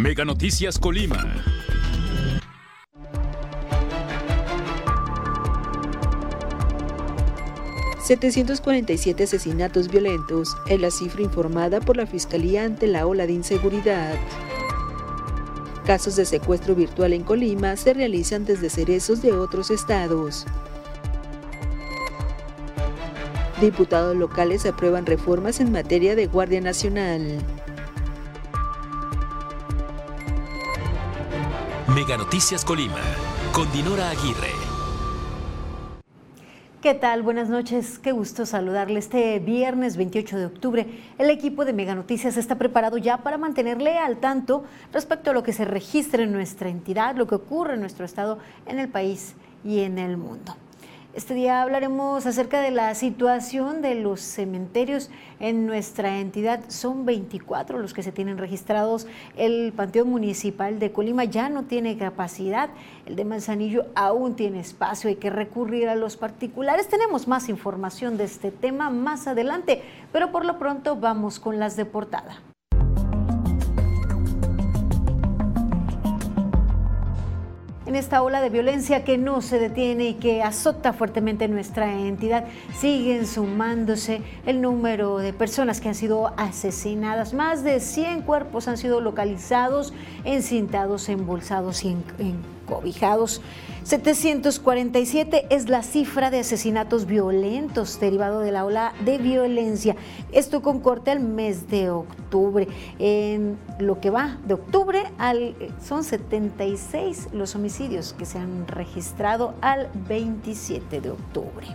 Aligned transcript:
Mega 0.00 0.24
Noticias 0.24 0.78
Colima. 0.78 1.26
...747 8.08 9.24
asesinatos 9.24 9.88
violentos... 9.88 10.56
...es 10.68 10.80
la 10.80 10.90
cifra 10.90 11.20
informada 11.20 11.80
por 11.80 11.98
la 11.98 12.06
Fiscalía 12.06 12.64
ante 12.64 12.86
la 12.86 13.06
ola 13.06 13.26
de 13.26 13.34
inseguridad. 13.34 14.14
Casos 15.84 16.16
de 16.16 16.24
secuestro 16.24 16.74
virtual 16.74 17.12
en 17.12 17.22
Colima 17.22 17.76
se 17.76 17.92
realizan 17.92 18.46
desde 18.46 18.70
cerezos 18.70 19.20
de 19.20 19.32
otros 19.32 19.70
estados. 19.70 20.46
Diputados 23.60 24.16
locales 24.16 24.64
aprueban 24.64 25.04
reformas 25.04 25.60
en 25.60 25.70
materia 25.70 26.16
de 26.16 26.26
Guardia 26.26 26.62
Nacional. 26.62 27.38
Mega 31.94 32.16
Noticias 32.16 32.64
Colima, 32.64 33.00
con 33.52 33.70
Dinora 33.72 34.10
Aguirre. 34.10 34.52
¿Qué 36.80 36.94
tal? 36.94 37.22
Buenas 37.22 37.48
noches. 37.48 37.98
Qué 37.98 38.12
gusto 38.12 38.46
saludarle. 38.46 39.00
Este 39.00 39.40
viernes 39.40 39.96
28 39.96 40.38
de 40.38 40.46
octubre, 40.46 40.86
el 41.18 41.30
equipo 41.30 41.64
de 41.64 41.72
Mega 41.72 41.96
Noticias 41.96 42.36
está 42.36 42.56
preparado 42.58 42.96
ya 42.96 43.18
para 43.18 43.38
mantenerle 43.38 43.98
al 43.98 44.18
tanto 44.18 44.62
respecto 44.92 45.30
a 45.30 45.34
lo 45.34 45.42
que 45.42 45.52
se 45.52 45.64
registra 45.64 46.22
en 46.22 46.32
nuestra 46.32 46.68
entidad, 46.68 47.16
lo 47.16 47.26
que 47.26 47.34
ocurre 47.34 47.74
en 47.74 47.80
nuestro 47.80 48.04
estado, 48.04 48.38
en 48.66 48.78
el 48.78 48.88
país 48.88 49.34
y 49.64 49.80
en 49.80 49.98
el 49.98 50.16
mundo. 50.16 50.54
Este 51.12 51.34
día 51.34 51.62
hablaremos 51.62 52.24
acerca 52.24 52.60
de 52.60 52.70
la 52.70 52.94
situación 52.94 53.82
de 53.82 53.96
los 53.96 54.20
cementerios 54.20 55.10
en 55.40 55.66
nuestra 55.66 56.20
entidad. 56.20 56.60
Son 56.68 57.04
24 57.04 57.80
los 57.80 57.92
que 57.94 58.04
se 58.04 58.12
tienen 58.12 58.38
registrados. 58.38 59.08
El 59.36 59.72
Panteón 59.72 60.08
Municipal 60.08 60.78
de 60.78 60.92
Colima 60.92 61.24
ya 61.24 61.48
no 61.48 61.64
tiene 61.64 61.98
capacidad. 61.98 62.70
El 63.06 63.16
de 63.16 63.24
Manzanillo 63.24 63.86
aún 63.96 64.36
tiene 64.36 64.60
espacio. 64.60 65.10
Hay 65.10 65.16
que 65.16 65.30
recurrir 65.30 65.88
a 65.88 65.96
los 65.96 66.16
particulares. 66.16 66.86
Tenemos 66.86 67.26
más 67.26 67.48
información 67.48 68.16
de 68.16 68.24
este 68.24 68.52
tema 68.52 68.88
más 68.88 69.26
adelante, 69.26 69.82
pero 70.12 70.30
por 70.30 70.44
lo 70.44 70.60
pronto 70.60 70.94
vamos 70.94 71.40
con 71.40 71.58
las 71.58 71.74
de 71.74 71.86
portada. 71.86 72.40
En 77.90 77.96
esta 77.96 78.22
ola 78.22 78.40
de 78.40 78.50
violencia 78.50 79.02
que 79.02 79.18
no 79.18 79.42
se 79.42 79.58
detiene 79.58 80.10
y 80.10 80.14
que 80.14 80.44
azota 80.44 80.92
fuertemente 80.92 81.48
nuestra 81.48 81.92
entidad, 81.92 82.44
siguen 82.78 83.26
sumándose 83.26 84.22
el 84.46 84.60
número 84.60 85.18
de 85.18 85.32
personas 85.32 85.80
que 85.80 85.88
han 85.88 85.96
sido 85.96 86.32
asesinadas. 86.36 87.34
Más 87.34 87.64
de 87.64 87.80
100 87.80 88.22
cuerpos 88.22 88.68
han 88.68 88.78
sido 88.78 89.00
localizados, 89.00 89.92
encintados, 90.24 91.08
embolsados 91.08 91.82
y 91.82 91.88
en 91.88 92.04
cobijados. 92.70 93.42
747 93.82 95.46
es 95.50 95.68
la 95.68 95.82
cifra 95.82 96.30
de 96.30 96.38
asesinatos 96.38 97.06
violentos 97.06 97.98
derivado 97.98 98.40
de 98.40 98.52
la 98.52 98.64
ola 98.64 98.94
de 99.04 99.18
violencia. 99.18 99.96
Esto 100.32 100.62
con 100.62 100.80
corte 100.80 101.10
al 101.10 101.20
mes 101.20 101.68
de 101.68 101.90
octubre. 101.90 102.68
En 102.98 103.58
lo 103.78 104.00
que 104.00 104.10
va 104.10 104.38
de 104.46 104.54
octubre 104.54 105.02
al, 105.18 105.56
son 105.82 106.04
76 106.04 107.28
los 107.32 107.54
homicidios 107.54 108.12
que 108.12 108.24
se 108.24 108.38
han 108.38 108.68
registrado 108.68 109.54
al 109.60 109.88
27 110.08 111.00
de 111.00 111.10
octubre. 111.10 111.66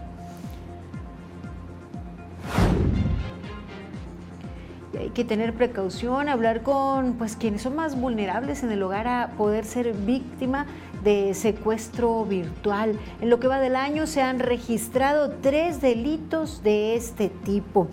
hay 4.97 5.09
que 5.09 5.23
tener 5.23 5.53
precaución, 5.53 6.29
hablar 6.29 6.63
con 6.63 7.13
pues 7.13 7.35
quienes 7.35 7.61
son 7.61 7.75
más 7.75 7.99
vulnerables 7.99 8.63
en 8.63 8.71
el 8.71 8.81
hogar 8.81 9.07
a 9.07 9.31
poder 9.38 9.66
ser 9.66 9.94
víctima 9.94 10.66
de 11.05 11.33
secuestro 11.33 12.25
virtual. 12.25 12.99
En 13.21 13.29
lo 13.29 13.39
que 13.39 13.47
va 13.47 13.61
del 13.61 13.77
año 13.77 14.07
se 14.07 14.21
han 14.21 14.39
registrado 14.39 15.31
tres 15.41 15.79
delitos 15.79 16.63
de 16.63 16.95
este 16.95 17.29
tipo. 17.29 17.88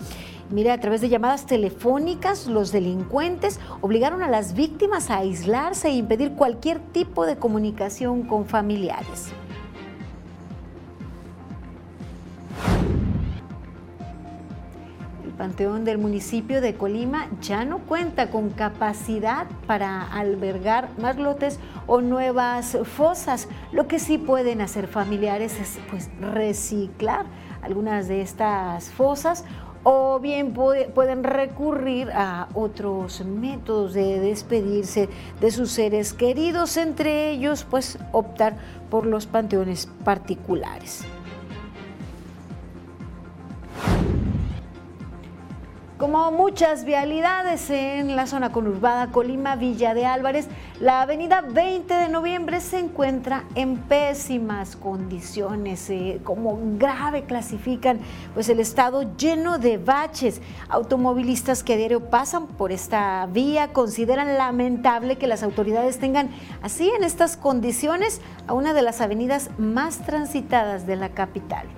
Mira, 0.51 0.75
a 0.75 0.81
través 0.81 1.01
de 1.01 1.09
llamadas 1.09 1.47
telefónicas, 1.47 2.47
los 2.47 2.73
delincuentes 2.73 3.61
obligaron 3.81 4.23
a 4.23 4.29
las 4.29 4.55
víctimas 4.55 5.09
a 5.11 5.19
aislarse 5.19 5.89
e 5.89 5.95
impedir 5.95 6.33
cualquier 6.33 6.81
tipo 6.81 7.25
de 7.25 7.37
comunicación 7.37 8.23
con 8.23 8.47
familiares. 8.47 9.33
Panteón 15.37 15.85
del 15.85 15.99
municipio 15.99 16.61
de 16.61 16.75
Colima 16.75 17.29
ya 17.41 17.65
no 17.65 17.79
cuenta 17.79 18.31
con 18.31 18.51
capacidad 18.51 19.47
para 19.67 20.13
albergar 20.13 20.89
más 20.99 21.17
lotes 21.17 21.59
o 21.87 22.01
nuevas 22.01 22.77
fosas. 22.85 23.49
Lo 23.73 23.89
que 23.89 23.99
sí 23.99 24.19
pueden 24.19 24.61
hacer 24.61 24.87
familiares 24.87 25.59
es 25.59 25.79
pues, 25.91 26.11
reciclar 26.21 27.27
algunas 27.63 28.09
de 28.09 28.23
estas 28.23 28.91
fosas 28.91 29.45
o 29.85 30.21
bien 30.21 30.53
pueden 30.53 31.25
recurrir 31.25 32.11
a 32.13 32.49
otros 32.55 33.25
métodos 33.25 33.95
de 33.95 34.21
despedirse 34.21 35.09
de 35.41 35.51
sus 35.51 35.73
seres 35.73 36.13
queridos, 36.13 36.77
entre 36.77 37.31
ellos 37.31 37.67
pues 37.69 37.99
optar 38.13 38.55
por 38.91 39.07
los 39.07 39.27
panteones 39.27 39.89
particulares. 40.05 41.05
Como 46.03 46.33
muchas 46.33 46.85
vialidades 46.85 47.71
en 47.71 48.17
la 48.17 48.27
zona 48.27 48.51
conurbada 48.51 49.13
Colima, 49.13 49.55
Villa 49.55 49.95
de 49.95 50.05
Álvarez, 50.05 50.49
la 50.81 51.03
avenida 51.03 51.43
20 51.43 51.95
de 51.95 52.09
noviembre 52.09 52.61
se 52.61 52.81
encuentra 52.81 53.45
en 53.55 53.77
pésimas 53.77 54.75
condiciones, 54.75 55.89
eh, 55.91 56.19
como 56.25 56.59
grave 56.77 57.23
clasifican 57.23 58.01
pues 58.35 58.49
el 58.49 58.59
estado 58.59 59.15
lleno 59.17 59.59
de 59.59 59.79
baches. 59.79 60.43
Automovilistas 60.69 61.63
que 61.63 61.75
a 61.75 61.77
diario 61.77 62.11
pasan 62.11 62.49
por 62.49 62.73
esta 62.73 63.25
vía 63.27 63.73
consideran 63.73 64.37
lamentable 64.37 65.19
que 65.19 65.29
las 65.29 65.45
autoridades 65.45 66.01
tengan 66.01 66.31
así 66.63 66.91
en 66.91 67.05
estas 67.05 67.37
condiciones 67.37 68.21
a 68.49 68.55
una 68.55 68.75
de 68.75 68.83
las 68.83 69.01
avenidas 69.01 69.51
más 69.57 69.99
transitadas 70.05 70.85
de 70.85 70.97
la 70.97 71.11
capital. 71.11 71.69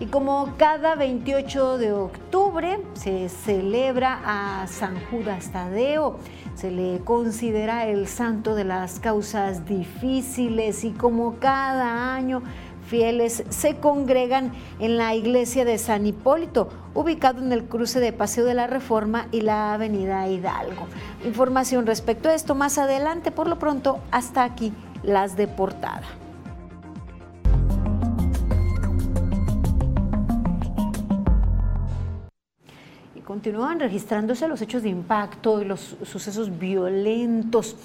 Y 0.00 0.06
como 0.06 0.54
cada 0.56 0.94
28 0.94 1.78
de 1.78 1.92
octubre 1.92 2.78
se 2.94 3.28
celebra 3.28 4.20
a 4.24 4.66
San 4.68 4.94
Judas 5.06 5.50
Tadeo, 5.50 6.18
se 6.54 6.70
le 6.70 7.00
considera 7.00 7.86
el 7.86 8.06
santo 8.06 8.54
de 8.54 8.62
las 8.62 9.00
causas 9.00 9.66
difíciles 9.66 10.84
y 10.84 10.92
como 10.92 11.36
cada 11.40 12.14
año 12.14 12.42
fieles 12.86 13.42
se 13.48 13.76
congregan 13.76 14.52
en 14.78 14.98
la 14.98 15.16
iglesia 15.16 15.64
de 15.64 15.78
San 15.78 16.06
Hipólito, 16.06 16.68
ubicado 16.94 17.42
en 17.42 17.52
el 17.52 17.64
cruce 17.64 17.98
de 17.98 18.12
Paseo 18.12 18.44
de 18.44 18.54
la 18.54 18.68
Reforma 18.68 19.26
y 19.32 19.40
la 19.40 19.74
Avenida 19.74 20.28
Hidalgo. 20.28 20.86
Información 21.24 21.86
respecto 21.86 22.28
a 22.28 22.34
esto 22.34 22.54
más 22.54 22.78
adelante, 22.78 23.32
por 23.32 23.48
lo 23.48 23.58
pronto, 23.58 23.98
hasta 24.12 24.44
aquí 24.44 24.72
las 25.02 25.36
de 25.36 25.48
portada. 25.48 26.17
Continúan 33.28 33.78
registrándose 33.78 34.48
los 34.48 34.62
hechos 34.62 34.82
de 34.82 34.88
impacto 34.88 35.60
y 35.60 35.66
los 35.66 35.98
sucesos 36.02 36.58
violentos. 36.58 37.76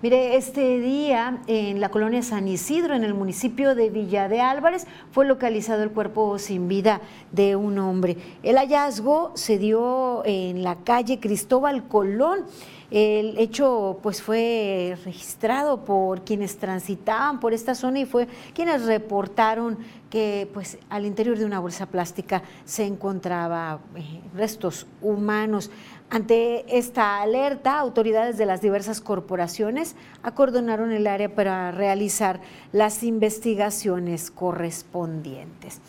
Mire, 0.00 0.36
este 0.36 0.78
día 0.78 1.42
en 1.46 1.82
la 1.82 1.90
colonia 1.90 2.22
San 2.22 2.48
Isidro, 2.48 2.94
en 2.94 3.04
el 3.04 3.12
municipio 3.12 3.74
de 3.74 3.90
Villa 3.90 4.26
de 4.28 4.40
Álvarez, 4.40 4.86
fue 5.12 5.26
localizado 5.26 5.82
el 5.82 5.90
cuerpo 5.90 6.38
sin 6.38 6.66
vida 6.66 7.02
de 7.30 7.56
un 7.56 7.78
hombre. 7.78 8.16
El 8.42 8.56
hallazgo 8.56 9.32
se 9.34 9.58
dio 9.58 10.22
en 10.24 10.62
la 10.62 10.76
calle 10.76 11.20
Cristóbal 11.20 11.88
Colón. 11.88 12.46
El 12.90 13.36
hecho 13.38 13.98
pues 14.02 14.22
fue 14.22 14.96
registrado 15.04 15.84
por 15.84 16.22
quienes 16.22 16.56
transitaban 16.58 17.40
por 17.40 17.52
esta 17.52 17.74
zona 17.74 18.00
y 18.00 18.06
fue 18.06 18.28
quienes 18.54 18.84
reportaron 18.84 19.78
que 20.08 20.48
pues 20.54 20.78
al 20.88 21.04
interior 21.04 21.36
de 21.36 21.44
una 21.44 21.58
bolsa 21.58 21.86
plástica 21.86 22.42
se 22.64 22.84
encontraba 22.84 23.80
eh, 23.96 24.20
restos 24.34 24.86
humanos. 25.02 25.70
Ante 26.10 26.78
esta 26.78 27.20
alerta, 27.20 27.80
autoridades 27.80 28.38
de 28.38 28.46
las 28.46 28.62
diversas 28.62 29.00
corporaciones 29.00 29.96
acordonaron 30.22 30.92
el 30.92 31.08
área 31.08 31.34
para 31.34 31.72
realizar 31.72 32.40
las 32.70 33.02
investigaciones 33.02 34.30
correspondientes. 34.30 35.80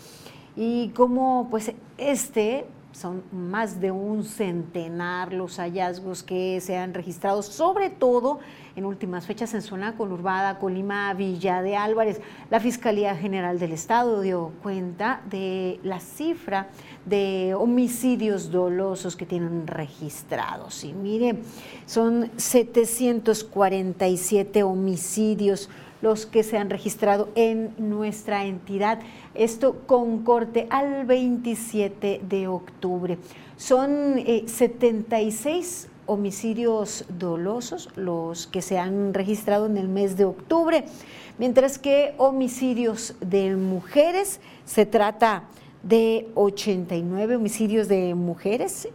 Y 0.56 0.90
como 0.90 1.48
pues 1.52 1.74
este 2.00 2.66
son 2.98 3.24
más 3.32 3.80
de 3.80 3.92
un 3.92 4.24
centenar 4.24 5.32
los 5.32 5.58
hallazgos 5.58 6.24
que 6.24 6.60
se 6.62 6.78
han 6.78 6.96
registrado, 6.96 7.44
sobre 7.44 7.92
todo 7.92 8.40
en 8.76 8.86
últimas 8.86 9.28
fechas 9.28 9.54
en 9.54 9.62
zona 9.62 9.96
conurbada, 9.96 10.58
Colima, 10.58 11.14
Villa 11.14 11.62
de 11.62 11.76
Álvarez. 11.76 12.20
La 12.50 12.60
Fiscalía 12.60 13.16
General 13.16 13.60
del 13.60 13.74
Estado 13.74 14.22
dio 14.22 14.52
cuenta 14.64 15.22
de 15.30 15.80
la 15.84 16.00
cifra 16.00 16.70
de 17.06 17.54
homicidios 17.56 18.50
dolosos 18.50 19.16
que 19.16 19.28
tienen 19.28 19.68
registrados. 19.68 20.84
Y 20.84 20.94
mire, 20.94 21.44
son 21.86 22.32
747 22.36 24.64
homicidios 24.64 25.70
los 26.02 26.26
que 26.26 26.44
se 26.44 26.58
han 26.58 26.70
registrado 26.70 27.30
en 27.36 27.74
nuestra 27.78 28.46
entidad. 28.46 29.00
Esto 29.34 29.82
con 29.86 30.24
corte 30.24 30.68
al 30.70 31.06
27 31.06 32.22
de 32.28 32.48
octubre. 32.48 33.18
Son 33.56 34.16
76 34.46 35.86
eh, 35.86 35.90
homicidios 36.06 37.06
dolosos 37.10 37.90
los 37.96 38.48
que 38.48 38.62
se 38.62 38.78
han 38.78 39.14
registrado 39.14 39.66
en 39.66 39.78
el 39.78 39.90
mes 39.90 40.18
de 40.18 40.26
octubre, 40.26 40.86
mientras 41.38 41.78
que 41.78 42.16
homicidios 42.18 43.16
de 43.20 43.56
mujeres 43.56 44.40
se 44.66 44.86
trata 44.86 45.44
de 45.84 46.30
89 46.36 47.36
homicidios 47.36 47.88
de 47.88 48.16
mujeres, 48.16 48.88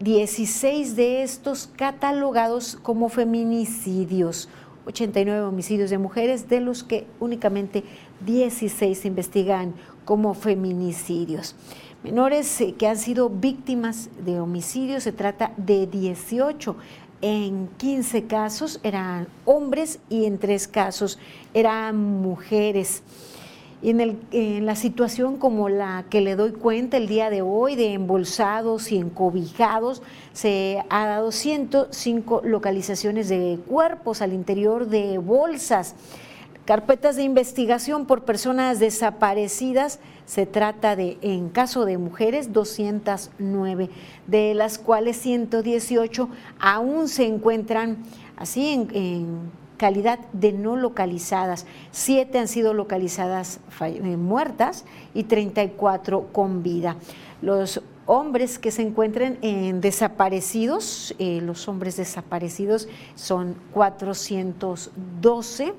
16 0.00 0.96
de 0.96 1.22
estos 1.22 1.68
catalogados 1.76 2.76
como 2.82 3.10
feminicidios. 3.10 4.48
89 4.86 5.42
homicidios 5.42 5.90
de 5.90 5.98
mujeres, 5.98 6.48
de 6.48 6.60
los 6.60 6.84
que 6.84 7.06
únicamente 7.20 7.84
16 8.26 8.98
se 8.98 9.08
investigan 9.08 9.74
como 10.04 10.34
feminicidios. 10.34 11.54
Menores 12.02 12.60
eh, 12.60 12.74
que 12.78 12.86
han 12.86 12.96
sido 12.96 13.28
víctimas 13.28 14.08
de 14.24 14.40
homicidios, 14.40 15.02
se 15.02 15.12
trata 15.12 15.52
de 15.56 15.86
18. 15.86 16.76
En 17.22 17.68
15 17.76 18.24
casos 18.24 18.80
eran 18.82 19.28
hombres 19.44 19.98
y 20.08 20.24
en 20.24 20.38
3 20.38 20.66
casos 20.68 21.18
eran 21.52 21.96
mujeres. 21.96 23.02
Y 23.82 23.90
en, 23.90 24.00
el, 24.00 24.18
en, 24.30 24.66
la 24.66 24.76
situación 24.76 25.38
como 25.38 25.70
la 25.70 26.04
que 26.10 26.20
le 26.20 26.36
doy 26.36 26.52
cuenta 26.52 26.98
el 26.98 27.08
día 27.08 27.30
de 27.30 27.40
hoy 27.40 27.76
de 27.76 27.94
embolsados 27.94 28.92
y 28.92 28.98
encobijados, 28.98 30.02
se 30.34 30.84
ha 30.90 31.06
dado 31.06 31.32
105 31.32 32.42
localizaciones 32.44 33.30
de 33.30 33.58
cuerpos 33.66 34.20
al 34.20 34.34
interior 34.34 34.86
de 34.86 35.16
bolsas. 35.16 35.94
Carpetas 36.66 37.16
de 37.16 37.22
investigación 37.22 38.04
por 38.04 38.24
personas 38.24 38.78
desaparecidas, 38.78 39.98
se 40.26 40.46
trata 40.46 40.94
de, 40.94 41.18
en 41.22 41.48
caso 41.48 41.84
de 41.84 41.98
mujeres, 41.98 42.52
209, 42.52 43.90
de 44.28 44.54
las 44.54 44.78
cuales 44.78 45.16
118 45.16 46.28
aún 46.60 47.08
se 47.08 47.26
encuentran 47.26 47.96
así 48.36 48.68
en, 48.68 48.88
en 48.94 49.59
calidad 49.80 50.18
de 50.34 50.52
no 50.52 50.76
localizadas. 50.76 51.64
Siete 51.90 52.38
han 52.38 52.48
sido 52.48 52.74
localizadas 52.74 53.60
eh, 53.80 54.18
muertas 54.18 54.84
y 55.14 55.24
34 55.24 56.26
con 56.32 56.62
vida. 56.62 56.96
Los 57.40 57.80
hombres 58.04 58.58
que 58.58 58.72
se 58.72 58.82
encuentren 58.82 59.38
en 59.40 59.80
desaparecidos, 59.80 61.14
eh, 61.18 61.40
los 61.40 61.66
hombres 61.66 61.96
desaparecidos 61.96 62.88
son 63.14 63.56
412 63.72 65.72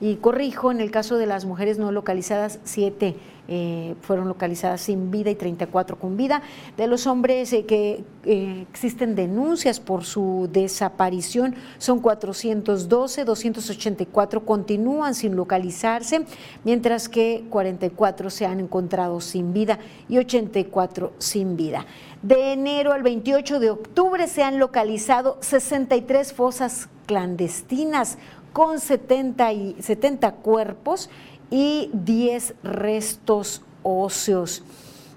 y 0.00 0.16
corrijo, 0.16 0.70
en 0.70 0.80
el 0.80 0.90
caso 0.90 1.16
de 1.16 1.26
las 1.26 1.44
mujeres 1.44 1.78
no 1.78 1.92
localizadas, 1.92 2.58
siete 2.64 3.16
eh, 3.46 3.94
fueron 4.00 4.26
localizadas 4.26 4.80
sin 4.80 5.10
vida 5.10 5.30
y 5.30 5.34
34 5.34 5.98
con 5.98 6.16
vida. 6.16 6.42
De 6.78 6.86
los 6.86 7.06
hombres 7.06 7.52
eh, 7.52 7.66
que 7.66 8.02
eh, 8.24 8.66
existen 8.70 9.14
denuncias 9.14 9.80
por 9.80 10.04
su 10.04 10.48
desaparición 10.50 11.54
son 11.76 12.00
412, 12.00 13.24
284 13.24 14.46
continúan 14.46 15.14
sin 15.14 15.36
localizarse, 15.36 16.24
mientras 16.64 17.10
que 17.10 17.44
44 17.50 18.30
se 18.30 18.46
han 18.46 18.60
encontrado 18.60 19.20
sin 19.20 19.52
vida 19.52 19.78
y 20.08 20.16
84 20.16 21.12
sin 21.18 21.56
vida. 21.56 21.84
De 22.22 22.54
enero 22.54 22.92
al 22.92 23.02
28 23.02 23.60
de 23.60 23.68
octubre 23.68 24.26
se 24.26 24.42
han 24.42 24.58
localizado 24.58 25.36
63 25.40 26.32
fosas 26.32 26.88
clandestinas 27.04 28.16
con 28.54 28.78
70, 28.78 29.52
y, 29.52 29.76
70 29.80 30.32
cuerpos 30.36 31.10
y 31.50 31.90
10 31.92 32.54
restos 32.62 33.62
óseos. 33.82 34.62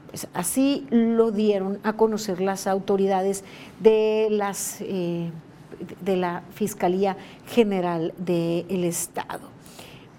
Pues 0.10 0.28
así 0.34 0.88
lo 0.90 1.32
dieron 1.32 1.80
a 1.84 1.94
conocer 1.94 2.42
las 2.42 2.66
autoridades 2.66 3.44
de, 3.80 4.28
las, 4.32 4.82
eh, 4.82 5.30
de 6.02 6.18
la 6.18 6.42
Fiscalía 6.52 7.16
General 7.46 8.12
del 8.18 8.84
Estado. 8.84 9.50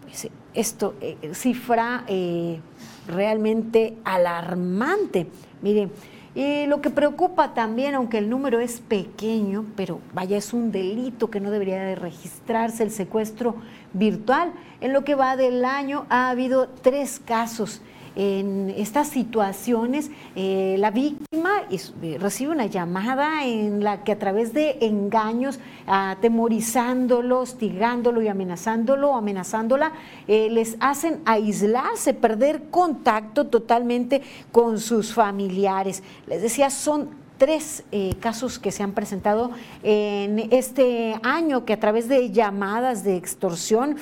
Pues 0.03 0.29
esto, 0.55 0.95
eh, 1.01 1.17
cifra 1.35 2.05
eh, 2.07 2.61
realmente 3.09 3.97
alarmante. 4.05 5.27
Miren, 5.61 5.91
y 6.39 6.67
lo 6.67 6.81
que 6.81 6.91
preocupa 6.91 7.53
también, 7.53 7.97
aunque 7.97 8.19
el 8.19 8.31
número 8.31 8.61
es 8.61 8.79
pequeño, 8.79 9.65
pero 9.75 9.99
vaya, 10.15 10.37
es 10.37 10.53
un 10.53 10.71
delito 10.71 11.31
que 11.31 11.41
no 11.41 11.51
debería 11.51 11.83
de 11.83 11.97
registrarse, 11.97 12.85
el 12.85 12.93
secuestro 12.93 13.57
virtual. 13.93 14.53
En 14.81 14.93
lo 14.93 15.03
que 15.03 15.17
va 15.17 15.35
del 15.35 15.65
año 15.65 16.07
ha 16.11 16.31
habido 16.31 16.69
tres 16.69 17.19
casos 17.19 17.83
en 18.19 18.75
estas 18.77 19.09
situaciones, 19.09 20.11
eh, 20.35 20.75
la 20.79 20.91
víctima 20.91 21.51
eh, 21.71 22.19
recibe 22.19 22.51
una 22.51 22.67
llamada 22.67 23.47
en 23.47 23.85
la 23.85 24.03
que 24.03 24.11
a 24.11 24.19
través 24.19 24.53
de 24.53 24.77
engaños, 24.81 25.61
atemorizándolo, 25.87 27.39
hostigándolo 27.39 28.21
y 28.21 28.27
amenazándolo, 28.27 29.15
amenazándola, 29.15 29.93
eh, 30.27 30.49
les 30.51 30.77
hacen 30.81 31.21
aislarse, 31.27 32.13
perder 32.13 32.71
contacto 32.71 33.47
totalmente 33.47 34.21
con 34.51 34.81
sus 34.81 35.15
familiares. 35.15 36.03
Les 36.27 36.43
decía, 36.43 36.71
son 36.71 37.29
tres 37.39 37.85
casos 38.19 38.59
que 38.59 38.73
se 38.73 38.83
han 38.83 38.95
presentado 38.95 39.53
en 39.85 40.49
este 40.51 41.15
año 41.23 41.65
que 41.65 41.73
a 41.73 41.79
través 41.79 42.09
de 42.09 42.33
llamadas 42.33 43.05
de 43.05 43.15
extorsión 43.15 43.97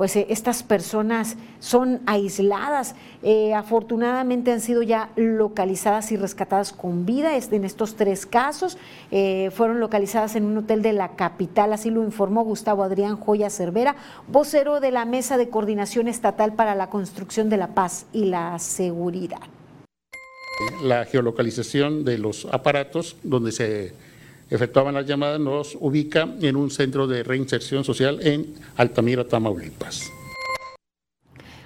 pues 0.00 0.16
eh, 0.16 0.26
estas 0.30 0.62
personas 0.62 1.36
son 1.58 2.00
aisladas. 2.06 2.94
Eh, 3.22 3.52
afortunadamente 3.52 4.50
han 4.50 4.62
sido 4.62 4.80
ya 4.80 5.10
localizadas 5.14 6.10
y 6.10 6.16
rescatadas 6.16 6.72
con 6.72 7.04
vida 7.04 7.36
en 7.36 7.64
estos 7.66 7.96
tres 7.96 8.24
casos. 8.24 8.78
Eh, 9.10 9.50
fueron 9.52 9.78
localizadas 9.78 10.36
en 10.36 10.46
un 10.46 10.56
hotel 10.56 10.80
de 10.80 10.94
la 10.94 11.16
capital, 11.16 11.74
así 11.74 11.90
lo 11.90 12.02
informó 12.02 12.44
Gustavo 12.44 12.82
Adrián 12.82 13.16
Joya 13.16 13.50
Cervera, 13.50 13.94
vocero 14.26 14.80
de 14.80 14.90
la 14.90 15.04
Mesa 15.04 15.36
de 15.36 15.50
Coordinación 15.50 16.08
Estatal 16.08 16.54
para 16.54 16.74
la 16.74 16.88
Construcción 16.88 17.50
de 17.50 17.58
la 17.58 17.74
Paz 17.74 18.06
y 18.14 18.24
la 18.24 18.58
Seguridad. 18.58 19.42
La 20.82 21.04
geolocalización 21.04 22.06
de 22.06 22.16
los 22.16 22.46
aparatos 22.46 23.16
donde 23.22 23.52
se 23.52 23.92
efectuaban 24.50 24.94
las 24.94 25.06
llamadas, 25.06 25.40
nos 25.40 25.76
ubica 25.80 26.28
en 26.40 26.56
un 26.56 26.70
centro 26.70 27.06
de 27.06 27.22
reinserción 27.22 27.84
social 27.84 28.18
en 28.20 28.54
Altamira, 28.76 29.26
Tamaulipas. 29.26 30.10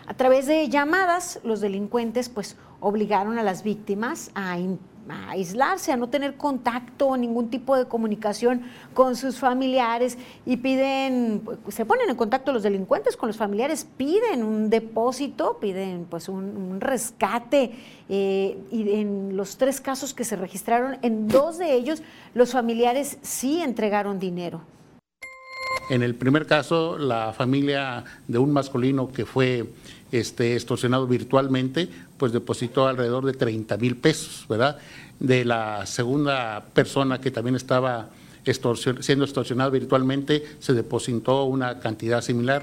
A 0.07 0.15
través 0.15 0.47
de 0.47 0.69
llamadas, 0.69 1.41
los 1.45 1.61
delincuentes 1.61 2.29
pues 2.29 2.57
obligaron 2.81 3.39
a 3.39 3.43
las 3.43 3.65
víctimas 3.65 4.31
a 4.35 4.59
a 5.09 5.31
aislarse, 5.31 5.93
a 5.93 5.97
no 5.97 6.09
tener 6.09 6.37
contacto, 6.37 7.17
ningún 7.17 7.51
tipo 7.51 7.77
de 7.77 7.87
comunicación 7.87 8.63
con 8.95 9.17
sus 9.17 9.39
familiares 9.39 10.19
y 10.47 10.57
piden, 10.57 11.43
se 11.69 11.85
ponen 11.85 12.11
en 12.11 12.17
contacto 12.17 12.53
los 12.53 12.63
delincuentes 12.63 13.17
con 13.17 13.29
los 13.29 13.37
familiares, 13.37 13.87
piden 13.97 14.43
un 14.43 14.71
depósito, 14.71 15.59
piden 15.61 16.07
pues 16.09 16.29
un, 16.29 16.81
rescate 16.81 17.73
eh, 18.09 18.59
y 18.71 18.95
en 18.95 19.37
los 19.37 19.57
tres 19.57 19.81
casos 19.81 20.15
que 20.15 20.25
se 20.25 20.37
registraron, 20.37 20.99
en 21.03 21.29
dos 21.29 21.59
de 21.59 21.75
ellos 21.75 22.03
los 22.35 22.53
familiares 22.53 23.19
sí 23.23 23.61
entregaron 23.61 24.19
dinero. 24.19 24.63
En 25.91 26.03
el 26.03 26.15
primer 26.15 26.47
caso, 26.47 26.97
la 26.97 27.35
familia 27.35 28.05
de 28.27 28.39
un 28.39 28.53
masculino 28.53 29.13
que 29.13 29.27
fue 29.27 29.71
este, 30.15 30.55
extorsionado 30.55 31.07
virtualmente, 31.07 31.89
pues 32.17 32.33
depositó 32.33 32.87
alrededor 32.87 33.27
de 33.27 33.33
30 33.33 33.77
mil 33.79 33.97
pesos, 33.97 34.47
¿verdad? 34.49 34.79
De 35.19 35.45
la 35.45 35.87
segunda 35.87 36.65
persona 36.73 37.21
que 37.21 37.31
también 37.33 37.57
estaba 37.57 38.11
siendo 39.01 39.25
extorsionada 39.25 39.71
virtualmente, 39.71 40.45
se 40.61 40.73
depositó 40.73 41.45
una 41.45 41.81
cantidad 41.81 42.21
similar. 42.21 42.63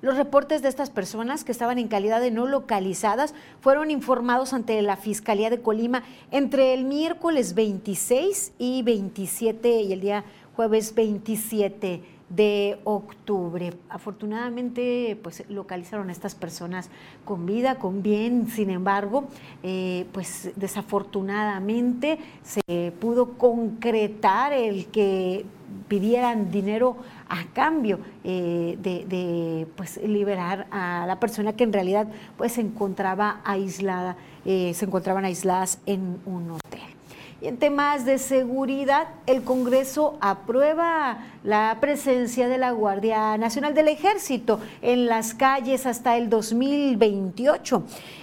Los 0.00 0.16
reportes 0.16 0.62
de 0.62 0.68
estas 0.68 0.88
personas 0.88 1.44
que 1.44 1.52
estaban 1.52 1.78
en 1.78 1.88
calidad 1.88 2.22
de 2.22 2.30
no 2.30 2.46
localizadas 2.46 3.34
fueron 3.60 3.90
informados 3.90 4.54
ante 4.54 4.80
la 4.80 4.96
Fiscalía 4.96 5.50
de 5.50 5.60
Colima 5.60 6.02
entre 6.30 6.72
el 6.72 6.84
miércoles 6.86 7.54
26 7.54 8.52
y 8.58 8.82
27 8.82 9.82
y 9.82 9.92
el 9.92 10.00
día 10.00 10.24
jueves 10.56 10.94
27 10.94 12.00
de 12.30 12.78
octubre. 12.84 13.74
Afortunadamente, 13.88 15.18
pues 15.22 15.44
localizaron 15.48 16.08
a 16.08 16.12
estas 16.12 16.34
personas 16.34 16.88
con 17.24 17.44
vida, 17.44 17.74
con 17.74 18.02
bien, 18.02 18.48
sin 18.48 18.70
embargo, 18.70 19.24
eh, 19.62 20.06
pues 20.12 20.52
desafortunadamente 20.56 22.18
se 22.42 22.92
pudo 22.98 23.32
concretar 23.36 24.52
el 24.52 24.86
que 24.86 25.44
pidieran 25.88 26.50
dinero 26.50 26.96
a 27.28 27.44
cambio 27.52 28.00
eh, 28.24 28.76
de, 28.80 29.66
pues, 29.76 30.00
liberar 30.02 30.66
a 30.70 31.04
la 31.06 31.20
persona 31.20 31.54
que 31.54 31.64
en 31.64 31.72
realidad 31.72 32.08
pues 32.36 32.52
se 32.52 32.60
encontraba 32.60 33.40
aislada, 33.44 34.16
eh, 34.44 34.72
se 34.74 34.84
encontraban 34.84 35.24
aisladas 35.24 35.78
en 35.86 36.20
un 36.26 36.52
hotel. 36.52 36.89
Y 37.40 37.48
en 37.48 37.56
temas 37.56 38.04
de 38.04 38.18
seguridad, 38.18 39.08
el 39.26 39.42
Congreso 39.42 40.18
aprueba 40.20 41.24
la 41.42 41.78
presencia 41.80 42.48
de 42.48 42.58
la 42.58 42.72
Guardia 42.72 43.38
Nacional 43.38 43.72
del 43.72 43.88
Ejército 43.88 44.60
en 44.82 45.06
las 45.06 45.32
calles 45.32 45.86
hasta 45.86 46.18
el 46.18 46.28
2028. 46.28 47.82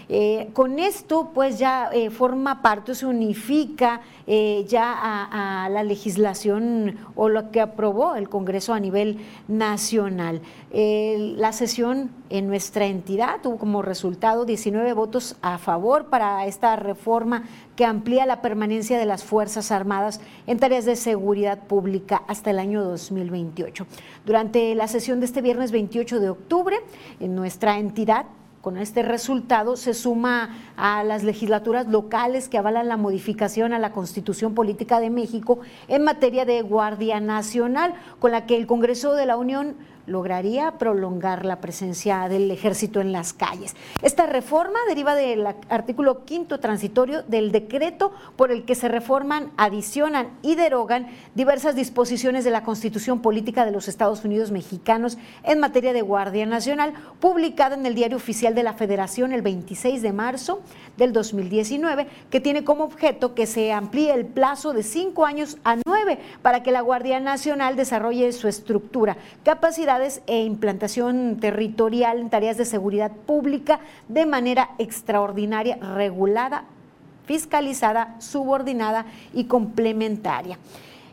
Eh, 0.09 0.49
con 0.53 0.79
esto, 0.79 1.31
pues 1.33 1.59
ya 1.59 1.89
eh, 1.91 2.09
forma 2.11 2.61
parte, 2.61 2.95
se 2.95 3.05
unifica 3.05 4.01
eh, 4.25 4.65
ya 4.67 4.93
a, 4.95 5.67
la 5.69 5.83
legislación 5.83 6.97
o 7.15 7.27
lo 7.27 7.51
que 7.51 7.59
aprobó 7.59 8.15
el 8.15 8.29
Congreso 8.29 8.73
a 8.73 8.79
nivel 8.79 9.17
nacional. 9.47 10.41
La 10.79 11.53
sesión 11.53 12.11
en 12.29 12.47
nuestra 12.47 12.85
entidad 12.85 13.41
tuvo 13.41 13.57
como 13.57 13.81
resultado 13.81 14.45
19 14.45 14.93
votos 14.93 15.35
a 15.41 15.57
favor 15.57 16.05
para 16.05 16.45
esta 16.45 16.75
reforma 16.75 17.45
que 17.75 17.83
amplía 17.83 18.27
la 18.27 18.43
permanencia 18.43 18.99
de 18.99 19.07
las 19.07 19.23
Fuerzas 19.23 19.71
Armadas 19.71 20.21
en 20.45 20.59
tareas 20.59 20.85
de 20.85 20.95
seguridad 20.95 21.63
pública 21.63 22.21
hasta 22.27 22.51
el 22.51 22.59
año 22.59 22.83
2028. 22.83 23.87
Durante 24.23 24.75
la 24.75 24.87
sesión 24.87 25.19
de 25.19 25.25
este 25.25 25.41
viernes 25.41 25.71
28 25.71 26.19
de 26.19 26.29
octubre, 26.29 26.77
en 27.19 27.33
nuestra 27.33 27.79
entidad 27.79 28.27
con 28.61 28.77
este 28.77 29.01
resultado 29.01 29.77
se 29.77 29.95
suma 29.95 30.57
a 30.75 31.03
las 31.03 31.23
legislaturas 31.23 31.87
locales 31.87 32.49
que 32.49 32.57
avalan 32.59 32.87
la 32.87 32.97
modificación 32.97 33.73
a 33.73 33.79
la 33.79 33.93
Constitución 33.93 34.53
Política 34.53 34.99
de 34.99 35.09
México 35.09 35.59
en 35.87 36.03
materia 36.03 36.45
de 36.45 36.61
Guardia 36.61 37.19
Nacional, 37.19 37.95
con 38.19 38.31
la 38.31 38.45
que 38.45 38.57
el 38.57 38.67
Congreso 38.67 39.13
de 39.13 39.25
la 39.25 39.37
Unión 39.37 39.75
lograría 40.07 40.71
prolongar 40.79 41.45
la 41.45 41.61
presencia 41.61 42.27
del 42.29 42.49
ejército 42.49 43.01
en 43.01 43.11
las 43.11 43.33
calles. 43.33 43.75
Esta 44.01 44.25
reforma 44.25 44.79
deriva 44.87 45.13
del 45.13 45.45
artículo 45.69 46.25
quinto 46.25 46.59
transitorio 46.59 47.21
del 47.23 47.51
decreto 47.51 48.13
por 48.35 48.51
el 48.51 48.63
que 48.65 48.73
se 48.73 48.87
reforman, 48.87 49.51
adicionan 49.57 50.29
y 50.41 50.55
derogan 50.55 51.07
diversas 51.35 51.75
disposiciones 51.75 52.45
de 52.45 52.51
la 52.51 52.63
Constitución 52.63 53.21
Política 53.21 53.65
de 53.65 53.71
los 53.71 53.87
Estados 53.87 54.23
Unidos 54.23 54.51
Mexicanos 54.51 55.17
en 55.43 55.59
materia 55.59 55.93
de 55.93 56.01
Guardia 56.01 56.45
Nacional, 56.45 56.93
publicada 57.19 57.75
en 57.75 57.85
el 57.85 57.93
Diario 57.93 58.17
Oficial 58.17 58.55
de 58.55 58.63
la 58.63 58.73
Federación 58.73 59.33
el 59.33 59.41
26 59.41 60.01
de 60.01 60.13
marzo 60.13 60.61
del 60.95 61.11
2019, 61.11 62.07
que 62.29 62.39
tiene 62.39 62.63
como 62.63 62.85
objeto 62.85 63.35
que 63.35 63.45
se 63.45 63.73
amplíe 63.73 64.13
el 64.13 64.25
plazo 64.25 64.73
de 64.73 64.83
cinco 64.83 65.25
años 65.25 65.57
a 65.65 65.75
nueve 65.85 66.19
para 66.41 66.63
que 66.63 66.71
la 66.71 66.81
Guardia 66.81 67.19
Nacional 67.19 67.75
desarrolle 67.75 68.31
su 68.31 68.47
estructura, 68.47 69.17
capacidad 69.43 69.96
e 70.27 70.43
implantación 70.43 71.37
territorial 71.39 72.19
en 72.19 72.29
tareas 72.29 72.57
de 72.57 72.65
seguridad 72.65 73.11
pública 73.11 73.79
de 74.07 74.25
manera 74.25 74.69
extraordinaria, 74.77 75.77
regulada, 75.77 76.65
fiscalizada, 77.25 78.15
subordinada 78.19 79.05
y 79.33 79.45
complementaria. 79.45 80.57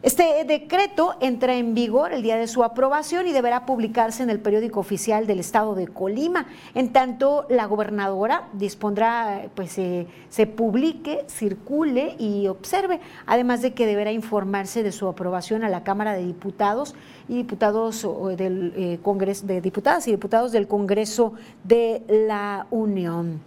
Este 0.05 0.45
decreto 0.45 1.15
entra 1.21 1.57
en 1.57 1.73
vigor 1.73 2.13
el 2.13 2.21
día 2.21 2.37
de 2.37 2.47
su 2.47 2.63
aprobación 2.63 3.27
y 3.27 3.33
deberá 3.33 3.65
publicarse 3.65 4.23
en 4.23 4.29
el 4.29 4.39
periódico 4.39 4.79
oficial 4.79 5.27
del 5.27 5.41
estado 5.41 5.75
de 5.75 5.89
Colima. 5.89 6.45
En 6.75 6.93
tanto, 6.93 7.47
la 7.49 7.65
gobernadora 7.65 8.51
dispondrá, 8.53 9.47
pues, 9.55 9.73
se 9.73 10.47
publique, 10.47 11.25
circule 11.29 12.17
y 12.19 12.49
observe, 12.49 13.01
además 13.25 13.63
de 13.63 13.73
que 13.73 13.87
deberá 13.87 14.13
informarse 14.13 14.83
de 14.83 14.93
su 14.93 15.09
aprobación 15.09 15.65
a 15.65 15.71
la 15.71 15.85
Cámara 15.85 16.13
de 16.13 16.27
Diputados 16.27 16.95
y 17.27 17.37
diputados 17.37 18.07
del 18.37 18.75
eh, 18.77 18.99
Congreso, 19.03 19.47
de 19.47 19.63
diputadas 19.63 20.07
y 20.07 20.11
diputados 20.11 20.53
del 20.53 20.69
Congreso 20.69 21.33
de 21.65 22.03
la 22.09 22.67
Unión 22.71 23.41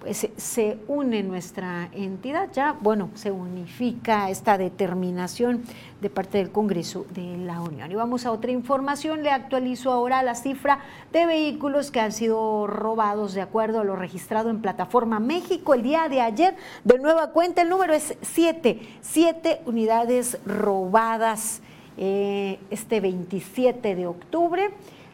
pues 0.00 0.28
se 0.36 0.78
une 0.88 1.22
nuestra 1.22 1.90
entidad, 1.92 2.48
ya, 2.52 2.74
bueno, 2.80 3.10
se 3.14 3.30
unifica 3.30 4.30
esta 4.30 4.56
determinación 4.56 5.62
de 6.00 6.08
parte 6.08 6.38
del 6.38 6.50
Congreso 6.50 7.04
de 7.10 7.36
la 7.36 7.60
Unión. 7.60 7.92
Y 7.92 7.94
vamos 7.94 8.24
a 8.24 8.32
otra 8.32 8.50
información, 8.50 9.22
le 9.22 9.30
actualizo 9.30 9.92
ahora 9.92 10.22
la 10.22 10.34
cifra 10.34 10.80
de 11.12 11.26
vehículos 11.26 11.90
que 11.90 12.00
han 12.00 12.12
sido 12.12 12.66
robados 12.66 13.34
de 13.34 13.42
acuerdo 13.42 13.80
a 13.80 13.84
lo 13.84 13.94
registrado 13.94 14.48
en 14.48 14.62
Plataforma 14.62 15.20
México 15.20 15.74
el 15.74 15.82
día 15.82 16.08
de 16.08 16.22
ayer. 16.22 16.56
De 16.84 16.98
nueva 16.98 17.30
cuenta, 17.32 17.60
el 17.60 17.68
número 17.68 17.92
es 17.92 18.16
siete, 18.22 18.80
siete 19.02 19.60
unidades 19.66 20.38
robadas 20.46 21.60
eh, 21.98 22.58
este 22.70 23.00
27 23.00 23.94
de 23.94 24.06
octubre. 24.06 24.70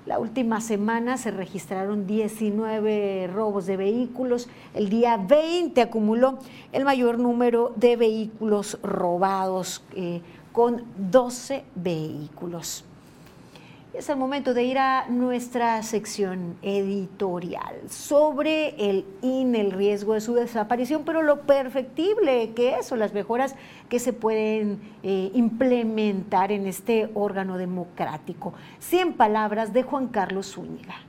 La 0.07 0.21
última 0.21 0.61
semana 0.61 1.17
se 1.17 1.33
registraron 1.33 2.07
19 2.07 3.27
robos 3.27 3.67
de 3.67 3.77
vehículos. 3.77 4.49
El 4.73 4.89
día 4.89 5.17
20 5.17 5.83
acumuló 5.83 6.39
el 6.73 6.85
mayor 6.85 7.19
número 7.19 7.73
de 7.75 7.97
vehículos 7.97 8.79
robados, 8.85 9.83
eh, 9.97 10.23
con 10.53 10.85
12 10.97 11.65
vehículos. 11.75 12.85
Es 13.97 14.11
el 14.11 14.19
momento 14.19 14.53
de 14.53 14.63
ir 14.63 14.77
a 14.77 15.09
nuestra 15.09 15.83
sección 15.83 16.59
editorial 16.61 17.77
sobre 17.89 18.91
el 18.91 19.07
INE, 19.23 19.63
el 19.63 19.73
riesgo 19.73 20.13
de 20.13 20.21
su 20.21 20.35
desaparición, 20.35 21.05
pero 21.07 21.23
lo 21.23 21.47
perfectible 21.47 22.53
que 22.53 22.75
es 22.75 22.93
o 22.93 22.97
las 22.97 23.15
mejoras 23.15 23.55
que 23.89 23.99
se 23.99 24.13
pueden 24.13 24.81
eh, 25.03 25.31
implementar 25.33 26.53
en 26.53 26.67
este 26.67 27.09
órgano 27.15 27.57
democrático. 27.57 28.53
100 28.81 29.15
palabras 29.15 29.73
de 29.73 29.83
Juan 29.83 30.09
Carlos 30.09 30.53
Zúñiga. 30.53 31.06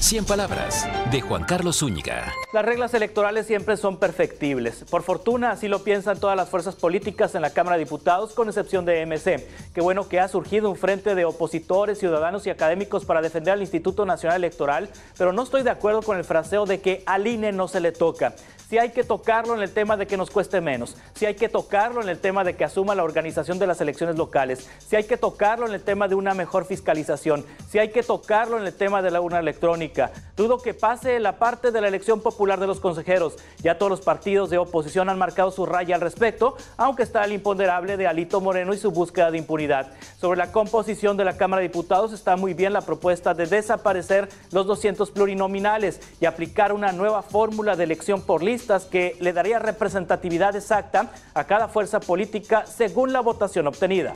100 0.00 0.26
palabras 0.26 0.86
de 1.10 1.20
Juan 1.20 1.44
Carlos 1.44 1.78
Zúñiga. 1.78 2.32
Las 2.52 2.64
reglas 2.64 2.94
electorales 2.94 3.46
siempre 3.46 3.76
son 3.76 3.98
perfectibles. 3.98 4.84
Por 4.88 5.02
fortuna, 5.02 5.50
así 5.50 5.66
lo 5.66 5.82
piensan 5.82 6.20
todas 6.20 6.36
las 6.36 6.48
fuerzas 6.48 6.76
políticas 6.76 7.34
en 7.34 7.42
la 7.42 7.50
Cámara 7.50 7.76
de 7.76 7.84
Diputados, 7.84 8.32
con 8.32 8.48
excepción 8.48 8.84
de 8.84 9.04
MC. 9.04 9.46
Qué 9.74 9.80
bueno 9.80 10.08
que 10.08 10.20
ha 10.20 10.28
surgido 10.28 10.70
un 10.70 10.76
frente 10.76 11.14
de 11.14 11.24
opositores, 11.24 11.98
ciudadanos 11.98 12.46
y 12.46 12.50
académicos 12.50 13.04
para 13.04 13.20
defender 13.20 13.54
al 13.54 13.60
Instituto 13.60 14.06
Nacional 14.06 14.36
Electoral, 14.38 14.88
pero 15.16 15.32
no 15.32 15.42
estoy 15.42 15.62
de 15.62 15.70
acuerdo 15.70 16.02
con 16.02 16.16
el 16.16 16.24
fraseo 16.24 16.64
de 16.64 16.80
que 16.80 17.02
al 17.04 17.26
INE 17.26 17.52
no 17.52 17.66
se 17.66 17.80
le 17.80 17.92
toca 17.92 18.34
si 18.68 18.76
hay 18.76 18.90
que 18.90 19.02
tocarlo 19.02 19.54
en 19.54 19.62
el 19.62 19.72
tema 19.72 19.96
de 19.96 20.06
que 20.06 20.18
nos 20.18 20.30
cueste 20.30 20.60
menos, 20.60 20.94
si 21.14 21.24
hay 21.24 21.34
que 21.34 21.48
tocarlo 21.48 22.02
en 22.02 22.08
el 22.10 22.18
tema 22.18 22.44
de 22.44 22.54
que 22.54 22.64
asuma 22.64 22.94
la 22.94 23.02
organización 23.02 23.58
de 23.58 23.66
las 23.66 23.80
elecciones 23.80 24.16
locales, 24.16 24.68
si 24.86 24.96
hay 24.96 25.04
que 25.04 25.16
tocarlo 25.16 25.66
en 25.66 25.72
el 25.72 25.82
tema 25.82 26.06
de 26.06 26.14
una 26.14 26.34
mejor 26.34 26.66
fiscalización, 26.66 27.46
si 27.70 27.78
hay 27.78 27.90
que 27.90 28.02
tocarlo 28.02 28.58
en 28.58 28.66
el 28.66 28.74
tema 28.74 29.00
de 29.00 29.10
la 29.10 29.22
urna 29.22 29.38
electrónica. 29.38 30.10
Dudo 30.36 30.58
que 30.58 30.74
pase 30.74 31.18
la 31.18 31.38
parte 31.38 31.70
de 31.70 31.80
la 31.80 31.88
elección 31.88 32.20
popular 32.20 32.60
de 32.60 32.66
los 32.66 32.78
consejeros. 32.78 33.36
Ya 33.62 33.78
todos 33.78 33.90
los 33.90 34.02
partidos 34.02 34.50
de 34.50 34.58
oposición 34.58 35.08
han 35.08 35.18
marcado 35.18 35.50
su 35.50 35.64
raya 35.64 35.94
al 35.94 36.00
respecto, 36.00 36.56
aunque 36.76 37.02
está 37.02 37.24
el 37.24 37.32
imponderable 37.32 37.96
de 37.96 38.06
Alito 38.06 38.40
Moreno 38.40 38.74
y 38.74 38.78
su 38.78 38.90
búsqueda 38.90 39.30
de 39.30 39.38
impunidad. 39.38 39.92
Sobre 40.20 40.38
la 40.38 40.52
composición 40.52 41.16
de 41.16 41.24
la 41.24 41.36
Cámara 41.36 41.62
de 41.62 41.68
Diputados 41.68 42.12
está 42.12 42.36
muy 42.36 42.52
bien 42.52 42.74
la 42.74 42.82
propuesta 42.82 43.32
de 43.32 43.46
desaparecer 43.46 44.28
los 44.52 44.66
200 44.66 45.10
plurinominales 45.10 46.00
y 46.20 46.26
aplicar 46.26 46.72
una 46.72 46.92
nueva 46.92 47.22
fórmula 47.22 47.74
de 47.74 47.84
elección 47.84 48.20
por 48.20 48.42
lista 48.42 48.57
que 48.90 49.16
le 49.20 49.32
daría 49.32 49.58
representatividad 49.58 50.54
exacta 50.56 51.10
a 51.34 51.44
cada 51.44 51.68
fuerza 51.68 52.00
política 52.00 52.66
según 52.66 53.12
la 53.12 53.20
votación 53.20 53.66
obtenida. 53.66 54.14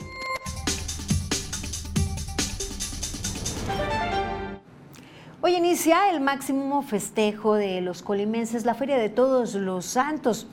Hoy 5.40 5.56
inicia 5.56 6.10
el 6.10 6.20
máximo 6.20 6.82
festejo 6.82 7.54
de 7.54 7.80
los 7.80 8.02
colimenses, 8.02 8.64
la 8.64 8.74
Feria 8.74 8.96
de 8.96 9.08
Todos 9.08 9.54
los 9.54 9.86
Santos. 9.86 10.46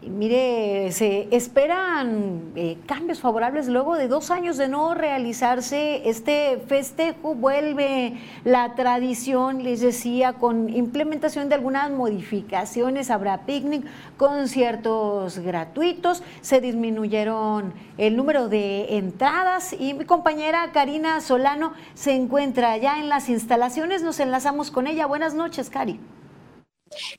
Mire, 0.00 0.92
se 0.92 1.26
esperan 1.34 2.52
eh, 2.54 2.78
cambios 2.86 3.18
favorables 3.18 3.66
luego 3.66 3.96
de 3.96 4.06
dos 4.06 4.30
años 4.30 4.56
de 4.56 4.68
no 4.68 4.94
realizarse 4.94 6.08
este 6.08 6.62
festejo. 6.68 7.34
Vuelve 7.34 8.16
la 8.44 8.76
tradición, 8.76 9.64
les 9.64 9.80
decía, 9.80 10.34
con 10.34 10.68
implementación 10.68 11.48
de 11.48 11.56
algunas 11.56 11.90
modificaciones. 11.90 13.10
Habrá 13.10 13.44
picnic, 13.44 13.84
conciertos 14.16 15.40
gratuitos, 15.40 16.22
se 16.42 16.60
disminuyeron 16.60 17.74
el 17.96 18.16
número 18.16 18.48
de 18.48 18.98
entradas 18.98 19.74
y 19.76 19.94
mi 19.94 20.04
compañera 20.04 20.70
Karina 20.72 21.20
Solano 21.20 21.72
se 21.94 22.14
encuentra 22.14 22.76
ya 22.76 23.00
en 23.00 23.08
las 23.08 23.28
instalaciones. 23.28 24.02
Nos 24.02 24.20
enlazamos 24.20 24.70
con 24.70 24.86
ella. 24.86 25.06
Buenas 25.06 25.34
noches, 25.34 25.70
Cari. 25.70 25.98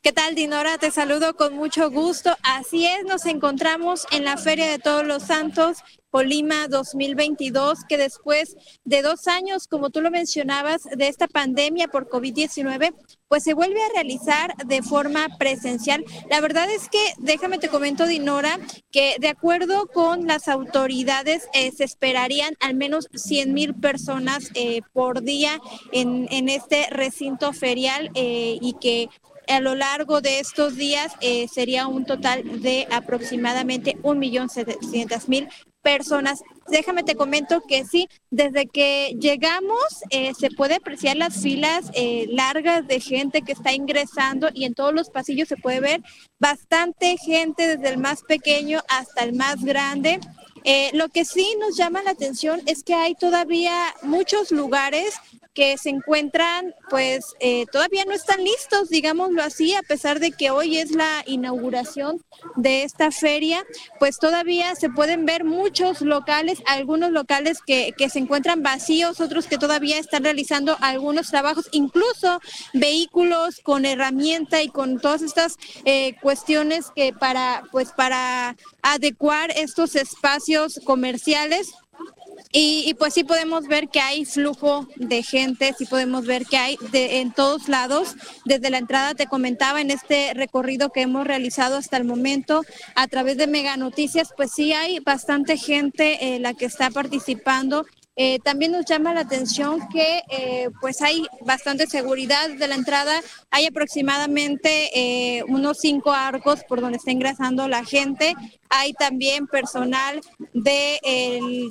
¿Qué 0.01 0.11
tal, 0.11 0.35
Dinora? 0.35 0.77
Te 0.77 0.91
saludo 0.91 1.35
con 1.35 1.53
mucho 1.53 1.91
gusto. 1.91 2.35
Así 2.43 2.85
es, 2.85 3.03
nos 3.05 3.25
encontramos 3.25 4.05
en 4.11 4.23
la 4.23 4.37
Feria 4.37 4.69
de 4.69 4.79
Todos 4.79 5.05
los 5.05 5.23
Santos 5.23 5.77
Colima 6.09 6.67
2022, 6.67 7.79
que 7.87 7.97
después 7.97 8.55
de 8.83 9.03
dos 9.03 9.27
años, 9.27 9.67
como 9.67 9.91
tú 9.91 10.01
lo 10.01 10.09
mencionabas, 10.09 10.83
de 10.83 11.07
esta 11.07 11.27
pandemia 11.27 11.87
por 11.87 12.09
COVID-19, 12.09 12.95
pues 13.27 13.43
se 13.43 13.53
vuelve 13.53 13.79
a 13.83 13.93
realizar 13.93 14.55
de 14.65 14.81
forma 14.81 15.27
presencial. 15.37 16.03
La 16.31 16.41
verdad 16.41 16.67
es 16.71 16.89
que, 16.89 17.13
déjame 17.19 17.59
te 17.59 17.69
comento, 17.69 18.07
Dinora, 18.07 18.59
que 18.91 19.17
de 19.19 19.27
acuerdo 19.27 19.85
con 19.87 20.25
las 20.25 20.47
autoridades 20.47 21.47
eh, 21.53 21.71
se 21.71 21.83
esperarían 21.83 22.55
al 22.59 22.73
menos 22.73 23.07
100 23.13 23.53
mil 23.53 23.75
personas 23.75 24.49
eh, 24.55 24.81
por 24.93 25.21
día 25.21 25.59
en, 25.91 26.27
este 26.49 26.87
recinto 26.89 27.53
ferial 27.53 28.09
eh, 28.15 28.57
y 28.59 28.73
que 28.81 29.09
a 29.49 29.59
lo 29.59 29.75
largo 29.75 30.21
de 30.21 30.39
estos 30.39 30.75
días 30.75 31.13
eh, 31.21 31.47
sería 31.47 31.87
un 31.87 32.05
total 32.05 32.61
de 32.61 32.87
aproximadamente 32.91 33.97
1.700.000 34.03 35.49
personas. 35.81 36.41
Déjame 36.67 37.03
te 37.03 37.15
comento 37.15 37.61
que 37.67 37.83
sí, 37.85 38.07
desde 38.29 38.67
que 38.67 39.15
llegamos 39.19 39.83
eh, 40.11 40.33
se 40.37 40.51
puede 40.51 40.75
apreciar 40.75 41.17
las 41.17 41.41
filas 41.41 41.89
eh, 41.93 42.27
largas 42.29 42.87
de 42.87 42.99
gente 42.99 43.41
que 43.41 43.53
está 43.53 43.73
ingresando 43.73 44.49
y 44.53 44.65
en 44.65 44.75
todos 44.75 44.93
los 44.93 45.09
pasillos 45.09 45.47
se 45.47 45.57
puede 45.57 45.79
ver 45.79 46.01
bastante 46.39 47.17
gente 47.17 47.77
desde 47.77 47.89
el 47.89 47.97
más 47.97 48.21
pequeño 48.23 48.81
hasta 48.87 49.23
el 49.23 49.33
más 49.33 49.63
grande. 49.63 50.19
Lo 50.93 51.07
que 51.07 51.25
sí 51.25 51.55
nos 51.59 51.77
llama 51.77 52.03
la 52.03 52.11
atención 52.11 52.61
es 52.67 52.83
que 52.83 52.93
hay 52.93 53.15
todavía 53.15 53.95
muchos 54.03 54.51
lugares 54.51 55.15
que 55.53 55.77
se 55.77 55.89
encuentran, 55.89 56.73
pues 56.89 57.33
eh, 57.39 57.65
todavía 57.71 58.05
no 58.05 58.13
están 58.13 58.43
listos, 58.43 58.89
digámoslo 58.89 59.41
así, 59.41 59.75
a 59.75 59.81
pesar 59.83 60.19
de 60.19 60.31
que 60.31 60.51
hoy 60.51 60.77
es 60.77 60.91
la 60.91 61.23
inauguración 61.25 62.21
de 62.55 62.83
esta 62.83 63.11
feria, 63.11 63.65
pues 63.99 64.19
todavía 64.19 64.75
se 64.75 64.89
pueden 64.89 65.25
ver 65.25 65.43
muchos 65.43 66.01
locales, 66.01 66.61
algunos 66.65 67.11
locales 67.11 67.59
que, 67.65 67.93
que 67.97 68.09
se 68.09 68.19
encuentran 68.19 68.63
vacíos, 68.63 69.19
otros 69.19 69.47
que 69.47 69.57
todavía 69.57 69.97
están 69.97 70.23
realizando 70.23 70.77
algunos 70.81 71.29
trabajos, 71.29 71.67
incluso 71.71 72.39
vehículos 72.73 73.59
con 73.63 73.85
herramienta 73.85 74.61
y 74.61 74.69
con 74.69 74.99
todas 74.99 75.21
estas 75.21 75.57
eh, 75.85 76.15
cuestiones 76.21 76.87
que 76.95 77.13
para, 77.13 77.63
pues 77.71 77.91
para 77.91 78.55
adecuar 78.81 79.51
estos 79.55 79.95
espacios 79.95 80.79
comerciales 80.85 81.73
y, 82.51 82.95
pues 82.95 83.13
sí 83.13 83.23
podemos 83.23 83.67
ver 83.67 83.89
que 83.89 83.99
hay 83.99 84.25
flujo 84.25 84.87
de 84.95 85.21
gente, 85.21 85.75
sí 85.77 85.85
podemos 85.85 86.25
ver 86.25 86.47
que 86.47 86.57
hay 86.57 86.77
de, 86.91 87.19
en 87.19 87.31
todos 87.31 87.67
lados. 87.67 88.15
Desde 88.43 88.71
la 88.71 88.79
entrada 88.79 89.13
te 89.13 89.27
comentaba 89.27 89.81
en 89.81 89.91
este 89.91 90.33
recorrido 90.33 90.89
que 90.89 91.01
hemos 91.01 91.27
realizado 91.27 91.77
hasta 91.77 91.97
el 91.97 92.05
momento 92.05 92.63
a 92.95 93.07
través 93.07 93.37
de 93.37 93.45
Mega 93.45 93.77
Noticias, 93.77 94.29
pues 94.35 94.51
sí 94.51 94.73
hay 94.73 94.99
bastante 94.99 95.57
gente 95.57 96.35
eh, 96.35 96.39
la 96.39 96.55
que 96.55 96.65
está 96.65 96.89
participando 96.89 97.85
eh, 98.21 98.39
también 98.43 98.73
nos 98.73 98.83
llama 98.83 99.13
la 99.13 99.21
atención 99.21 99.87
que 99.87 100.23
eh, 100.29 100.69
pues 100.81 101.01
hay 101.01 101.25
bastante 101.39 101.87
seguridad 101.87 102.49
de 102.49 102.67
la 102.67 102.75
entrada. 102.75 103.21
Hay 103.49 103.65
aproximadamente 103.65 104.89
eh, 104.93 105.43
unos 105.47 105.77
cinco 105.79 106.11
arcos 106.11 106.65
por 106.65 106.81
donde 106.81 106.97
está 106.97 107.11
ingresando 107.11 107.69
la 107.69 107.85
gente. 107.85 108.35
Hay 108.69 108.91
también 108.91 109.47
personal 109.47 110.19
de, 110.53 110.99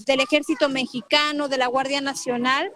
del 0.07 0.21
ejército 0.21 0.71
mexicano, 0.71 1.49
de 1.49 1.59
la 1.59 1.67
Guardia 1.67 2.00
Nacional, 2.00 2.73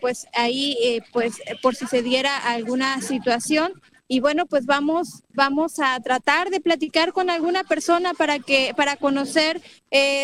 pues 0.00 0.26
ahí 0.34 1.00
pues 1.12 1.36
por 1.62 1.76
si 1.76 1.86
se 1.86 2.02
diera 2.02 2.36
alguna 2.36 3.00
situación. 3.02 3.72
Y 4.08 4.18
bueno, 4.18 4.46
pues 4.46 4.66
vamos, 4.66 5.22
vamos 5.32 5.78
a 5.78 6.00
tratar 6.00 6.50
de 6.50 6.60
platicar 6.60 7.12
con 7.12 7.30
alguna 7.30 7.62
persona 7.62 8.14
para 8.14 8.40
que, 8.40 8.72
para 8.76 8.96
conocer 8.96 9.62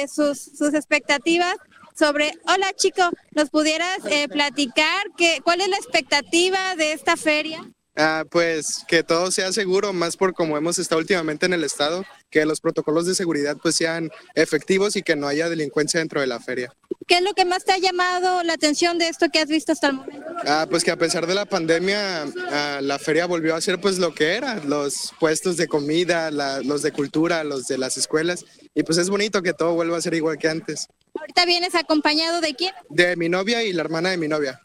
sus, 0.08 0.38
sus 0.40 0.74
expectativas 0.74 1.56
sobre, 1.94 2.32
hola 2.44 2.72
chico, 2.75 3.02
¿nos 3.32 3.50
pudieras 3.50 3.99
eh, 4.06 4.28
platicar 4.28 5.06
que, 5.16 5.40
cuál 5.42 5.61
es 5.61 5.68
la 5.68 5.76
expectativa 5.76 6.76
de 6.76 6.92
esta 6.92 7.16
feria? 7.16 7.70
Ah, 7.96 8.25
pues 8.30 8.84
que 8.88 9.02
todo 9.02 9.30
sea 9.30 9.52
seguro, 9.52 9.92
más 9.92 10.16
por 10.16 10.32
como 10.32 10.56
hemos 10.56 10.78
estado 10.78 11.00
últimamente 11.00 11.46
en 11.46 11.52
el 11.52 11.64
estado, 11.64 12.04
que 12.32 12.44
los 12.46 12.60
protocolos 12.60 13.06
de 13.06 13.14
seguridad 13.14 13.56
pues 13.62 13.76
sean 13.76 14.10
efectivos 14.34 14.96
y 14.96 15.02
que 15.02 15.14
no 15.14 15.28
haya 15.28 15.48
delincuencia 15.48 16.00
dentro 16.00 16.20
de 16.20 16.26
la 16.26 16.40
feria. 16.40 16.72
¿Qué 17.06 17.18
es 17.18 17.22
lo 17.22 17.34
que 17.34 17.44
más 17.44 17.64
te 17.64 17.72
ha 17.72 17.78
llamado 17.78 18.42
la 18.42 18.54
atención 18.54 18.98
de 18.98 19.08
esto 19.08 19.26
que 19.30 19.40
has 19.40 19.48
visto 19.48 19.72
hasta 19.72 19.88
el 19.88 19.94
momento? 19.94 20.26
Ah, 20.46 20.66
pues 20.68 20.82
que 20.82 20.90
a 20.90 20.96
pesar 20.96 21.26
de 21.26 21.34
la 21.34 21.44
pandemia, 21.44 22.24
ah, 22.50 22.80
la 22.80 22.98
feria 22.98 23.26
volvió 23.26 23.54
a 23.54 23.60
ser 23.60 23.80
pues 23.80 23.98
lo 23.98 24.14
que 24.14 24.34
era, 24.34 24.56
los 24.64 25.12
puestos 25.20 25.57
de 25.57 25.68
comida, 25.68 26.30
los 26.30 26.83
de 26.83 26.90
cultura, 26.92 27.44
los 27.44 27.66
de 27.66 27.76
las 27.76 27.96
escuelas, 27.96 28.44
y 28.74 28.83
pues 28.83 28.98
es 28.98 29.11
bonito 29.11 29.42
que 29.42 29.52
todo 29.52 29.74
vuelva 29.74 29.98
a 29.98 30.02
ser 30.02 30.14
igual 30.14 30.38
que 30.38 30.48
antes. 30.48 30.88
¿Ahorita 31.14 31.44
vienes 31.44 31.74
acompañado 31.74 32.40
de 32.40 32.54
quién? 32.54 32.72
De 32.88 33.14
mi 33.16 33.28
novia 33.28 33.62
y 33.62 33.72
la 33.72 33.83
hermana 33.83 34.11
de 34.11 34.16
mi 34.16 34.28
novia. 34.28 34.61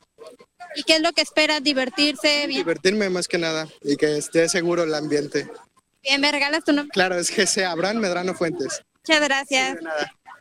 ¿Y 0.75 0.83
qué 0.83 0.95
es 0.97 1.01
lo 1.01 1.11
que 1.11 1.21
esperas? 1.21 1.63
¿Divertirse? 1.63 2.45
Bien? 2.47 2.61
Divertirme 2.61 3.09
más 3.09 3.27
que 3.27 3.37
nada 3.37 3.67
y 3.83 3.97
que 3.97 4.17
esté 4.17 4.47
seguro 4.47 4.83
el 4.83 4.93
ambiente. 4.93 5.49
Bien, 6.07 6.21
¿me 6.21 6.31
regalas 6.31 6.63
tu 6.63 6.71
nombre? 6.71 6.91
Claro, 6.93 7.15
es 7.15 7.29
GC 7.29 7.65
Abraham 7.65 7.97
Medrano 7.97 8.33
Fuentes. 8.33 8.81
Muchas 9.05 9.21
gracias. 9.21 9.77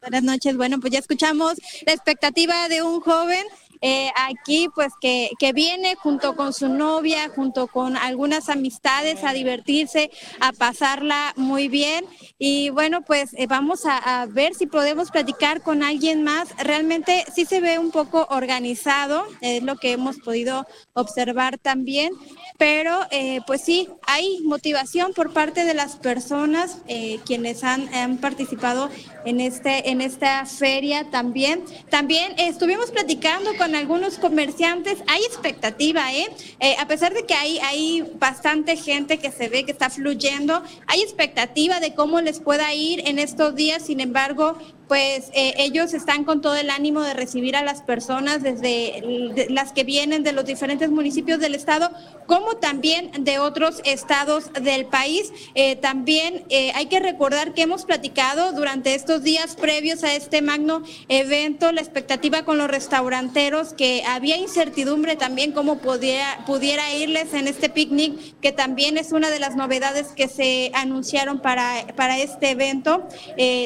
Buenas 0.00 0.22
noches. 0.22 0.56
Bueno, 0.56 0.78
pues 0.78 0.92
ya 0.92 1.00
escuchamos 1.00 1.54
la 1.84 1.92
expectativa 1.92 2.68
de 2.68 2.82
un 2.82 3.00
joven 3.00 3.44
eh, 3.82 4.10
aquí 4.16 4.68
pues 4.74 4.92
que, 5.00 5.30
que, 5.38 5.52
viene 5.52 5.96
junto 5.96 6.34
con 6.34 6.52
su 6.52 6.68
novia, 6.68 7.28
junto 7.34 7.66
con 7.66 7.96
algunas 7.96 8.48
amistades 8.48 9.22
a 9.22 9.32
divertirse, 9.32 10.10
a 10.40 10.52
pasarla 10.52 11.34
muy 11.36 11.68
bien. 11.68 12.04
Y 12.38 12.70
bueno, 12.70 13.02
pues 13.02 13.34
eh, 13.34 13.46
vamos 13.46 13.82
a, 13.86 14.26
ver 14.28 14.54
si 14.54 14.66
podemos 14.66 15.10
platicar 15.10 15.62
con 15.62 15.82
alguien 15.82 16.22
más. 16.22 16.48
Realmente 16.58 17.24
sí 17.34 17.44
se 17.44 17.60
ve 17.60 17.78
un 17.78 17.90
poco 17.90 18.26
organizado, 18.30 19.26
es 19.40 19.62
lo 19.62 19.76
que 19.76 19.92
hemos 19.92 20.18
podido 20.18 20.66
observar 20.94 21.58
también, 21.58 22.12
pero 22.58 23.00
eh, 23.10 23.40
pues 23.46 23.62
sí, 23.62 23.88
hay 24.06 24.40
motivación 24.42 25.12
por 25.12 25.32
parte 25.32 25.64
de 25.64 25.74
las 25.74 25.96
personas 25.96 26.78
quienes 27.24 27.64
han, 27.64 27.92
han 27.94 28.18
participado 28.18 28.90
en, 29.24 29.40
este, 29.40 29.90
en 29.90 30.00
esta 30.00 30.46
feria 30.46 31.10
también. 31.10 31.64
También 31.90 32.32
estuvimos 32.38 32.90
platicando 32.90 33.56
con 33.58 33.74
algunos 33.74 34.18
comerciantes, 34.18 34.98
hay 35.06 35.22
expectativa, 35.24 36.12
¿eh? 36.14 36.28
¿eh? 36.60 36.76
A 36.78 36.86
pesar 36.86 37.12
de 37.12 37.24
que 37.26 37.34
hay, 37.34 37.58
hay 37.58 38.10
bastante 38.18 38.76
gente 38.76 39.18
que 39.18 39.30
se 39.30 39.48
ve 39.48 39.64
que 39.64 39.72
está 39.72 39.90
fluyendo, 39.90 40.62
hay 40.86 41.02
expectativa 41.02 41.80
de 41.80 41.94
cómo 41.94 42.20
les 42.20 42.40
pueda 42.40 42.72
ir 42.72 43.02
en 43.06 43.18
estos 43.18 43.54
días, 43.54 43.82
sin 43.82 44.00
embargo, 44.00 44.56
pues 44.88 45.30
eh, 45.34 45.54
ellos 45.58 45.94
están 45.94 46.24
con 46.24 46.40
todo 46.40 46.54
el 46.56 46.70
ánimo 46.70 47.02
de 47.02 47.14
recibir 47.14 47.56
a 47.56 47.62
las 47.62 47.82
personas 47.82 48.42
desde 48.42 49.46
las 49.48 49.72
que 49.72 49.84
vienen 49.84 50.22
de 50.22 50.32
los 50.32 50.44
diferentes 50.44 50.90
municipios 50.90 51.40
del 51.40 51.54
estado, 51.54 51.90
como 52.26 52.56
también 52.56 53.10
de 53.24 53.38
otros 53.38 53.80
estados 53.84 54.52
del 54.52 54.86
país. 54.86 55.32
Eh, 55.54 55.76
también 55.76 56.44
eh, 56.50 56.72
hay 56.74 56.86
que 56.86 57.00
recordar 57.00 57.52
que 57.52 57.62
hemos 57.62 57.84
platicado 57.84 58.52
durante 58.52 58.94
estos 58.94 59.22
días 59.22 59.56
previos 59.56 60.04
a 60.04 60.14
este 60.14 60.40
magno 60.40 60.82
evento 61.08 61.72
la 61.72 61.80
expectativa 61.80 62.44
con 62.44 62.58
los 62.58 62.68
restauranteros, 62.68 63.72
que 63.72 64.04
había 64.06 64.36
incertidumbre 64.36 65.16
también 65.16 65.52
cómo 65.52 65.78
pudiera, 65.78 66.44
pudiera 66.46 66.92
irles 66.94 67.34
en 67.34 67.48
este 67.48 67.68
picnic, 67.68 68.38
que 68.40 68.52
también 68.52 68.98
es 68.98 69.12
una 69.12 69.30
de 69.30 69.40
las 69.40 69.56
novedades 69.56 70.08
que 70.08 70.28
se 70.28 70.70
anunciaron 70.74 71.40
para, 71.40 71.86
para 71.96 72.18
este 72.18 72.50
evento. 72.50 73.08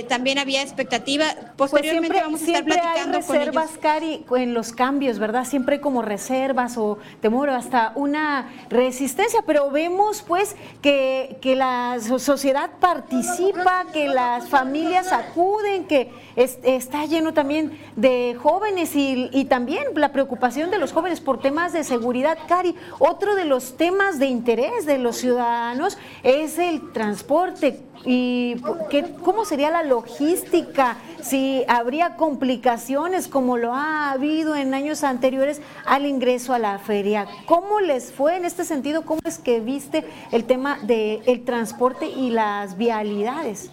también 0.08 0.38
había 0.38 0.62
expectativa 0.62 1.09
pues 1.56 1.70
Posteriormente 1.70 2.20
vamos 2.20 2.42
a 2.42 2.44
estar 2.44 2.64
platicando 2.64 3.16
hay 3.18 3.22
reservas, 3.22 3.70
Cari, 3.80 4.24
en 4.36 4.54
los 4.54 4.72
cambios, 4.72 5.18
¿verdad? 5.18 5.44
Siempre 5.44 5.76
hay 5.76 5.80
como 5.80 6.02
reservas 6.02 6.76
o 6.76 6.98
temor 7.20 7.50
hasta 7.50 7.92
una 7.94 8.50
resistencia, 8.68 9.42
pero 9.46 9.70
vemos 9.70 10.22
pues 10.26 10.56
que, 10.82 11.38
que 11.40 11.56
la 11.56 11.98
sociedad 12.18 12.70
participa, 12.80 13.86
que 13.92 14.08
las 14.08 14.48
familias 14.48 15.12
acuden, 15.12 15.84
que 15.84 16.10
está 16.36 17.04
lleno 17.06 17.34
también 17.34 17.78
de 17.96 18.36
jóvenes 18.40 18.94
y, 18.96 19.28
y 19.32 19.44
también 19.46 19.84
la 19.94 20.12
preocupación 20.12 20.70
de 20.70 20.78
los 20.78 20.92
jóvenes 20.92 21.20
por 21.20 21.40
temas 21.40 21.72
de 21.72 21.84
seguridad. 21.84 22.38
Cari, 22.48 22.74
otro 22.98 23.34
de 23.34 23.44
los 23.44 23.76
temas 23.76 24.18
de 24.18 24.26
interés 24.26 24.86
de 24.86 24.98
los 24.98 25.16
ciudadanos 25.16 25.98
es 26.22 26.58
el 26.58 26.92
transporte 26.92 27.80
¿Y 28.04 28.56
qué, 28.88 29.14
cómo 29.22 29.44
sería 29.44 29.70
la 29.70 29.82
logística? 29.82 30.96
Si 31.22 31.64
habría 31.68 32.16
complicaciones 32.16 33.28
como 33.28 33.58
lo 33.58 33.74
ha 33.74 34.10
habido 34.10 34.56
en 34.56 34.72
años 34.72 35.04
anteriores 35.04 35.60
al 35.84 36.06
ingreso 36.06 36.54
a 36.54 36.58
la 36.58 36.78
feria. 36.78 37.26
¿Cómo 37.46 37.80
les 37.80 38.12
fue 38.12 38.36
en 38.36 38.44
este 38.44 38.64
sentido? 38.64 39.02
¿Cómo 39.02 39.20
es 39.24 39.38
que 39.38 39.60
viste 39.60 40.04
el 40.32 40.44
tema 40.44 40.78
del 40.82 41.44
transporte 41.44 42.06
y 42.06 42.30
las 42.30 42.76
vialidades? 42.78 43.70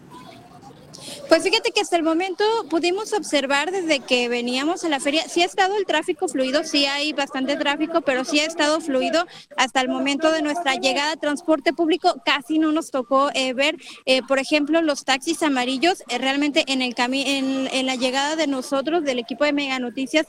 Pues 1.29 1.43
fíjate 1.43 1.71
que 1.71 1.81
hasta 1.81 1.97
el 1.97 2.03
momento 2.03 2.43
pudimos 2.69 3.13
observar 3.13 3.71
desde 3.71 3.99
que 3.99 4.29
veníamos 4.29 4.83
a 4.83 4.89
la 4.89 4.99
feria, 4.99 5.27
sí 5.27 5.41
ha 5.41 5.45
estado 5.45 5.75
el 5.77 5.85
tráfico 5.85 6.27
fluido, 6.27 6.63
sí 6.63 6.85
hay 6.85 7.13
bastante 7.13 7.55
tráfico, 7.57 8.01
pero 8.01 8.23
sí 8.25 8.39
ha 8.39 8.45
estado 8.45 8.79
fluido 8.79 9.25
hasta 9.57 9.81
el 9.81 9.89
momento 9.89 10.31
de 10.31 10.41
nuestra 10.41 10.75
llegada 10.75 11.15
transporte 11.17 11.73
público. 11.73 12.21
Casi 12.25 12.59
no 12.59 12.71
nos 12.71 12.91
tocó 12.91 13.29
eh, 13.33 13.53
ver, 13.53 13.77
eh, 14.05 14.21
por 14.27 14.39
ejemplo, 14.39 14.81
los 14.81 15.03
taxis 15.03 15.43
amarillos. 15.43 16.03
Eh, 16.09 16.17
realmente 16.17 16.63
en 16.67 16.81
el 16.81 16.95
en, 16.97 17.69
en, 17.71 17.85
la 17.85 17.95
llegada 17.95 18.35
de 18.35 18.47
nosotros, 18.47 19.03
del 19.03 19.19
equipo 19.19 19.45
de 19.45 19.53
Mega 19.53 19.79
Noticias, 19.79 20.25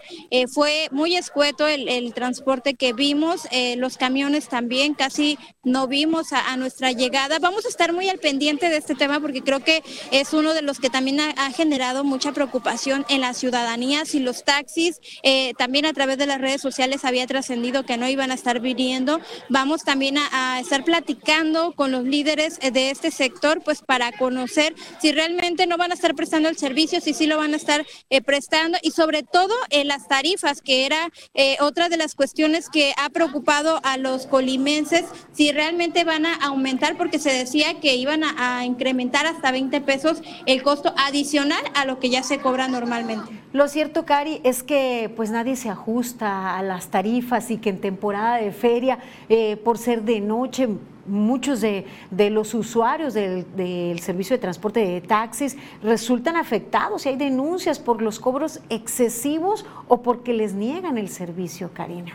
fue 0.52 0.88
muy 0.90 1.16
escueto 1.16 1.66
el, 1.66 2.12
transporte 2.12 2.74
que 2.74 2.92
vimos. 2.92 3.48
los 3.76 3.96
camiones 3.96 4.48
también 4.48 4.94
casi 4.94 5.38
no 5.64 5.86
vimos 5.86 6.32
a, 6.32 6.52
a 6.52 6.56
nuestra 6.56 6.92
llegada. 6.92 7.38
Vamos 7.38 7.64
a 7.64 7.68
estar 7.68 7.92
muy 7.92 8.08
al 8.08 8.18
pendiente 8.18 8.68
de 8.68 8.76
este 8.76 8.94
tema 8.94 9.20
porque 9.20 9.42
creo 9.42 9.60
que 9.60 9.82
es 10.10 10.32
uno 10.32 10.52
de 10.52 10.62
los 10.62 10.67
que 10.76 10.90
también 10.90 11.20
ha, 11.20 11.50
generado 11.52 12.04
mucha 12.04 12.33
preocupación 12.33 13.07
en 13.09 13.22
la 13.22 13.33
ciudadanía. 13.33 14.04
Si 14.04 14.20
los 14.20 14.44
taxis 14.44 15.00
eh, 15.22 15.54
también 15.57 15.87
a 15.87 15.94
través 15.94 16.18
de 16.18 16.26
las 16.26 16.40
redes 16.40 16.61
sociales 16.61 17.07
había 17.07 17.26
trascendido 17.26 17.87
que 17.87 17.96
no 17.96 18.07
iban 18.07 18.31
a 18.31 18.35
estar 18.35 18.61
viniendo, 18.61 19.20
vamos 19.48 19.83
también 19.83 20.18
a, 20.18 20.61
estar 20.61 20.85
platicando 20.85 21.72
con 21.72 21.90
los 21.92 22.04
líderes 22.04 22.59
de 22.61 22.90
este 22.90 23.11
sector, 23.11 23.62
pues 23.64 23.81
para 23.81 24.12
conocer 24.12 24.74
si 25.00 25.12
realmente 25.12 25.66
no 25.66 25.78
van 25.78 25.92
a 25.92 25.94
estar 25.94 26.14
prestando 26.14 26.48
el 26.48 26.59
servicio, 26.59 27.00
si 27.00 27.14
sí 27.14 27.26
lo 27.26 27.38
van 27.38 27.54
a 27.54 27.57
estar 27.57 27.87
eh, 28.11 28.20
prestando 28.20 28.76
y 28.83 28.90
sobre 28.90 29.22
todo 29.22 29.54
en 29.70 29.88
las 29.88 30.09
tarifas, 30.09 30.61
que 30.61 30.85
era 30.85 31.11
eh, 31.35 31.57
otra 31.61 31.88
de 31.88 31.96
las 31.96 32.14
cuestiones 32.14 32.68
que 32.68 32.92
ha 32.98 33.09
preocupado 33.09 33.81
a 33.85 33.96
los 33.96 34.26
colimenses, 34.26 35.04
si 35.33 35.52
realmente 35.52 36.04
van 36.04 36.26
a 36.26 36.35
aumentar, 36.35 36.96
porque 36.98 37.18
se 37.18 37.33
decía 37.33 37.81
que 37.81 37.94
iban 37.94 38.24
a, 38.24 38.59
a 38.59 38.64
incrementar 38.64 39.26
hasta 39.26 39.52
20 39.52 39.81
pesos 39.81 40.18
el 40.46 40.58
costo 40.62 40.92
adicional 40.97 41.62
a 41.75 41.85
lo 41.85 41.99
que 41.99 42.11
ya 42.11 42.23
se 42.23 42.38
cobra 42.38 42.68
normalmente. 42.68 43.31
Lo 43.53 43.68
cierto, 43.68 44.05
Cari, 44.05 44.40
es 44.44 44.62
que 44.62 45.12
pues 45.16 45.31
nadie 45.31 45.57
se 45.57 45.68
ajusta 45.68 46.57
a 46.57 46.62
las 46.62 46.88
tarifas 46.88 47.51
y 47.51 47.59
que 47.59 47.71
en 47.71 47.81
temporada 47.81 48.37
de 48.37 48.53
feria, 48.53 48.99
eh, 49.29 49.57
por 49.57 49.79
ser 49.79 50.03
de 50.03 50.21
noche, 50.21 50.68
muchos 51.07 51.61
de, 51.61 51.87
los 52.31 52.53
usuarios 52.55 53.14
del, 53.14 53.47
del, 53.57 53.99
servicio 54.01 54.37
de 54.37 54.40
transporte 54.40 54.81
de 54.81 55.01
taxis 55.01 55.57
resultan 55.83 56.37
afectados 56.37 57.07
y 57.07 57.11
hay 57.11 57.16
denuncias 57.16 57.79
por 57.79 58.03
los 58.03 58.21
cobros 58.21 58.61
excesivos 58.68 59.64
o 59.88 60.03
porque 60.03 60.35
les 60.35 60.53
niegan 60.53 60.99
el 60.99 61.09
servicio, 61.09 61.71
Karina. 61.73 62.12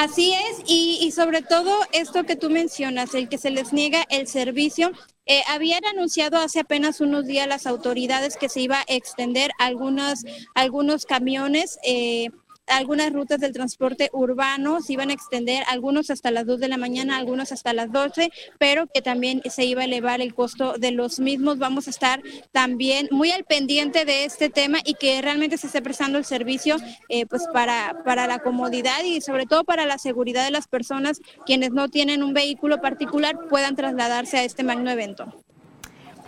Así 0.00 0.32
es, 0.32 0.62
y, 0.64 1.10
sobre 1.10 1.42
todo 1.42 1.72
esto 1.90 2.22
que 2.22 2.36
tú 2.36 2.50
mencionas, 2.50 3.14
el 3.14 3.28
que 3.28 3.36
se 3.36 3.50
les 3.50 3.72
niega 3.72 4.04
el 4.10 4.28
servicio, 4.28 4.92
eh, 5.28 5.42
habían 5.46 5.84
anunciado 5.84 6.38
hace 6.38 6.60
apenas 6.60 7.00
unos 7.00 7.26
días 7.26 7.46
las 7.46 7.66
autoridades 7.66 8.36
que 8.36 8.48
se 8.48 8.60
iba 8.60 8.80
a 8.80 8.84
extender 8.88 9.50
algunos, 9.58 10.24
algunos 10.54 11.04
camiones. 11.04 11.78
Eh, 11.84 12.30
algunas 12.68 13.12
rutas 13.12 13.40
del 13.40 13.52
transporte 13.52 14.10
urbano 14.12 14.80
se 14.80 14.94
iban 14.94 15.10
a 15.10 15.12
extender, 15.12 15.64
algunos 15.68 16.10
hasta 16.10 16.30
las 16.30 16.46
2 16.46 16.60
de 16.60 16.68
la 16.68 16.76
mañana, 16.76 17.16
algunos 17.16 17.52
hasta 17.52 17.72
las 17.72 17.92
12, 17.92 18.30
pero 18.58 18.86
que 18.86 19.02
también 19.02 19.42
se 19.50 19.64
iba 19.64 19.82
a 19.82 19.84
elevar 19.84 20.20
el 20.20 20.34
costo 20.34 20.74
de 20.78 20.92
los 20.92 21.20
mismos. 21.20 21.58
Vamos 21.58 21.86
a 21.86 21.90
estar 21.90 22.22
también 22.52 23.08
muy 23.10 23.30
al 23.30 23.44
pendiente 23.44 24.04
de 24.04 24.24
este 24.24 24.50
tema 24.50 24.78
y 24.84 24.94
que 24.94 25.20
realmente 25.22 25.58
se 25.58 25.66
esté 25.66 25.82
prestando 25.82 26.18
el 26.18 26.24
servicio 26.24 26.76
eh, 27.08 27.26
pues 27.26 27.46
para, 27.52 28.02
para 28.04 28.26
la 28.26 28.40
comodidad 28.40 29.02
y 29.04 29.20
sobre 29.20 29.46
todo 29.46 29.64
para 29.64 29.86
la 29.86 29.98
seguridad 29.98 30.44
de 30.44 30.50
las 30.50 30.68
personas 30.68 31.20
quienes 31.46 31.70
no 31.72 31.88
tienen 31.88 32.22
un 32.22 32.34
vehículo 32.34 32.80
particular 32.80 33.48
puedan 33.48 33.76
trasladarse 33.76 34.38
a 34.38 34.44
este 34.44 34.62
magno 34.62 34.90
evento. 34.90 35.32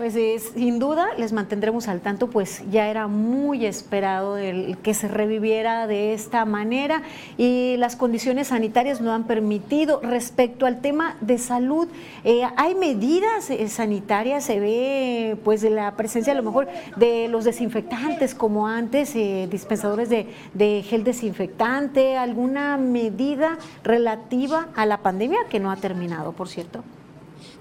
Pues 0.01 0.15
sin 0.55 0.79
duda 0.79 1.09
les 1.19 1.35
mantendremos 1.35 1.87
al 1.87 2.01
tanto, 2.01 2.31
pues 2.31 2.63
ya 2.71 2.89
era 2.89 3.07
muy 3.07 3.67
esperado 3.67 4.39
el 4.39 4.79
que 4.79 4.95
se 4.95 5.09
reviviera 5.09 5.87
de 5.87 6.15
esta 6.15 6.47
manera 6.47 7.03
y 7.37 7.77
las 7.77 7.97
condiciones 7.97 8.49
sanitarias 8.49 9.03
no 9.03 9.13
han 9.13 9.25
permitido. 9.25 10.01
Respecto 10.03 10.65
al 10.65 10.81
tema 10.81 11.19
de 11.21 11.37
salud, 11.37 11.87
eh, 12.25 12.45
hay 12.57 12.75
medidas 12.77 13.51
eh, 13.51 13.69
sanitarias, 13.69 14.43
se 14.45 14.59
ve 14.59 15.37
pues 15.45 15.65
la 15.65 15.95
presencia 15.97 16.33
a 16.33 16.37
lo 16.37 16.45
mejor 16.45 16.67
de 16.97 17.29
los 17.29 17.45
desinfectantes 17.45 18.35
como 18.35 18.67
antes, 18.67 19.15
eh, 19.15 19.49
dispensadores 19.51 20.09
de, 20.09 20.29
de 20.55 20.83
gel 20.83 21.05
desinfectante, 21.05 22.17
alguna 22.17 22.79
medida 22.79 23.59
relativa 23.85 24.69
a 24.75 24.87
la 24.87 24.97
pandemia 25.03 25.41
que 25.51 25.61
no 25.61 25.71
ha 25.71 25.77
terminado, 25.77 26.33
por 26.33 26.49
cierto. 26.49 26.83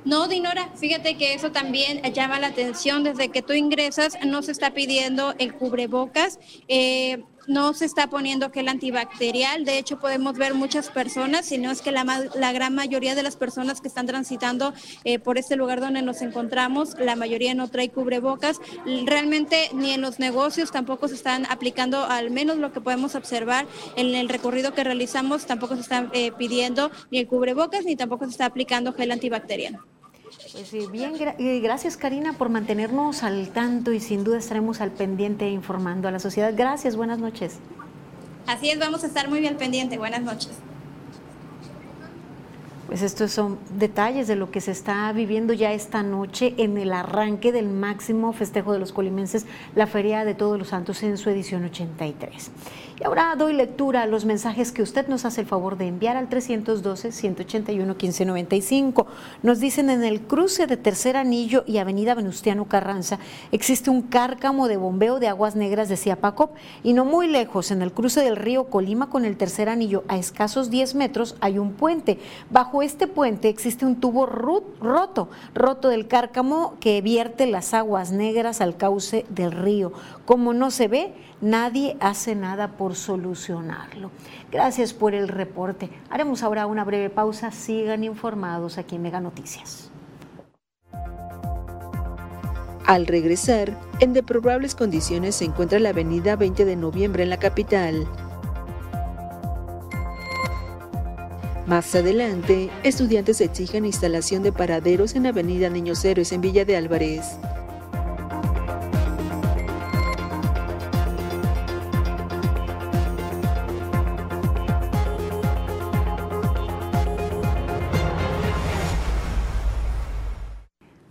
No, 0.06 0.28
Dinora, 0.28 0.70
fíjate 0.76 1.16
que 1.18 1.34
eso 1.34 1.52
también 1.52 2.02
llama 2.14 2.40
la 2.40 2.48
atención. 2.48 3.04
Desde 3.04 3.30
que 3.30 3.42
tú 3.42 3.54
ingresas 3.54 4.18
no 4.26 4.42
se 4.42 4.52
está 4.52 4.72
pidiendo 4.72 5.34
el 5.38 5.54
cubrebocas. 5.54 6.40
Eh, 6.68 7.24
no 7.50 7.74
se 7.74 7.86
está 7.86 8.08
poniendo 8.08 8.52
gel 8.52 8.70
antibacterial. 8.70 9.66
De 9.66 9.78
hecho, 9.78 10.00
podemos 10.00 10.38
ver 10.38 10.54
muchas 10.54 10.90
personas, 10.90 11.48
si 11.48 11.58
no 11.58 11.72
es 11.72 11.82
que 11.82 11.92
la, 11.92 12.54
gran 12.54 12.76
mayoría 12.76 13.16
de 13.16 13.24
las 13.24 13.36
personas 13.36 13.82
que 13.82 13.88
están 13.88 14.06
transitando 14.06 14.74
eh, 15.04 15.20
por 15.20 15.38
este 15.38 15.56
lugar 15.56 15.82
donde 15.82 16.02
nos 16.02 16.22
encontramos, 16.22 16.96
la 17.00 17.16
mayoría 17.16 17.54
no 17.56 17.68
trae 17.68 17.90
cubrebocas. 17.90 18.62
Realmente 19.06 19.70
ni 19.74 19.92
en 19.92 20.02
los 20.02 20.20
negocios 20.20 20.72
tampoco 20.72 21.08
se 21.08 21.16
están 21.16 21.48
aplicando, 21.50 22.06
al 22.06 22.30
menos 22.30 22.58
lo 22.58 22.72
que 22.72 22.82
podemos 22.82 23.16
observar 23.16 23.66
en 23.96 24.14
el 24.14 24.30
recorrido 24.30 24.74
que 24.74 24.84
realizamos, 24.84 25.46
tampoco 25.46 25.76
se 25.76 25.82
están 25.82 26.12
eh, 26.14 26.32
pidiendo 26.32 26.92
ni 27.12 27.18
el 27.18 27.28
cubrebocas 27.28 27.84
ni 27.84 27.96
tampoco 27.96 28.26
se 28.26 28.32
está 28.32 28.46
aplicando 28.46 28.94
gel 28.94 29.12
antibacterial. 29.12 29.80
Pues 30.52 30.92
bien, 30.92 31.14
gracias 31.62 31.96
Karina 31.96 32.34
por 32.34 32.50
mantenernos 32.50 33.24
al 33.24 33.50
tanto 33.50 33.92
y 33.92 34.00
sin 34.00 34.24
duda 34.24 34.40
estaremos 34.40 34.82
al 34.82 34.92
pendiente 34.92 35.50
informando 35.50 36.08
a 36.08 36.12
la 36.12 36.20
sociedad. 36.20 36.54
Gracias, 36.56 36.96
buenas 36.96 37.20
noches. 37.20 37.58
Así 38.48 38.70
es, 38.70 38.80
vamos 38.80 39.04
a 39.04 39.08
estar 39.08 39.30
muy 39.30 39.42
bien 39.42 39.58
pendiente. 39.58 39.98
Buenas 39.98 40.22
noches. 40.24 40.52
Pues 42.88 43.04
estos 43.04 43.32
son 43.32 43.60
detalles 43.78 44.28
de 44.28 44.36
lo 44.36 44.50
que 44.50 44.62
se 44.62 44.72
está 44.72 45.12
viviendo 45.14 45.54
ya 45.54 45.72
esta 45.74 46.02
noche 46.02 46.56
en 46.58 46.80
el 46.80 46.92
arranque 46.92 47.52
del 47.52 47.70
máximo 47.70 48.34
festejo 48.34 48.74
de 48.74 48.80
los 48.80 48.92
colimenses, 48.92 49.46
la 49.76 49.86
Feria 49.86 50.26
de 50.26 50.34
Todos 50.34 50.58
los 50.58 50.70
Santos 50.70 51.04
en 51.04 51.20
su 51.20 51.30
edición 51.30 51.66
83. 51.66 52.50
Y 53.00 53.06
ahora 53.06 53.34
doy 53.38 53.54
lectura 53.54 54.02
a 54.02 54.08
los 54.08 54.26
mensajes 54.26 54.74
que 54.74 54.82
usted 54.82 55.08
nos 55.08 55.24
hace 55.24 55.40
el 55.40 55.48
favor 55.48 55.78
de 55.78 55.88
enviar 55.88 56.18
al 56.18 56.30
312-181-1595. 56.30 59.06
Nos 59.42 59.62
dicen 59.62 59.90
en 59.90 60.04
el 60.04 60.20
cruce 60.20 60.68
de 60.68 60.76
Tercer 60.76 61.16
Anillo 61.16 61.64
y 61.66 61.78
Avenida 61.78 62.14
Venustiano 62.14 62.66
Carranza 62.66 63.18
existe 63.54 63.90
un 63.90 64.02
cárcamo 64.02 64.68
de 64.68 64.76
bombeo 64.76 65.22
de 65.22 65.30
aguas 65.30 65.56
negras 65.56 65.88
de 65.88 65.96
Ciapacop 65.96 66.58
y 66.84 66.92
no 66.92 67.06
muy 67.06 67.30
lejos, 67.30 67.72
en 67.72 67.82
el 67.82 67.94
cruce 67.94 68.22
del 68.22 68.36
río 68.36 68.66
Colima 68.66 69.10
con 69.10 69.24
el 69.24 69.38
Tercer 69.38 69.70
Anillo, 69.70 70.04
a 70.10 70.18
escasos 70.18 70.70
10 70.70 70.96
metros, 70.96 71.38
hay 71.40 71.58
un 71.58 71.72
puente. 71.72 72.20
Bajo 72.50 72.82
este 72.82 73.08
puente 73.08 73.48
existe 73.48 73.86
un 73.86 74.02
tubo 74.02 74.26
roto, 74.26 75.30
roto 75.56 75.88
del 75.88 76.10
cárcamo 76.10 76.74
que 76.82 77.02
vierte 77.02 77.48
las 77.48 77.74
aguas 77.74 78.12
negras 78.12 78.60
al 78.60 78.76
cauce 78.76 79.26
del 79.30 79.54
río. 79.54 79.94
Como 80.26 80.54
no 80.54 80.70
se 80.70 80.90
ve, 80.90 81.14
nadie 81.42 81.98
hace 82.00 82.36
nada 82.36 82.78
por 82.78 82.96
solucionarlo. 82.96 84.12
Gracias 84.52 84.94
por 84.94 85.14
el 85.14 85.28
reporte. 85.28 85.90
Haremos 86.10 86.44
ahora 86.44 86.68
una 86.68 86.84
breve 86.84 87.10
pausa. 87.10 87.52
Sigan 87.52 88.04
informados 88.04 88.78
aquí 88.78 88.96
en 88.96 89.04
Mega 89.04 89.20
Noticias. 89.20 89.92
Al 92.86 93.06
regresar, 93.06 93.78
en 94.00 94.14
deplorables 94.14 94.74
condiciones 94.74 95.36
se 95.36 95.46
encuentra 95.46 95.78
la 95.78 95.90
avenida 95.90 96.36
20 96.36 96.66
de 96.66 96.76
noviembre 96.76 97.22
en 97.22 97.30
la 97.30 97.38
capital. 97.38 98.08
Más 101.68 101.94
adelante, 101.94 102.72
estudiantes 102.82 103.42
exigen 103.42 103.86
instalación 103.86 104.42
de 104.42 104.52
paraderos 104.52 105.14
en 105.14 105.28
Avenida 105.28 105.70
Niños 105.70 106.04
Héroes 106.04 106.32
en 106.32 106.42
Villa 106.42 106.66
de 106.66 106.76
Álvarez. 106.76 107.38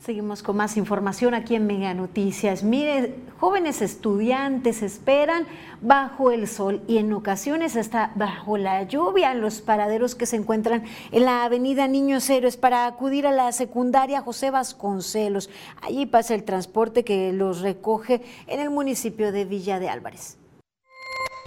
Seguimos 0.09 0.43
con 0.43 0.57
más 0.57 0.79
información 0.79 1.35
aquí 1.35 1.55
en 1.55 1.67
Mega 1.67 1.93
Noticias. 1.93 2.63
Mire, 2.63 3.17
jóvenes 3.39 3.83
estudiantes 3.83 4.81
esperan 4.81 5.47
bajo 5.83 6.31
el 6.31 6.49
sol 6.49 6.81
y 6.89 6.97
en 6.97 7.13
ocasiones 7.13 7.77
hasta 7.77 8.13
bajo 8.15 8.57
la 8.57 8.85
lluvia 8.85 9.33
en 9.33 9.43
los 9.43 9.61
paraderos 9.61 10.15
que 10.15 10.25
se 10.25 10.37
encuentran 10.37 10.85
en 11.13 11.27
la 11.27 11.45
avenida 11.45 11.89
Niños 11.89 12.31
Héroes 12.31 12.57
para 12.57 12.87
acudir 12.87 13.27
a 13.27 13.33
la 13.33 13.53
secundaria 13.53 14.23
José 14.23 14.51
Vasconcelos. 14.51 15.51
Allí 15.83 16.07
pasa 16.07 16.35
el 16.35 16.45
transporte 16.45 17.05
que 17.05 17.35
los 17.35 17.61
recoge 17.61 18.23
en 18.47 18.61
el 18.61 18.71
municipio 18.71 19.31
de 19.31 19.45
Villa 19.45 19.79
de 19.79 19.91
Álvarez 19.91 20.38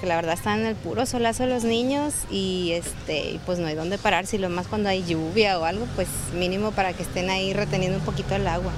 que 0.02 0.08
la 0.08 0.16
verdad 0.16 0.34
están 0.34 0.62
en 0.62 0.66
el 0.66 0.76
puro 0.76 1.06
solazo 1.06 1.46
los 1.46 1.64
niños 1.64 2.26
y 2.32 2.72
este 2.74 3.40
pues 3.46 3.60
no 3.60 3.68
hay 3.68 3.76
dónde 3.76 4.00
parar, 4.00 4.26
si 4.26 4.40
lo 4.40 4.50
más 4.50 4.68
cuando 4.68 4.90
hay 4.90 5.06
lluvia 5.06 5.60
o 5.60 5.64
algo, 5.64 5.86
pues 5.96 6.10
mínimo 6.34 6.72
para 6.72 6.94
que 6.94 7.04
estén 7.04 7.30
ahí 7.30 7.54
reteniendo 7.54 8.00
un 8.00 8.04
poquito 8.04 8.36
el 8.36 8.48
agua. 8.48 8.72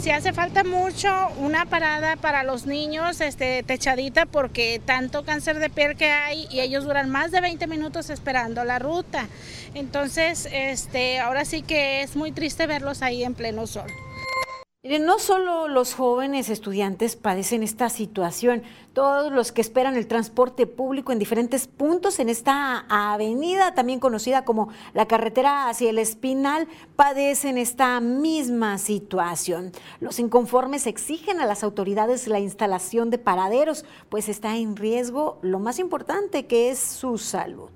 Si 0.00 0.10
hace 0.10 0.32
falta 0.32 0.64
mucho 0.64 1.10
una 1.36 1.66
parada 1.66 2.16
para 2.16 2.42
los 2.44 2.64
niños, 2.64 3.20
este, 3.20 3.62
techadita, 3.62 4.24
porque 4.24 4.80
tanto 4.84 5.22
cáncer 5.22 5.58
de 5.58 5.68
piel 5.68 5.96
que 5.96 6.06
hay 6.06 6.48
y 6.50 6.60
ellos 6.60 6.84
duran 6.84 7.10
más 7.10 7.30
de 7.30 7.42
20 7.42 7.66
minutos 7.66 8.08
esperando 8.08 8.64
la 8.64 8.78
ruta. 8.78 9.28
Entonces, 9.74 10.48
este, 10.50 11.20
ahora 11.20 11.44
sí 11.44 11.60
que 11.62 12.00
es 12.02 12.16
muy 12.16 12.32
triste 12.32 12.66
verlos 12.66 13.02
ahí 13.02 13.22
en 13.22 13.34
pleno 13.34 13.66
sol. 13.66 13.92
Miren, 14.84 15.04
no 15.06 15.20
solo 15.20 15.68
los 15.68 15.94
jóvenes 15.94 16.48
estudiantes 16.48 17.14
padecen 17.14 17.62
esta 17.62 17.88
situación, 17.88 18.64
todos 18.92 19.30
los 19.30 19.52
que 19.52 19.60
esperan 19.60 19.94
el 19.94 20.08
transporte 20.08 20.66
público 20.66 21.12
en 21.12 21.20
diferentes 21.20 21.68
puntos 21.68 22.18
en 22.18 22.28
esta 22.28 22.84
avenida, 22.88 23.74
también 23.74 24.00
conocida 24.00 24.44
como 24.44 24.70
la 24.92 25.06
carretera 25.06 25.68
hacia 25.68 25.90
el 25.90 26.00
Espinal, 26.00 26.66
padecen 26.96 27.58
esta 27.58 28.00
misma 28.00 28.76
situación. 28.78 29.70
Los 30.00 30.18
inconformes 30.18 30.88
exigen 30.88 31.40
a 31.40 31.46
las 31.46 31.62
autoridades 31.62 32.26
la 32.26 32.40
instalación 32.40 33.08
de 33.10 33.18
paraderos, 33.18 33.84
pues 34.08 34.28
está 34.28 34.56
en 34.56 34.74
riesgo 34.74 35.38
lo 35.42 35.60
más 35.60 35.78
importante 35.78 36.46
que 36.46 36.70
es 36.70 36.80
su 36.80 37.18
salud. 37.18 37.70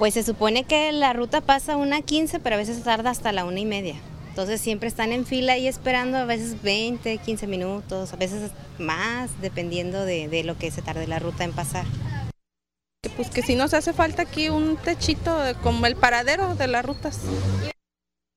Pues 0.00 0.14
se 0.14 0.24
supone 0.24 0.64
que 0.64 0.90
la 0.90 1.12
ruta 1.12 1.40
pasa 1.40 1.76
una 1.76 2.02
15, 2.02 2.40
pero 2.40 2.56
a 2.56 2.58
veces 2.58 2.82
tarda 2.82 3.10
hasta 3.10 3.30
la 3.30 3.44
una 3.44 3.60
y 3.60 3.64
media. 3.64 3.94
Entonces 4.38 4.60
siempre 4.60 4.88
están 4.88 5.10
en 5.10 5.26
fila 5.26 5.58
y 5.58 5.66
esperando 5.66 6.16
a 6.16 6.24
veces 6.24 6.62
20, 6.62 7.18
15 7.18 7.48
minutos, 7.48 8.12
a 8.12 8.16
veces 8.16 8.52
más, 8.78 9.30
dependiendo 9.42 10.04
de, 10.04 10.44
lo 10.44 10.56
que 10.56 10.70
se 10.70 10.80
tarde 10.80 11.08
la 11.08 11.18
ruta 11.18 11.42
en 11.42 11.52
pasar. 11.52 11.84
Pues 13.16 13.30
que 13.30 13.42
si 13.42 13.56
nos 13.56 13.74
hace 13.74 13.92
falta 13.92 14.22
aquí 14.22 14.48
un 14.48 14.76
techito 14.76 15.36
como 15.64 15.86
el 15.86 15.96
paradero 15.96 16.54
de 16.54 16.68
las 16.68 16.86
rutas. 16.86 17.18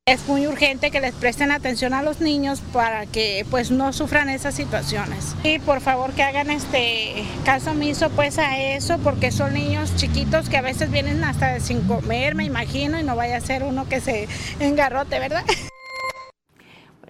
Es 0.07 0.27
muy 0.27 0.47
urgente 0.47 0.89
que 0.89 1.01
les 1.01 1.13
presten 1.13 1.51
atención 1.51 1.93
a 1.93 2.01
los 2.01 2.19
niños 2.19 2.61
para 2.73 3.05
que 3.05 3.45
pues 3.51 3.69
no 3.69 3.93
sufran 3.93 4.27
esas 4.27 4.55
situaciones. 4.55 5.35
Y 5.43 5.59
por 5.59 5.81
favor 5.81 6.13
que 6.13 6.23
hagan 6.23 6.49
este 6.49 7.23
caso 7.45 7.71
omiso 7.71 8.09
pues 8.09 8.39
a 8.39 8.59
eso 8.59 8.97
porque 9.03 9.31
son 9.31 9.53
niños 9.53 9.95
chiquitos 9.97 10.49
que 10.49 10.57
a 10.57 10.63
veces 10.63 10.89
vienen 10.89 11.23
hasta 11.23 11.59
sin 11.59 11.81
comer, 11.81 12.33
me 12.33 12.43
imagino, 12.43 12.99
y 12.99 13.03
no 13.03 13.15
vaya 13.15 13.37
a 13.37 13.41
ser 13.41 13.61
uno 13.61 13.87
que 13.87 14.01
se 14.01 14.27
engarrote, 14.59 15.19
¿verdad? 15.19 15.45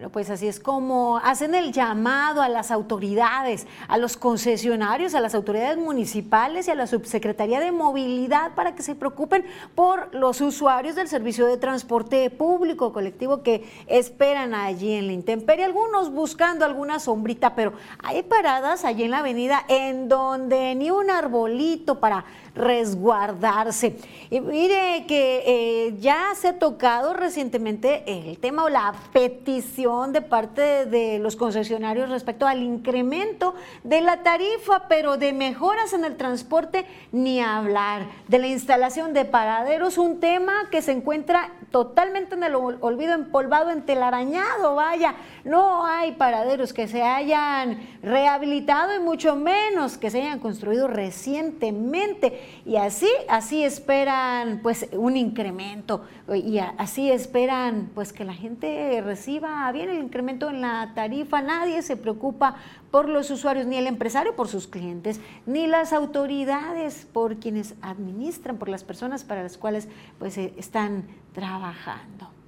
pues 0.09 0.29
así 0.29 0.47
es 0.47 0.59
como 0.59 1.17
hacen 1.23 1.53
el 1.55 1.71
llamado 1.71 2.41
a 2.41 2.49
las 2.49 2.71
autoridades, 2.71 3.67
a 3.87 3.97
los 3.97 4.17
concesionarios, 4.17 5.13
a 5.13 5.19
las 5.21 5.35
autoridades 5.35 5.77
municipales 5.77 6.67
y 6.67 6.71
a 6.71 6.75
la 6.75 6.87
Subsecretaría 6.87 7.59
de 7.59 7.71
Movilidad 7.71 8.55
para 8.55 8.73
que 8.75 8.83
se 8.83 8.95
preocupen 8.95 9.45
por 9.75 10.13
los 10.15 10.41
usuarios 10.41 10.95
del 10.95 11.07
servicio 11.07 11.45
de 11.45 11.57
transporte 11.57 12.29
público 12.29 12.93
colectivo 12.93 13.43
que 13.43 13.69
esperan 13.87 14.55
allí 14.55 14.93
en 14.93 15.07
la 15.07 15.13
intemperie, 15.13 15.65
algunos 15.65 16.11
buscando 16.11 16.65
alguna 16.65 16.99
sombrita, 16.99 17.55
pero 17.55 17.73
hay 17.99 18.23
paradas 18.23 18.85
allí 18.85 19.03
en 19.03 19.11
la 19.11 19.19
avenida 19.19 19.63
en 19.67 20.07
donde 20.07 20.75
ni 20.75 20.89
un 20.89 21.09
arbolito 21.09 21.99
para 21.99 22.25
resguardarse. 22.55 23.95
Y 24.29 24.41
mire 24.41 25.05
que 25.07 25.43
eh, 25.45 25.95
ya 25.99 26.29
se 26.35 26.49
ha 26.49 26.59
tocado 26.59 27.13
recientemente 27.13 28.03
el 28.07 28.37
tema 28.39 28.63
o 28.65 28.69
la 28.69 28.93
petición 29.13 30.13
de 30.13 30.21
parte 30.21 30.85
de 30.85 31.19
los 31.19 31.35
concesionarios 31.35 32.09
respecto 32.09 32.47
al 32.47 32.61
incremento 32.61 33.55
de 33.83 34.01
la 34.01 34.23
tarifa, 34.23 34.87
pero 34.87 35.17
de 35.17 35.33
mejoras 35.33 35.93
en 35.93 36.05
el 36.05 36.17
transporte 36.17 36.85
ni 37.11 37.41
hablar. 37.41 38.07
De 38.27 38.39
la 38.39 38.47
instalación 38.47 39.13
de 39.13 39.25
paraderos, 39.25 39.97
un 39.97 40.19
tema 40.19 40.69
que 40.69 40.81
se 40.81 40.91
encuentra 40.91 41.51
totalmente 41.71 42.35
en 42.35 42.43
el 42.43 42.55
olvido, 42.55 43.13
empolvado, 43.13 43.71
entelarañado, 43.71 44.75
vaya. 44.75 45.15
No 45.45 45.85
hay 45.85 46.13
paraderos 46.13 46.73
que 46.73 46.87
se 46.87 47.01
hayan 47.01 47.79
rehabilitado 48.03 48.95
y 48.95 48.99
mucho 48.99 49.35
menos 49.35 49.97
que 49.97 50.09
se 50.09 50.21
hayan 50.21 50.39
construido 50.39 50.87
recientemente 50.87 52.40
y 52.65 52.75
así, 52.75 53.09
así 53.29 53.63
esperan 53.63 54.59
pues 54.61 54.87
un 54.93 55.17
incremento 55.17 56.05
y 56.33 56.59
así 56.59 57.11
esperan 57.11 57.89
pues 57.93 58.13
que 58.13 58.25
la 58.25 58.33
gente 58.33 59.01
reciba 59.01 59.71
bien 59.71 59.89
el 59.89 59.99
incremento 59.99 60.49
en 60.49 60.61
la 60.61 60.91
tarifa. 60.95 61.41
Nadie 61.41 61.81
se 61.81 61.97
preocupa 61.97 62.55
por 62.91 63.07
los 63.07 63.31
usuarios, 63.31 63.65
ni 63.65 63.77
el 63.77 63.87
empresario 63.87 64.35
por 64.35 64.47
sus 64.47 64.67
clientes, 64.67 65.19
ni 65.45 65.67
las 65.67 65.93
autoridades 65.93 67.07
por 67.11 67.37
quienes 67.37 67.75
administran, 67.81 68.57
por 68.57 68.69
las 68.69 68.83
personas 68.83 69.23
para 69.23 69.43
las 69.43 69.57
cuales 69.57 69.87
pues 70.19 70.37
eh, 70.37 70.53
están 70.57 71.05
trabajando. 71.33 72.40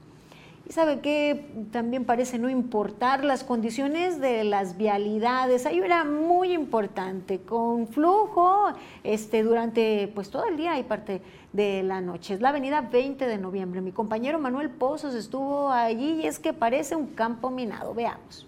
Y 0.65 0.71
sabe 0.71 1.02
que 1.02 1.67
también 1.71 2.06
parece 2.06 2.39
no 2.39 2.49
importar 2.49 3.26
las 3.26 3.43
condiciones 3.43 4.21
de 4.21 4.45
las 4.45 4.78
vialidades. 4.78 5.65
Hay 5.65 5.82
una 5.82 6.06
muy 6.06 6.54
importante 6.54 7.41
con 7.41 7.88
flujo 7.88 8.67
este, 9.04 9.43
durante 9.43 10.10
pues 10.15 10.30
todo 10.30 10.45
el 10.45 10.56
día 10.56 10.80
y 10.80 10.84
parte 10.84 11.21
de 11.52 11.84
la 11.84 11.99
noche. 11.99 12.36
Es 12.36 12.41
la 12.41 12.49
avenida 12.49 12.80
20 12.80 13.28
de 13.28 13.38
noviembre. 13.38 13.82
Mi 13.82 13.91
compañero 13.91 14.39
Manuel 14.39 14.69
Pozos 14.69 15.15
estuvo 15.15 15.69
allí 15.69 16.21
y 16.21 16.28
es 16.28 16.39
que 16.39 16.54
parece 16.54 16.95
un 16.95 17.08
campo 17.08 17.49
minado. 17.49 17.93
Veamos. 17.93 18.47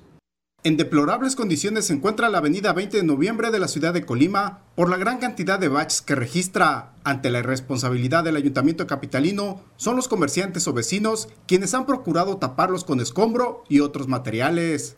En 0.66 0.78
deplorables 0.78 1.36
condiciones 1.36 1.86
se 1.86 1.94
encuentra 1.94 2.28
la 2.28 2.40
avenida 2.40 2.74
20 2.74 2.98
de 2.98 3.04
noviembre 3.04 3.52
de 3.52 3.60
la 3.60 3.68
ciudad 3.68 3.94
de 3.94 4.04
Colima 4.04 4.62
por 4.74 4.90
la 4.90 4.98
gran 4.98 5.20
cantidad 5.20 5.60
de 5.60 5.68
baches 5.68 6.02
que 6.02 6.16
registra. 6.16 6.94
Ante 7.04 7.30
la 7.30 7.38
irresponsabilidad 7.38 8.24
del 8.24 8.36
ayuntamiento 8.36 8.88
capitalino, 8.88 9.62
son 9.76 9.96
los 9.96 10.08
comerciantes 10.08 10.68
o 10.68 10.74
vecinos 10.74 11.30
quienes 11.46 11.76
han 11.76 11.86
procurado 11.86 12.38
taparlos 12.38 12.84
con 12.84 13.00
escombro 13.00 13.64
y 13.70 13.82
otros 13.82 14.08
materiales. 14.08 14.98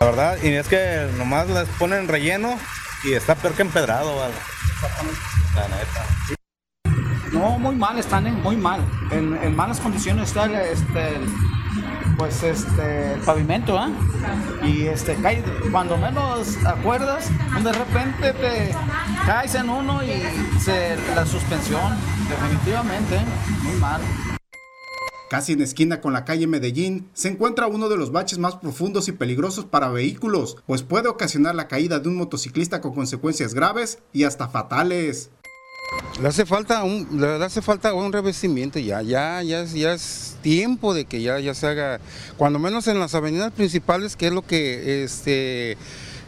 La 0.00 0.08
verdad, 0.08 0.36
y 0.42 0.48
es 0.48 0.68
que 0.68 1.08
nomás 1.16 1.48
les 1.48 1.66
ponen 1.78 2.06
relleno 2.06 2.58
y 3.02 3.14
está 3.14 3.34
peor 3.34 3.54
que 3.54 3.62
empedrado, 3.62 4.14
¿vale? 4.14 4.34
La 5.54 5.68
neta. 5.68 6.36
No, 7.32 7.58
muy 7.58 7.76
mal, 7.76 7.98
están 7.98 8.26
en, 8.26 8.42
muy 8.42 8.56
mal. 8.56 8.82
En, 9.10 9.56
malas 9.56 9.80
condiciones 9.80 10.28
está 10.28 10.46
este, 10.62 11.18
pues 12.16 12.42
este 12.42 13.16
pavimento, 13.24 13.78
¿ah? 13.78 13.90
Y 14.64 14.86
este 14.86 15.14
cae, 15.16 15.42
cuando 15.70 15.96
menos 15.96 16.56
acuerdas, 16.64 17.30
de 17.62 17.72
repente 17.72 18.32
te 18.32 18.74
caes 19.26 19.54
en 19.54 19.68
uno 19.68 20.02
y 20.02 20.22
se, 20.60 20.96
la 21.14 21.26
suspensión, 21.26 21.94
definitivamente, 22.28 23.20
muy 23.62 23.74
mal. 23.76 24.00
Casi 25.28 25.54
en 25.54 25.60
esquina 25.60 26.00
con 26.00 26.12
la 26.12 26.24
calle 26.24 26.46
Medellín 26.46 27.10
se 27.12 27.28
encuentra 27.28 27.66
uno 27.66 27.88
de 27.88 27.96
los 27.96 28.12
baches 28.12 28.38
más 28.38 28.56
profundos 28.56 29.08
y 29.08 29.12
peligrosos 29.12 29.64
para 29.64 29.88
vehículos, 29.88 30.58
pues 30.66 30.82
puede 30.84 31.08
ocasionar 31.08 31.56
la 31.56 31.66
caída 31.66 31.98
de 31.98 32.08
un 32.08 32.16
motociclista 32.16 32.80
con 32.80 32.94
consecuencias 32.94 33.52
graves 33.52 33.98
y 34.12 34.22
hasta 34.22 34.48
fatales. 34.48 35.30
Le 36.20 36.28
hace 36.28 36.46
falta 36.46 36.82
un, 36.82 37.20
le 37.20 37.44
hace 37.44 37.60
falta 37.60 37.92
un 37.92 38.10
revestimiento 38.10 38.78
ya, 38.78 39.02
ya, 39.02 39.42
ya, 39.42 39.64
ya 39.64 39.92
es 39.92 40.36
tiempo 40.40 40.94
de 40.94 41.04
que 41.04 41.20
ya, 41.20 41.38
ya 41.40 41.52
se 41.52 41.66
haga, 41.66 42.00
cuando 42.38 42.58
menos 42.58 42.88
en 42.88 42.98
las 42.98 43.14
avenidas 43.14 43.52
principales, 43.52 44.16
que 44.16 44.28
es 44.28 44.32
lo 44.32 44.40
que 44.40 45.04
este 45.04 45.76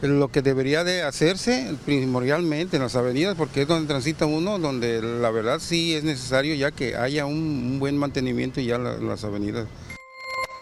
lo 0.01 0.29
que 0.31 0.41
debería 0.41 0.83
de 0.83 1.01
hacerse 1.01 1.75
primordialmente 1.85 2.77
en 2.77 2.83
las 2.83 2.95
avenidas, 2.95 3.35
porque 3.35 3.63
es 3.63 3.67
donde 3.67 3.87
transita 3.87 4.25
uno, 4.25 4.59
donde 4.59 5.01
la 5.01 5.29
verdad 5.29 5.59
sí 5.59 5.93
es 5.93 6.03
necesario 6.03 6.55
ya 6.55 6.71
que 6.71 6.95
haya 6.95 7.25
un, 7.25 7.79
buen 7.79 7.97
mantenimiento 7.97 8.61
ya 8.61 8.77
las 8.77 9.23
avenidas. 9.23 9.67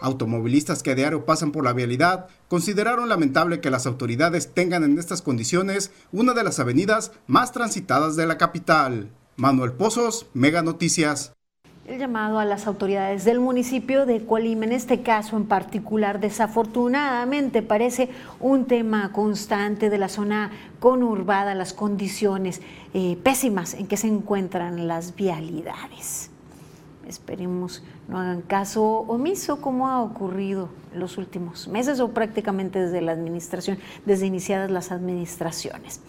Automovilistas 0.00 0.82
que 0.82 0.92
a 0.92 0.94
diario 0.94 1.24
pasan 1.24 1.52
por 1.52 1.64
la 1.64 1.72
vialidad 1.72 2.26
consideraron 2.48 3.08
lamentable 3.08 3.60
que 3.60 3.70
las 3.70 3.86
autoridades 3.86 4.54
tengan 4.54 4.84
en 4.84 4.98
estas 4.98 5.22
condiciones 5.22 5.90
una 6.12 6.34
de 6.34 6.44
las 6.44 6.60
avenidas 6.60 7.12
más 7.26 7.52
transitadas 7.52 8.16
de 8.16 8.26
la 8.26 8.38
capital. 8.38 9.10
Manuel 9.36 9.72
Pozos, 9.72 10.26
Mega 10.34 10.62
Noticias. 10.62 11.32
El 11.86 11.98
llamado 11.98 12.38
a 12.38 12.44
las 12.44 12.66
autoridades 12.66 13.24
del 13.24 13.40
municipio 13.40 14.04
de 14.04 14.26
Colima, 14.26 14.66
en 14.66 14.72
este 14.72 15.00
caso 15.00 15.38
en 15.38 15.46
particular, 15.46 16.20
desafortunadamente 16.20 17.62
parece 17.62 18.10
un 18.40 18.66
tema 18.66 19.10
constante 19.10 19.88
de 19.88 19.96
la 19.96 20.10
zona 20.10 20.50
conurbada, 20.80 21.54
las 21.54 21.72
condiciones 21.72 22.60
eh, 22.92 23.16
pésimas 23.22 23.72
en 23.72 23.86
que 23.86 23.96
se 23.96 24.06
encuentran 24.06 24.86
las 24.86 25.16
vialidades. 25.16 26.30
Esperemos 27.08 27.82
no 28.06 28.18
hagan 28.18 28.42
caso 28.42 28.84
omiso 28.84 29.62
como 29.62 29.88
ha 29.88 30.02
ocurrido 30.02 30.68
en 30.92 31.00
los 31.00 31.16
últimos 31.16 31.66
meses 31.66 32.00
o 32.00 32.10
prácticamente 32.10 32.78
desde 32.80 33.00
la 33.00 33.12
administración, 33.12 33.78
desde 34.04 34.26
iniciadas 34.26 34.70
las 34.70 34.92
administraciones. 34.92 36.00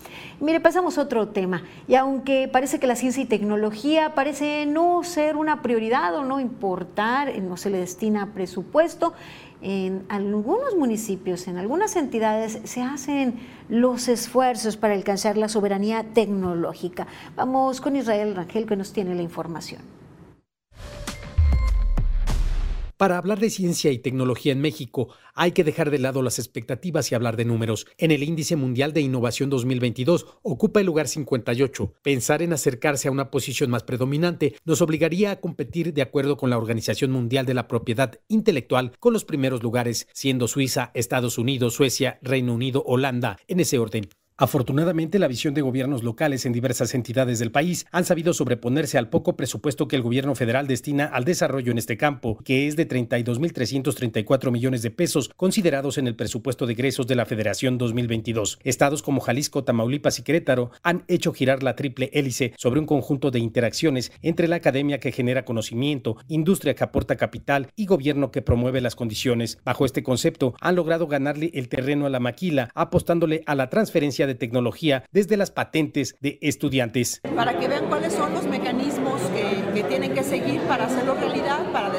Mire, 0.41 0.59
pasamos 0.59 0.97
a 0.97 1.03
otro 1.03 1.29
tema. 1.29 1.63
Y 1.87 1.95
aunque 1.95 2.49
parece 2.51 2.79
que 2.79 2.87
la 2.87 2.95
ciencia 2.95 3.23
y 3.23 3.25
tecnología 3.25 4.13
parece 4.13 4.65
no 4.65 5.03
ser 5.03 5.37
una 5.37 5.61
prioridad 5.61 6.13
o 6.15 6.25
no 6.25 6.39
importar, 6.39 7.33
no 7.41 7.55
se 7.55 7.69
le 7.69 7.77
destina 7.77 8.33
presupuesto, 8.33 9.13
en 9.61 10.05
algunos 10.07 10.75
municipios, 10.75 11.47
en 11.47 11.57
algunas 11.57 11.95
entidades, 11.95 12.59
se 12.63 12.81
hacen 12.81 13.39
los 13.67 14.07
esfuerzos 14.07 14.77
para 14.77 14.93
alcanzar 14.93 15.37
la 15.37 15.49
soberanía 15.49 16.05
tecnológica. 16.13 17.07
Vamos 17.35 17.81
con 17.81 17.95
Israel 17.95 18.35
Rangel 18.35 18.65
que 18.65 18.75
nos 18.75 18.93
tiene 18.93 19.15
la 19.15 19.21
información. 19.21 19.98
Para 22.99 23.17
hablar 23.17 23.39
de 23.39 23.49
ciencia 23.49 23.93
y 23.93 23.99
tecnología 23.99 24.51
en 24.51 24.59
México, 24.59 25.07
hay 25.33 25.53
que 25.53 25.63
dejar 25.63 25.89
de 25.89 25.99
lado 25.99 26.21
las 26.21 26.37
expectativas 26.37 27.09
y 27.09 27.15
hablar 27.15 27.37
de 27.37 27.45
números. 27.45 27.87
En 27.97 28.11
el 28.11 28.23
Índice 28.23 28.57
Mundial 28.57 28.91
de 28.91 28.99
Innovación 28.99 29.49
2022 29.49 30.27
ocupa 30.41 30.81
el 30.81 30.87
lugar 30.87 31.07
58. 31.07 31.93
Pensar 32.01 32.41
en 32.41 32.51
acercarse 32.51 33.07
a 33.07 33.11
una 33.11 33.31
posición 33.31 33.69
más 33.69 33.83
predominante 33.83 34.55
nos 34.65 34.81
obligaría 34.81 35.31
a 35.31 35.39
competir 35.39 35.93
de 35.93 36.01
acuerdo 36.01 36.35
con 36.35 36.49
la 36.49 36.57
Organización 36.57 37.11
Mundial 37.11 37.45
de 37.45 37.53
la 37.53 37.69
Propiedad 37.69 38.19
Intelectual 38.27 38.91
con 38.99 39.13
los 39.13 39.23
primeros 39.23 39.63
lugares, 39.63 40.09
siendo 40.11 40.49
Suiza, 40.49 40.91
Estados 40.93 41.37
Unidos, 41.37 41.75
Suecia, 41.75 42.19
Reino 42.21 42.53
Unido, 42.53 42.83
Holanda, 42.85 43.37
en 43.47 43.61
ese 43.61 43.79
orden. 43.79 44.09
Afortunadamente, 44.41 45.19
la 45.19 45.27
visión 45.27 45.53
de 45.53 45.59
gobiernos 45.59 46.01
locales 46.01 46.45
en 46.45 46.53
diversas 46.53 46.95
entidades 46.95 47.39
del 47.39 47.51
país 47.51 47.85
han 47.91 48.05
sabido 48.05 48.33
sobreponerse 48.33 48.97
al 48.97 49.09
poco 49.09 49.35
presupuesto 49.35 49.89
que 49.89 49.97
el 49.97 50.01
gobierno 50.01 50.33
federal 50.33 50.65
destina 50.65 51.03
al 51.03 51.25
desarrollo 51.25 51.73
en 51.73 51.77
este 51.77 51.97
campo, 51.97 52.37
que 52.45 52.65
es 52.65 52.77
de 52.77 52.87
32.334 52.87 54.49
millones 54.49 54.81
de 54.81 54.91
pesos, 54.91 55.29
considerados 55.35 55.97
en 55.97 56.07
el 56.07 56.15
presupuesto 56.15 56.65
de 56.65 56.71
egresos 56.71 57.05
de 57.05 57.15
la 57.15 57.25
Federación 57.25 57.77
2022. 57.77 58.59
Estados 58.63 59.03
como 59.03 59.19
Jalisco, 59.19 59.65
Tamaulipas 59.65 60.19
y 60.19 60.23
Querétaro 60.23 60.71
han 60.83 61.03
hecho 61.09 61.33
girar 61.33 61.61
la 61.61 61.75
triple 61.75 62.09
hélice 62.13 62.53
sobre 62.55 62.79
un 62.79 62.85
conjunto 62.85 63.31
de 63.31 63.39
interacciones 63.39 64.13
entre 64.21 64.47
la 64.47 64.55
academia 64.55 65.01
que 65.01 65.11
genera 65.11 65.43
conocimiento, 65.43 66.15
industria 66.29 66.75
que 66.75 66.85
aporta 66.85 67.17
capital 67.17 67.67
y 67.75 67.87
gobierno 67.87 68.31
que 68.31 68.41
promueve 68.41 68.79
las 68.79 68.95
condiciones. 68.95 69.59
Bajo 69.65 69.83
este 69.83 70.01
concepto, 70.01 70.53
han 70.61 70.77
logrado 70.77 71.07
ganarle 71.07 71.51
el 71.55 71.67
terreno 71.67 72.05
a 72.05 72.09
la 72.09 72.21
maquila, 72.21 72.69
apostándole 72.73 73.43
a 73.45 73.55
la 73.55 73.69
transferencia 73.69 74.28
de 74.29 74.35
tecnología 74.35 75.03
desde 75.11 75.35
las 75.35 75.51
patentes 75.51 76.15
de 76.21 76.39
estudiantes. 76.41 77.21
Para 77.35 77.59
que 77.59 77.67
vean 77.67 77.87
cuáles 77.87 78.13
son 78.13 78.33
los 78.33 78.45
mecanismos 78.45 79.21
que, 79.35 79.73
que 79.73 79.83
tienen 79.83 80.13
que 80.13 80.23
seguir 80.23 80.61
para 80.61 80.85
hacerlo 80.85 81.15
realidad, 81.15 81.71
para 81.73 81.89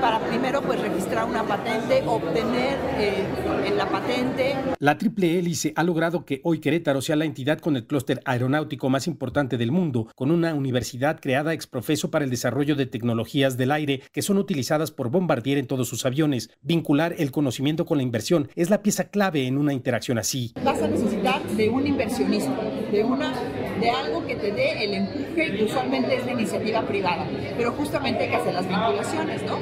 para 0.00 0.20
primero 0.20 0.62
pues 0.62 0.80
registrar 0.80 1.28
una 1.28 1.42
patente, 1.44 2.02
obtener 2.06 2.78
eh, 2.98 3.24
en 3.66 3.76
la 3.76 3.88
patente. 3.88 4.54
La 4.78 4.96
triple 4.96 5.38
hélice 5.38 5.72
ha 5.76 5.82
logrado 5.82 6.24
que 6.24 6.40
hoy 6.44 6.60
Querétaro 6.60 7.02
sea 7.02 7.16
la 7.16 7.24
entidad 7.24 7.58
con 7.58 7.76
el 7.76 7.86
clúster 7.86 8.20
aeronáutico 8.24 8.88
más 8.88 9.06
importante 9.06 9.56
del 9.56 9.72
mundo, 9.72 10.08
con 10.14 10.30
una 10.30 10.54
universidad 10.54 11.20
creada 11.20 11.52
ex 11.52 11.66
profeso 11.66 12.10
para 12.10 12.24
el 12.24 12.30
desarrollo 12.30 12.76
de 12.76 12.86
tecnologías 12.86 13.56
del 13.56 13.72
aire 13.72 14.02
que 14.12 14.22
son 14.22 14.38
utilizadas 14.38 14.90
por 14.90 15.10
Bombardier 15.10 15.58
en 15.58 15.66
todos 15.66 15.88
sus 15.88 16.06
aviones. 16.06 16.50
Vincular 16.62 17.14
el 17.18 17.30
conocimiento 17.30 17.84
con 17.84 17.98
la 17.98 18.04
inversión 18.04 18.48
es 18.54 18.70
la 18.70 18.82
pieza 18.82 19.10
clave 19.10 19.46
en 19.46 19.58
una 19.58 19.72
interacción 19.72 20.18
así. 20.18 20.52
Vas 20.64 20.80
a 20.80 20.88
necesitar 20.88 21.17
de 21.58 21.68
un 21.68 21.86
inversionista, 21.86 22.52
de 22.92 23.02
una 23.02 23.32
de 23.80 23.90
algo 23.90 24.24
que 24.24 24.36
te 24.36 24.52
dé 24.52 24.84
el 24.84 24.94
empuje 24.94 25.56
que 25.56 25.64
usualmente 25.64 26.14
es 26.14 26.24
la 26.24 26.32
iniciativa 26.32 26.82
privada, 26.82 27.26
pero 27.56 27.72
justamente 27.72 28.22
hay 28.22 28.30
que 28.30 28.36
hacer 28.36 28.54
las 28.54 28.68
vinculaciones, 28.68 29.42
¿no? 29.42 29.58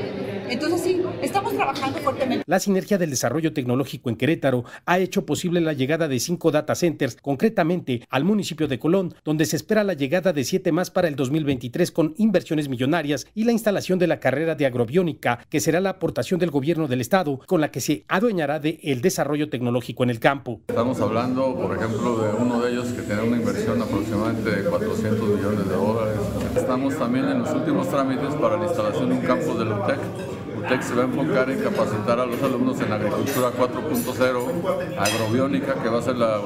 Entonces 0.48 0.80
sí, 0.80 1.02
estamos 1.22 1.54
trabajando 1.54 1.98
fuertemente. 1.98 2.44
La 2.46 2.60
sinergia 2.60 2.98
del 2.98 3.10
desarrollo 3.10 3.52
tecnológico 3.52 4.10
en 4.10 4.16
Querétaro 4.16 4.64
ha 4.84 4.98
hecho 4.98 5.26
posible 5.26 5.60
la 5.60 5.72
llegada 5.72 6.08
de 6.08 6.20
cinco 6.20 6.50
data 6.50 6.74
centers, 6.74 7.16
concretamente 7.20 8.02
al 8.10 8.24
municipio 8.24 8.68
de 8.68 8.78
Colón, 8.78 9.14
donde 9.24 9.46
se 9.46 9.56
espera 9.56 9.84
la 9.84 9.94
llegada 9.94 10.32
de 10.32 10.44
siete 10.44 10.72
más 10.72 10.90
para 10.90 11.08
el 11.08 11.16
2023 11.16 11.90
con 11.90 12.14
inversiones 12.16 12.68
millonarias 12.68 13.26
y 13.34 13.44
la 13.44 13.52
instalación 13.52 13.98
de 13.98 14.06
la 14.06 14.20
carrera 14.20 14.54
de 14.54 14.66
agrobiónica, 14.66 15.40
que 15.48 15.60
será 15.60 15.80
la 15.80 15.90
aportación 15.90 16.38
del 16.38 16.50
gobierno 16.50 16.86
del 16.86 17.00
estado 17.00 17.40
con 17.46 17.60
la 17.60 17.70
que 17.70 17.80
se 17.80 18.04
adueñará 18.08 18.60
del 18.60 18.78
el 18.82 19.00
desarrollo 19.00 19.48
tecnológico 19.48 20.04
en 20.04 20.10
el 20.10 20.20
campo. 20.20 20.60
Estamos 20.68 21.00
hablando, 21.00 21.54
por 21.54 21.76
ejemplo, 21.76 22.18
de 22.18 22.34
uno 22.36 22.60
de 22.60 22.72
ellos 22.72 22.86
que 22.88 23.02
tiene 23.02 23.22
una 23.22 23.36
inversión 23.36 23.82
aproximadamente 23.82 24.50
de 24.50 24.68
400 24.68 25.28
millones 25.28 25.68
de 25.68 25.74
dólares. 25.74 26.20
Estamos 26.56 26.96
también 26.96 27.26
en 27.26 27.40
los 27.40 27.50
últimos 27.50 27.88
trámites 27.88 28.34
para 28.34 28.56
la 28.56 28.66
instalación 28.66 29.08
de 29.08 29.14
un 29.16 29.20
campo 29.22 29.54
de 29.54 29.64
UTEC 29.72 30.35
Se 30.66 30.94
va 30.94 31.02
a 31.02 31.06
enfocar 31.06 31.48
en 31.48 31.60
capacitar 31.60 32.18
a 32.18 32.26
los 32.26 32.42
alumnos 32.42 32.80
en 32.80 32.92
agricultura 32.92 33.50
4.0, 33.52 34.98
agrobiónica, 34.98 35.80
que 35.80 35.88
va 35.88 36.00
a 36.00 36.02
ser 36.02 36.16
la, 36.16 36.40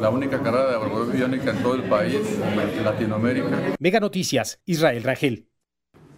la, 0.00 0.10
única 0.10 0.42
carrera 0.42 0.70
de 0.70 0.76
agrobiónica 0.76 1.50
en 1.52 1.62
todo 1.62 1.74
el 1.76 1.84
país, 1.84 2.20
en 2.76 2.84
Latinoamérica. 2.84 3.74
Mega 3.78 4.00
Noticias, 4.00 4.60
Israel 4.66 5.04
Rangel. 5.04 5.46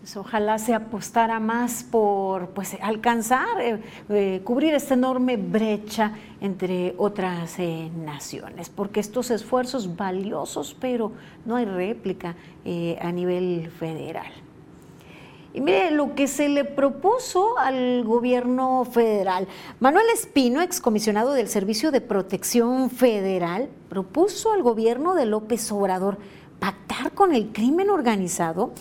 Pues 0.00 0.16
ojalá 0.16 0.59
se 0.59 0.74
apostara 0.74 1.38
más 1.38 1.83
por 1.83 2.50
pues, 2.50 2.76
alcanzar, 2.80 3.61
eh, 3.61 3.78
eh, 4.09 4.40
cubrir 4.42 4.74
esta 4.74 4.94
enorme 4.94 5.37
brecha 5.37 6.12
entre 6.40 6.94
otras 6.98 7.59
eh, 7.59 7.90
naciones, 7.94 8.68
porque 8.68 9.00
estos 9.00 9.30
esfuerzos 9.30 9.96
valiosos, 9.96 10.76
pero 10.78 11.12
no 11.44 11.57
hay 11.57 11.66
réplica 11.66 12.37
eh, 12.64 12.98
a 13.00 13.12
nivel 13.12 13.70
federal. 13.70 14.43
Y 15.54 15.60
mire 15.60 15.92
lo 15.92 16.16
que 16.16 16.26
se 16.26 16.48
le 16.48 16.64
propuso 16.64 17.56
al 17.60 18.02
gobierno 18.02 18.84
federal. 18.84 19.46
Manuel 19.78 20.06
Espino, 20.12 20.60
excomisionado 20.60 21.32
del 21.32 21.46
Servicio 21.46 21.92
de 21.92 22.00
Protección 22.00 22.90
Federal, 22.90 23.68
propuso 23.88 24.52
al 24.52 24.64
gobierno 24.64 25.14
de 25.14 25.26
López 25.26 25.70
Obrador 25.70 26.18
pactar 26.58 27.12
con 27.12 27.32
el 27.32 27.52
crimen 27.52 27.88
organizado. 27.88 28.72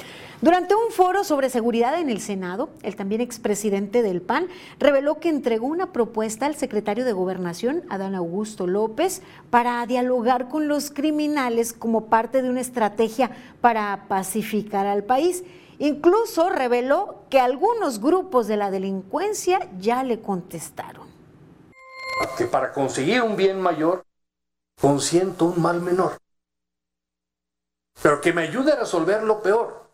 Durante 0.42 0.74
un 0.74 0.92
foro 0.92 1.24
sobre 1.24 1.52
seguridad 1.52 2.00
en 2.00 2.10
el 2.10 2.20
Senado, 2.20 2.70
el 2.82 2.96
también 2.96 3.22
expresidente 3.22 4.02
del 4.02 4.24
PAN 4.24 4.48
reveló 4.80 5.20
que 5.20 5.30
entregó 5.30 5.68
una 5.68 5.94
propuesta 5.94 6.48
al 6.48 6.56
secretario 6.56 7.06
de 7.06 7.14
Gobernación, 7.14 7.84
Adán 7.90 8.16
Augusto 8.16 8.66
López, 8.66 9.22
para 9.52 9.86
dialogar 9.86 10.50
con 10.50 10.68
los 10.68 10.90
criminales 10.90 11.72
como 11.72 12.06
parte 12.08 12.42
de 12.42 12.50
una 12.50 12.62
estrategia 12.62 13.30
para 13.62 14.06
pacificar 14.08 14.88
al 14.88 15.04
país. 15.04 15.44
Incluso 15.80 16.50
reveló 16.50 17.26
que 17.30 17.40
algunos 17.40 18.00
grupos 18.00 18.48
de 18.48 18.58
la 18.58 18.72
delincuencia 18.72 19.70
ya 19.80 20.04
le 20.04 20.22
contestaron. 20.22 21.08
Que 22.38 22.46
para 22.46 22.72
conseguir 22.72 23.22
un 23.22 23.36
bien 23.36 23.60
mayor, 23.60 24.06
consiento 24.80 25.46
un 25.46 25.62
mal 25.62 25.82
menor. 25.82 26.18
Pero 28.02 28.22
que 28.22 28.34
me 28.34 28.44
ayude 28.44 28.74
a 28.74 28.78
resolver 28.78 29.24
lo 29.24 29.42
peor, 29.42 29.88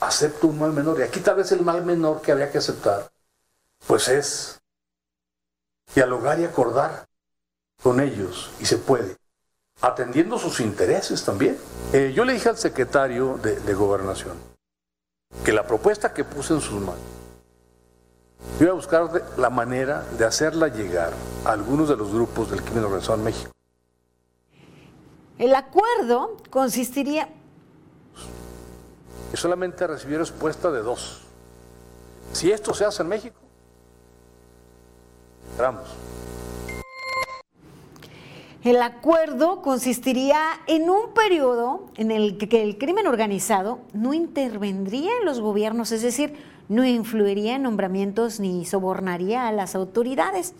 acepto 0.00 0.48
un 0.48 0.58
mal 0.58 0.72
menor. 0.72 0.98
Y 1.00 1.02
aquí 1.02 1.20
tal 1.20 1.36
vez 1.36 1.52
el 1.52 1.62
mal 1.62 1.84
menor 1.84 2.20
que 2.20 2.32
habría 2.32 2.50
que 2.50 2.58
aceptar, 2.58 3.10
pues 3.86 4.08
es 4.08 4.60
dialogar 5.94 6.38
y 6.38 6.44
acordar 6.44 7.06
con 7.82 8.00
ellos, 8.00 8.50
y 8.58 8.66
se 8.66 8.78
puede, 8.78 9.16
atendiendo 9.80 10.38
sus 10.38 10.60
intereses 10.60 11.24
también. 11.24 11.56
Eh, 11.92 12.12
yo 12.14 12.24
le 12.24 12.32
dije 12.32 12.48
al 12.48 12.58
secretario 12.58 13.38
de 13.38 13.74
Gobernación, 13.74 14.36
que 15.44 15.52
la 15.52 15.66
propuesta 15.66 16.12
que 16.12 16.24
puse 16.24 16.54
en 16.54 16.60
sus 16.60 16.80
manos, 16.80 17.00
yo 18.58 18.64
iba 18.64 18.72
a 18.72 18.76
buscar 18.76 19.10
la 19.36 19.50
manera 19.50 20.02
de 20.18 20.24
hacerla 20.24 20.68
llegar 20.68 21.12
a 21.44 21.52
algunos 21.52 21.88
de 21.88 21.96
los 21.96 22.12
grupos 22.12 22.50
del 22.50 22.62
crimen 22.62 22.84
organizado 22.84 23.14
en 23.18 23.24
México. 23.24 23.50
El 25.38 25.54
acuerdo 25.54 26.36
consistiría... 26.50 27.28
Y 29.32 29.36
solamente 29.36 29.86
recibí 29.86 30.16
respuesta 30.16 30.70
de 30.70 30.82
dos. 30.82 31.22
Si 32.32 32.50
esto 32.50 32.74
se 32.74 32.84
hace 32.84 33.02
en 33.02 33.08
México, 33.08 33.38
entramos. 35.52 35.88
El 38.64 38.82
acuerdo 38.82 39.62
consistiría 39.62 40.40
en 40.66 40.90
un 40.90 41.14
periodo 41.14 41.86
en 41.96 42.10
el 42.10 42.38
que 42.38 42.64
el 42.64 42.76
crimen 42.76 43.06
organizado 43.06 43.78
no 43.92 44.14
intervendría 44.14 45.12
en 45.20 45.26
los 45.26 45.40
gobiernos, 45.40 45.92
es 45.92 46.02
decir, 46.02 46.34
no 46.68 46.84
influiría 46.84 47.54
en 47.54 47.62
nombramientos 47.62 48.40
ni 48.40 48.64
sobornaría 48.64 49.46
a 49.46 49.52
las 49.52 49.76
autoridades, 49.76 50.54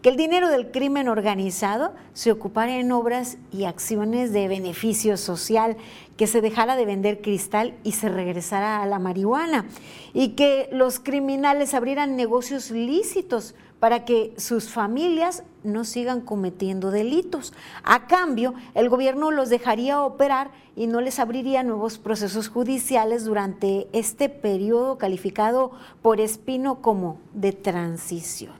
que 0.00 0.08
el 0.08 0.16
dinero 0.16 0.48
del 0.48 0.70
crimen 0.70 1.08
organizado 1.08 1.92
se 2.14 2.32
ocupara 2.32 2.78
en 2.78 2.90
obras 2.90 3.36
y 3.52 3.64
acciones 3.64 4.32
de 4.32 4.48
beneficio 4.48 5.18
social, 5.18 5.76
que 6.16 6.26
se 6.26 6.40
dejara 6.40 6.74
de 6.74 6.86
vender 6.86 7.20
cristal 7.20 7.74
y 7.84 7.92
se 7.92 8.08
regresara 8.08 8.82
a 8.82 8.86
la 8.86 8.98
marihuana, 8.98 9.66
y 10.14 10.30
que 10.30 10.70
los 10.72 11.00
criminales 11.00 11.74
abrieran 11.74 12.16
negocios 12.16 12.70
lícitos 12.70 13.54
para 13.82 14.04
que 14.04 14.32
sus 14.38 14.70
familias 14.70 15.42
no 15.64 15.84
sigan 15.84 16.20
cometiendo 16.20 16.92
delitos. 16.92 17.52
A 17.82 18.06
cambio, 18.06 18.54
el 18.74 18.88
gobierno 18.88 19.32
los 19.32 19.48
dejaría 19.48 20.02
operar 20.02 20.52
y 20.76 20.86
no 20.86 21.00
les 21.00 21.18
abriría 21.18 21.64
nuevos 21.64 21.98
procesos 21.98 22.48
judiciales 22.48 23.24
durante 23.24 23.88
este 23.92 24.28
periodo 24.28 24.98
calificado 24.98 25.72
por 26.00 26.20
Espino 26.20 26.80
como 26.80 27.18
de 27.32 27.50
transición. 27.50 28.54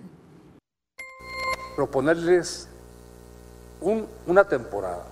Proponerles 1.77 2.69
un, 3.81 4.09
una 4.27 4.43
temporada 4.43 5.07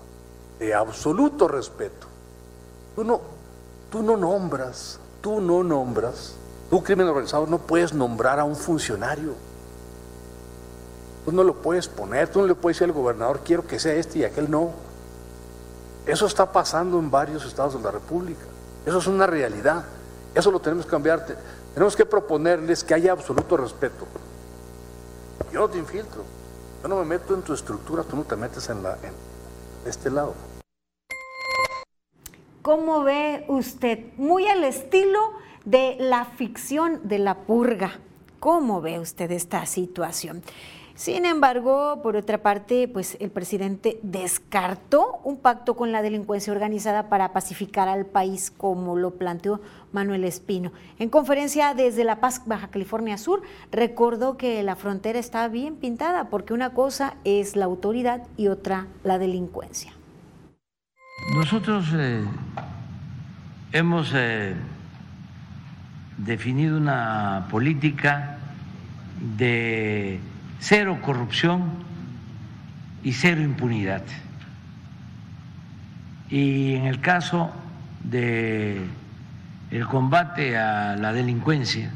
de 0.59 0.75
absoluto 0.75 1.46
respeto. 1.46 2.09
Tú 2.96 3.05
no, 3.05 3.20
tú 3.92 4.03
no 4.03 4.16
nombras, 4.16 4.99
tú 5.20 5.40
no 5.40 5.62
nombras, 5.62 6.35
tú 6.68 6.83
crimen 6.83 7.07
organizado 7.07 7.46
no 7.46 7.59
puedes 7.59 7.94
nombrar 7.94 8.40
a 8.40 8.44
un 8.44 8.57
funcionario 8.57 9.49
Tú 11.24 11.33
no 11.33 11.44
lo 11.44 11.54
puedes 11.54 11.88
poner, 11.88 12.28
tú 12.28 12.40
no 12.40 12.46
le 12.46 12.54
puedes 12.54 12.78
decir 12.78 12.92
al 12.92 12.98
gobernador, 12.98 13.40
quiero 13.44 13.66
que 13.66 13.79
sea 13.79 13.94
este 13.94 14.21
y 14.21 14.25
aquel 14.25 14.50
no. 14.50 14.71
Eso 16.06 16.27
está 16.27 16.50
pasando 16.50 16.98
en 16.98 17.10
varios 17.10 17.44
estados 17.44 17.75
de 17.75 17.81
la 17.81 17.90
República. 17.90 18.44
Eso 18.87 18.98
es 18.98 19.06
una 19.06 19.27
realidad. 19.27 19.85
Eso 20.35 20.50
lo 20.50 20.60
tenemos 20.60 20.87
que 20.87 20.90
cambiar. 20.90 21.27
Tenemos 21.75 21.94
que 21.94 22.06
proponerles 22.06 22.83
que 22.83 22.94
haya 22.94 23.12
absoluto 23.12 23.56
respeto. 23.56 24.06
Yo 25.52 25.60
no 25.60 25.68
te 25.68 25.79
infiltro, 25.79 26.23
yo 26.83 26.88
no 26.88 26.96
me 26.96 27.04
meto 27.04 27.35
en 27.35 27.42
tu 27.42 27.52
estructura, 27.52 28.04
tú 28.04 28.16
no 28.16 28.23
te 28.23 28.37
metes 28.37 28.68
en, 28.68 28.83
la, 28.83 28.92
en 29.02 29.12
este 29.85 30.10
lado. 30.10 30.35
¿Cómo 32.62 33.02
ve 33.02 33.44
usted? 33.48 33.98
Muy 34.16 34.46
al 34.46 34.62
estilo 34.64 35.18
de 35.64 35.96
la 35.98 36.25
ficción 36.25 37.00
de 37.08 37.18
la 37.18 37.35
purga. 37.35 37.98
¿Cómo 38.38 38.81
ve 38.81 39.00
usted 39.00 39.31
esta 39.33 39.66
situación? 39.66 40.42
Sin 41.01 41.25
embargo, 41.25 42.01
por 42.03 42.15
otra 42.15 42.42
parte, 42.42 42.87
pues 42.87 43.17
el 43.21 43.31
presidente 43.31 43.98
descartó 44.03 45.19
un 45.25 45.38
pacto 45.38 45.75
con 45.75 45.92
la 45.92 46.03
delincuencia 46.03 46.53
organizada 46.53 47.09
para 47.09 47.33
pacificar 47.33 47.88
al 47.88 48.05
país, 48.05 48.53
como 48.55 48.98
lo 48.98 49.13
planteó 49.13 49.63
Manuel 49.92 50.25
Espino. 50.25 50.73
En 50.98 51.09
conferencia 51.09 51.73
desde 51.73 52.05
La 52.05 52.21
Paz, 52.21 52.42
Baja 52.44 52.69
California 52.69 53.17
Sur, 53.17 53.40
recordó 53.73 54.37
que 54.37 54.63
la 54.63 54.77
frontera 54.77 55.19
está 55.19 55.48
bien 55.48 55.77
pintada 55.77 56.29
porque 56.29 56.53
una 56.53 56.75
cosa 56.75 57.15
es 57.25 57.57
la 57.57 57.65
autoridad 57.65 58.21
y 58.37 58.48
otra 58.48 58.87
la 59.03 59.19
delincuencia. 59.19 59.94
Nosotros 61.35 61.87
eh, 61.94 62.23
hemos 63.73 64.13
eh, 64.15 64.55
definido 66.19 66.77
una 66.77 67.48
política 67.51 68.37
de 69.38 70.21
cero 70.61 70.98
corrupción 71.02 71.63
y 73.02 73.13
cero 73.13 73.40
impunidad. 73.40 74.02
Y 76.29 76.75
en 76.75 76.85
el 76.85 77.00
caso 77.00 77.50
de 78.04 78.87
el 79.71 79.87
combate 79.87 80.56
a 80.58 80.96
la 80.96 81.13
delincuencia, 81.13 81.90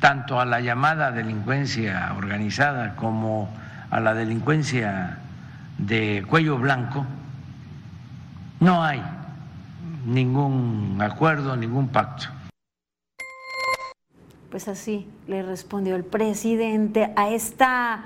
tanto 0.00 0.40
a 0.40 0.44
la 0.44 0.60
llamada 0.60 1.12
delincuencia 1.12 2.12
organizada 2.16 2.96
como 2.96 3.50
a 3.90 4.00
la 4.00 4.14
delincuencia 4.14 5.18
de 5.76 6.24
cuello 6.28 6.58
blanco, 6.58 7.04
no 8.60 8.82
hay 8.82 9.02
ningún 10.06 10.98
acuerdo, 11.00 11.56
ningún 11.56 11.88
pacto. 11.88 12.28
Pues 14.50 14.66
así 14.66 15.06
le 15.26 15.42
respondió 15.42 15.94
el 15.94 16.04
presidente 16.04 17.12
a 17.16 17.30
esta 17.30 18.04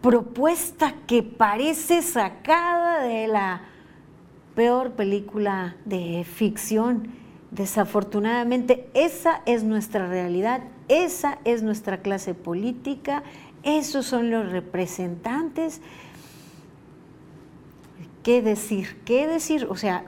propuesta 0.00 0.94
que 1.06 1.22
parece 1.22 2.02
sacada 2.02 3.02
de 3.02 3.26
la 3.26 3.62
peor 4.54 4.92
película 4.92 5.76
de 5.84 6.24
ficción. 6.24 7.08
Desafortunadamente, 7.50 8.88
esa 8.94 9.42
es 9.44 9.64
nuestra 9.64 10.06
realidad, 10.06 10.62
esa 10.88 11.38
es 11.44 11.62
nuestra 11.62 11.98
clase 11.98 12.34
política, 12.34 13.22
esos 13.62 14.06
son 14.06 14.30
los 14.30 14.50
representantes 14.50 15.80
¿Qué 18.22 18.40
decir? 18.40 19.00
¿Qué 19.04 19.26
decir? 19.26 19.66
O 19.68 19.76
sea, 19.76 20.04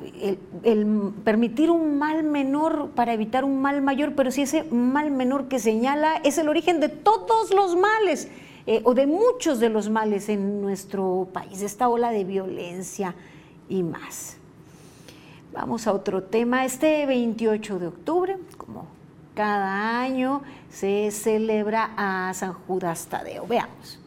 permitir 1.24 1.70
un 1.70 1.98
mal 1.98 2.22
menor 2.22 2.90
para 2.90 3.12
evitar 3.12 3.44
un 3.44 3.60
mal 3.60 3.82
mayor, 3.82 4.14
pero 4.14 4.30
si 4.30 4.42
ese 4.42 4.62
mal 4.64 5.10
menor 5.10 5.48
que 5.48 5.58
señala 5.58 6.16
es 6.22 6.38
el 6.38 6.48
origen 6.48 6.78
de 6.78 6.88
todos 6.88 7.52
los 7.52 7.74
males 7.74 8.28
eh, 8.66 8.82
o 8.84 8.94
de 8.94 9.08
muchos 9.08 9.58
de 9.58 9.68
los 9.68 9.88
males 9.88 10.28
en 10.28 10.62
nuestro 10.62 11.28
país, 11.32 11.60
esta 11.60 11.88
ola 11.88 12.12
de 12.12 12.22
violencia 12.22 13.16
y 13.68 13.82
más. 13.82 14.36
Vamos 15.52 15.86
a 15.88 15.92
otro 15.92 16.22
tema. 16.22 16.64
Este 16.64 17.06
28 17.06 17.78
de 17.80 17.86
octubre, 17.88 18.38
como 18.56 18.86
cada 19.34 20.00
año, 20.00 20.42
se 20.70 21.10
celebra 21.10 21.90
a 21.96 22.32
San 22.34 22.52
Judas 22.52 23.06
Tadeo. 23.06 23.46
Veamos. 23.46 23.98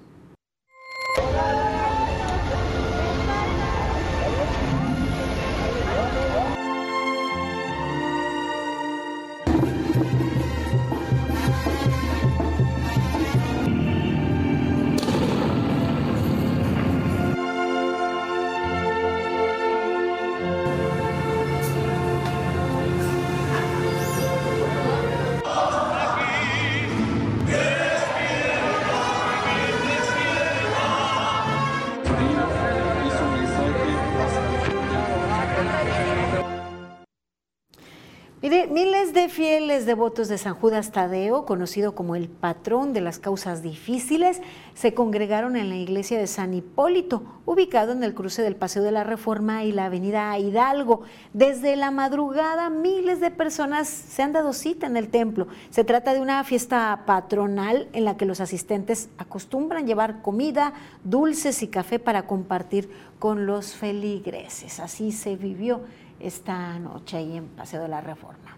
Devotos 39.85 40.27
de 40.27 40.37
San 40.37 40.53
Judas 40.53 40.91
Tadeo, 40.91 41.45
conocido 41.45 41.93
como 41.93 42.15
el 42.15 42.29
patrón 42.29 42.93
de 42.93 43.01
las 43.01 43.19
causas 43.19 43.61
difíciles, 43.61 44.41
se 44.73 44.93
congregaron 44.93 45.55
en 45.55 45.69
la 45.69 45.75
iglesia 45.75 46.17
de 46.17 46.27
San 46.27 46.53
Hipólito, 46.53 47.23
ubicado 47.45 47.91
en 47.91 48.03
el 48.03 48.13
cruce 48.13 48.41
del 48.41 48.55
Paseo 48.55 48.83
de 48.83 48.91
la 48.91 49.03
Reforma 49.03 49.63
y 49.63 49.71
la 49.71 49.85
avenida 49.85 50.37
Hidalgo. 50.37 51.01
Desde 51.33 51.75
la 51.75 51.91
madrugada, 51.91 52.69
miles 52.69 53.19
de 53.19 53.31
personas 53.31 53.87
se 53.87 54.23
han 54.23 54.33
dado 54.33 54.53
cita 54.53 54.87
en 54.87 54.97
el 54.97 55.09
templo. 55.09 55.47
Se 55.69 55.83
trata 55.83 56.13
de 56.13 56.21
una 56.21 56.43
fiesta 56.43 57.03
patronal 57.05 57.87
en 57.93 58.05
la 58.05 58.17
que 58.17 58.25
los 58.25 58.41
asistentes 58.41 59.09
acostumbran 59.17 59.87
llevar 59.87 60.21
comida, 60.21 60.73
dulces 61.03 61.63
y 61.63 61.67
café 61.67 61.99
para 61.99 62.27
compartir 62.27 62.89
con 63.19 63.45
los 63.45 63.73
feligreses. 63.73 64.79
Así 64.79 65.11
se 65.11 65.35
vivió 65.35 65.81
esta 66.19 66.77
noche 66.79 67.17
ahí 67.17 67.37
en 67.37 67.47
Paseo 67.47 67.81
de 67.81 67.87
la 67.87 68.01
Reforma. 68.01 68.57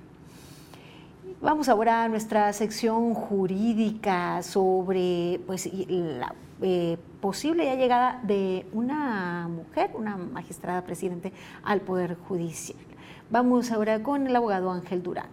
Vamos 1.42 1.70
ahora 1.70 2.04
a 2.04 2.10
nuestra 2.10 2.52
sección 2.52 3.14
jurídica 3.14 4.44
sobre 4.44 5.40
pues, 5.48 5.70
la 5.88 6.36
eh, 6.62 6.98
posible 7.22 7.78
llegada 7.78 8.20
de 8.24 8.66
una 8.74 9.48
mujer, 9.48 9.92
una 9.94 10.18
magistrada 10.18 10.84
presidente 10.84 11.32
al 11.64 11.80
Poder 11.80 12.18
Judicial. 12.28 12.78
Vamos 13.30 13.72
ahora 13.72 14.04
con 14.04 14.28
el 14.28 14.36
abogado 14.36 14.70
Ángel 14.70 15.02
Durán. 15.02 15.30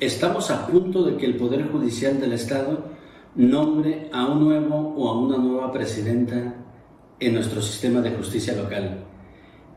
Estamos 0.00 0.50
a 0.50 0.66
punto 0.66 1.02
de 1.04 1.16
que 1.16 1.24
el 1.24 1.38
Poder 1.38 1.72
Judicial 1.72 2.20
del 2.20 2.34
Estado 2.34 2.90
nombre 3.34 4.10
a 4.12 4.26
un 4.26 4.44
nuevo 4.44 4.94
o 4.98 5.08
a 5.08 5.18
una 5.18 5.38
nueva 5.38 5.72
presidenta 5.72 6.56
en 7.18 7.32
nuestro 7.32 7.62
sistema 7.62 8.02
de 8.02 8.10
justicia 8.10 8.54
local. 8.54 9.06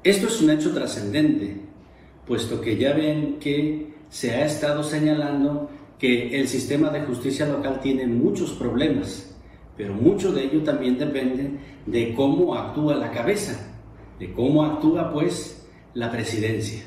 Esto 0.04 0.28
es 0.28 0.42
un 0.42 0.50
hecho 0.50 0.74
trascendente, 0.74 1.61
puesto 2.32 2.62
que 2.62 2.78
ya 2.78 2.94
ven 2.94 3.40
que 3.42 3.94
se 4.08 4.32
ha 4.34 4.46
estado 4.46 4.84
señalando 4.84 5.70
que 6.00 6.40
el 6.40 6.48
sistema 6.48 6.90
de 6.90 7.02
justicia 7.02 7.46
local 7.46 7.82
tiene 7.82 8.08
muchos 8.08 8.52
problemas, 8.52 9.36
pero 9.76 9.94
mucho 9.94 10.32
de 10.32 10.46
ello 10.46 10.64
también 10.64 10.98
depende 10.98 11.60
de 11.86 12.14
cómo 12.14 12.56
actúa 12.56 12.96
la 12.96 13.12
cabeza, 13.12 13.76
de 14.18 14.32
cómo 14.32 14.64
actúa 14.64 15.12
pues 15.12 15.68
la 15.94 16.10
presidencia. 16.10 16.86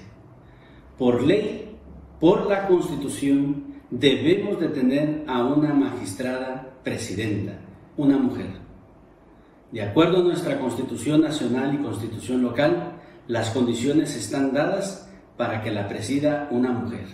Por 0.96 1.22
ley, 1.22 1.76
por 2.18 2.46
la 2.46 2.66
constitución, 2.66 3.82
debemos 3.90 4.58
de 4.58 4.68
tener 4.68 5.24
a 5.26 5.44
una 5.44 5.74
magistrada 5.74 6.70
presidenta, 6.82 7.52
una 7.98 8.16
mujer. 8.16 8.46
De 9.70 9.82
acuerdo 9.82 10.20
a 10.20 10.24
nuestra 10.24 10.58
Constitución 10.58 11.20
Nacional 11.20 11.74
y 11.74 11.82
Constitución 11.82 12.42
Local, 12.42 12.94
las 13.28 13.50
condiciones 13.50 14.16
están 14.16 14.54
dadas 14.54 15.03
para 15.36 15.62
que 15.62 15.70
la 15.70 15.88
presida 15.88 16.48
una 16.50 16.70
mujer. 16.70 17.06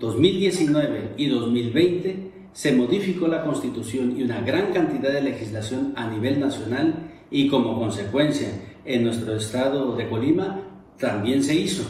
2019 0.00 1.14
y 1.16 1.28
2020 1.28 2.32
se 2.52 2.72
modificó 2.72 3.28
la 3.28 3.44
Constitución 3.44 4.18
y 4.18 4.22
una 4.22 4.40
gran 4.40 4.72
cantidad 4.72 5.12
de 5.12 5.22
legislación 5.22 5.92
a 5.96 6.08
nivel 6.08 6.40
nacional 6.40 6.94
y 7.30 7.48
como 7.48 7.78
consecuencia 7.78 8.48
en 8.84 9.04
nuestro 9.04 9.36
estado 9.36 9.96
de 9.96 10.08
Colima 10.08 10.60
también 10.98 11.42
se 11.42 11.54
hizo. 11.54 11.84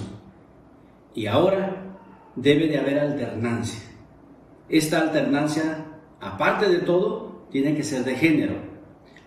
Y 1.14 1.26
ahora 1.26 1.96
debe 2.36 2.68
de 2.68 2.78
haber 2.78 2.98
alternancia. 2.98 3.80
Esta 4.68 5.00
alternancia, 5.00 5.86
aparte 6.20 6.68
de 6.68 6.78
todo, 6.78 7.46
tiene 7.50 7.74
que 7.74 7.82
ser 7.82 8.04
de 8.04 8.16
género 8.16 8.74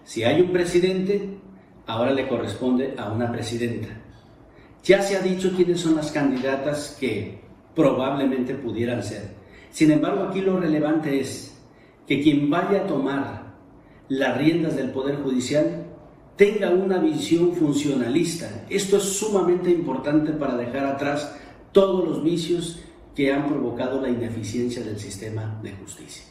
si 0.08 0.24
hay 0.24 0.40
un 0.40 0.54
presidente, 0.54 1.38
ahora 1.86 2.14
le 2.14 2.30
corresponde 2.30 2.96
a 2.98 3.12
una 3.12 3.30
presidenta. 3.30 3.90
Ya 4.84 5.02
se 5.02 5.18
ha 5.18 5.22
dicho 5.22 5.52
quiénes 5.56 5.82
son 5.82 5.96
las 5.96 6.12
candidatas 6.12 6.98
que 7.00 7.40
probablemente 7.76 8.56
pudieran 8.56 9.04
ser. 9.04 9.36
Sin 9.72 9.92
embargo, 9.92 10.24
aquí 10.24 10.42
lo 10.42 10.60
relevante 10.60 11.20
es 11.20 11.56
que 12.08 12.22
quien 12.22 12.50
vaya 12.50 12.84
a 12.84 12.88
tomar 12.88 13.54
las 14.10 14.38
riendas 14.38 14.76
del 14.76 14.92
Poder 14.92 15.18
Judicial 15.18 15.86
tenga 16.38 16.70
una 16.70 17.00
visión 17.00 17.54
funcionalista. 17.54 18.66
Esto 18.70 18.98
es 18.98 19.04
sumamente 19.04 19.70
importante 19.70 20.32
para 20.32 20.56
dejar 20.56 20.86
atrás 20.86 21.36
todos 21.72 22.08
los 22.08 22.24
vicios 22.24 22.80
que 23.16 23.34
han 23.34 23.48
provocado 23.48 24.00
la 24.00 24.10
ineficiencia 24.10 24.84
del 24.84 25.00
sistema 25.00 25.60
de 25.64 25.74
justicia. 25.74 26.24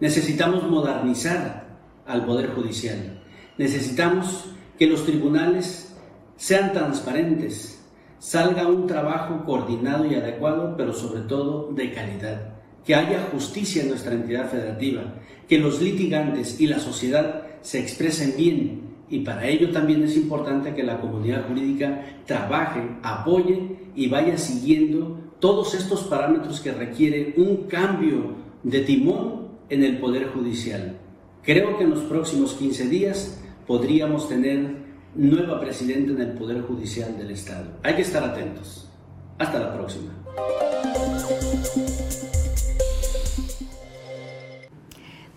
Necesitamos 0.00 0.68
modernizar 0.68 1.78
al 2.06 2.24
Poder 2.24 2.50
Judicial. 2.54 3.22
Necesitamos 3.58 4.46
que 4.78 4.86
los 4.86 5.04
tribunales 5.04 5.94
sean 6.36 6.72
transparentes, 6.72 7.81
salga 8.22 8.68
un 8.68 8.86
trabajo 8.86 9.44
coordinado 9.44 10.06
y 10.06 10.14
adecuado, 10.14 10.76
pero 10.76 10.92
sobre 10.92 11.22
todo 11.22 11.72
de 11.72 11.90
calidad, 11.90 12.52
que 12.86 12.94
haya 12.94 13.28
justicia 13.32 13.82
en 13.82 13.88
nuestra 13.88 14.14
entidad 14.14 14.48
federativa, 14.48 15.02
que 15.48 15.58
los 15.58 15.82
litigantes 15.82 16.60
y 16.60 16.68
la 16.68 16.78
sociedad 16.78 17.42
se 17.62 17.80
expresen 17.80 18.34
bien. 18.36 18.82
Y 19.10 19.18
para 19.20 19.48
ello 19.48 19.72
también 19.72 20.04
es 20.04 20.16
importante 20.16 20.72
que 20.72 20.84
la 20.84 21.00
comunidad 21.00 21.48
jurídica 21.48 22.20
trabaje, 22.24 22.80
apoye 23.02 23.76
y 23.96 24.08
vaya 24.08 24.38
siguiendo 24.38 25.18
todos 25.40 25.74
estos 25.74 26.04
parámetros 26.04 26.60
que 26.60 26.70
requieren 26.70 27.34
un 27.36 27.64
cambio 27.66 28.36
de 28.62 28.82
timón 28.82 29.48
en 29.68 29.82
el 29.82 29.98
Poder 29.98 30.28
Judicial. 30.28 30.96
Creo 31.42 31.76
que 31.76 31.82
en 31.82 31.90
los 31.90 32.04
próximos 32.04 32.54
15 32.54 32.88
días 32.88 33.40
podríamos 33.66 34.28
tener 34.28 34.81
nueva 35.14 35.60
presidenta 35.60 36.12
en 36.12 36.20
el 36.20 36.32
Poder 36.32 36.62
Judicial 36.62 37.16
del 37.16 37.30
Estado. 37.32 37.66
Hay 37.82 37.94
que 37.94 38.02
estar 38.02 38.24
atentos. 38.24 38.88
Hasta 39.38 39.58
la 39.58 39.74
próxima. 39.74 40.12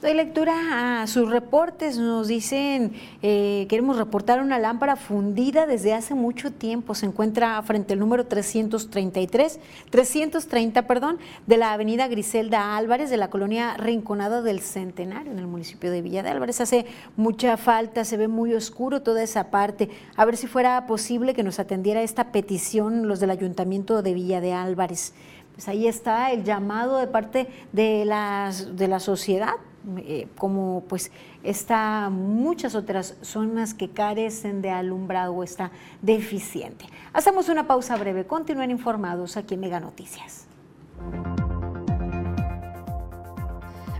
Doy 0.05 0.13
lectura 0.13 1.01
a 1.01 1.07
sus 1.07 1.31
reportes. 1.31 1.97
Nos 1.97 2.27
dicen, 2.27 2.93
eh, 3.23 3.65
queremos 3.67 3.97
reportar 3.97 4.39
una 4.39 4.59
lámpara 4.59 4.97
fundida 4.97 5.65
desde 5.65 5.95
hace 5.95 6.13
mucho 6.13 6.51
tiempo. 6.51 6.93
Se 6.93 7.07
encuentra 7.07 7.59
frente 7.63 7.93
al 7.93 7.99
número 8.01 8.27
333, 8.27 9.59
330, 9.89 10.85
perdón, 10.85 11.17
de 11.47 11.57
la 11.57 11.73
avenida 11.73 12.07
Griselda 12.07 12.77
Álvarez 12.77 13.09
de 13.09 13.17
la 13.17 13.31
colonia 13.31 13.77
Rinconada 13.77 14.43
del 14.43 14.59
Centenario 14.59 15.31
en 15.31 15.39
el 15.39 15.47
municipio 15.47 15.89
de 15.89 16.03
Villa 16.03 16.21
de 16.21 16.29
Álvarez. 16.29 16.61
Hace 16.61 16.85
mucha 17.15 17.57
falta, 17.57 18.05
se 18.05 18.17
ve 18.17 18.27
muy 18.27 18.53
oscuro 18.53 19.01
toda 19.01 19.23
esa 19.23 19.49
parte. 19.49 19.89
A 20.15 20.23
ver 20.23 20.37
si 20.37 20.45
fuera 20.45 20.85
posible 20.85 21.33
que 21.33 21.41
nos 21.41 21.57
atendiera 21.57 22.03
esta 22.03 22.31
petición 22.31 23.07
los 23.07 23.19
del 23.19 23.31
ayuntamiento 23.31 24.03
de 24.03 24.13
Villa 24.13 24.39
de 24.39 24.53
Álvarez. 24.53 25.15
Pues 25.55 25.67
ahí 25.67 25.87
está 25.87 26.31
el 26.31 26.43
llamado 26.43 26.99
de 26.99 27.07
parte 27.07 27.47
de, 27.71 28.05
las, 28.05 28.75
de 28.75 28.87
la 28.87 28.99
sociedad 28.99 29.55
eh, 29.97 30.27
como 30.37 30.83
pues 30.87 31.11
está 31.43 32.09
muchas 32.09 32.75
otras 32.75 33.15
zonas 33.21 33.73
que 33.73 33.89
carecen 33.89 34.61
de 34.61 34.69
alumbrado 34.69 35.43
está 35.43 35.71
deficiente. 36.01 36.85
Hacemos 37.13 37.49
una 37.49 37.67
pausa 37.67 37.95
breve, 37.97 38.25
continúen 38.25 38.71
informados 38.71 39.37
aquí 39.37 39.53
en 39.53 39.61
Mega 39.61 39.79
Noticias. 39.79 40.47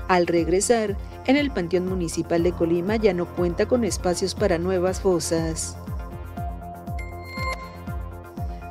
Al 0.07 0.27
regresar, 0.27 0.95
en 1.25 1.35
el 1.35 1.49
Panteón 1.49 1.87
Municipal 1.87 2.43
de 2.43 2.51
Colima 2.51 2.95
ya 2.95 3.13
no 3.13 3.25
cuenta 3.25 3.67
con 3.67 3.83
espacios 3.83 4.35
para 4.35 4.59
nuevas 4.59 5.01
fosas. 5.01 5.77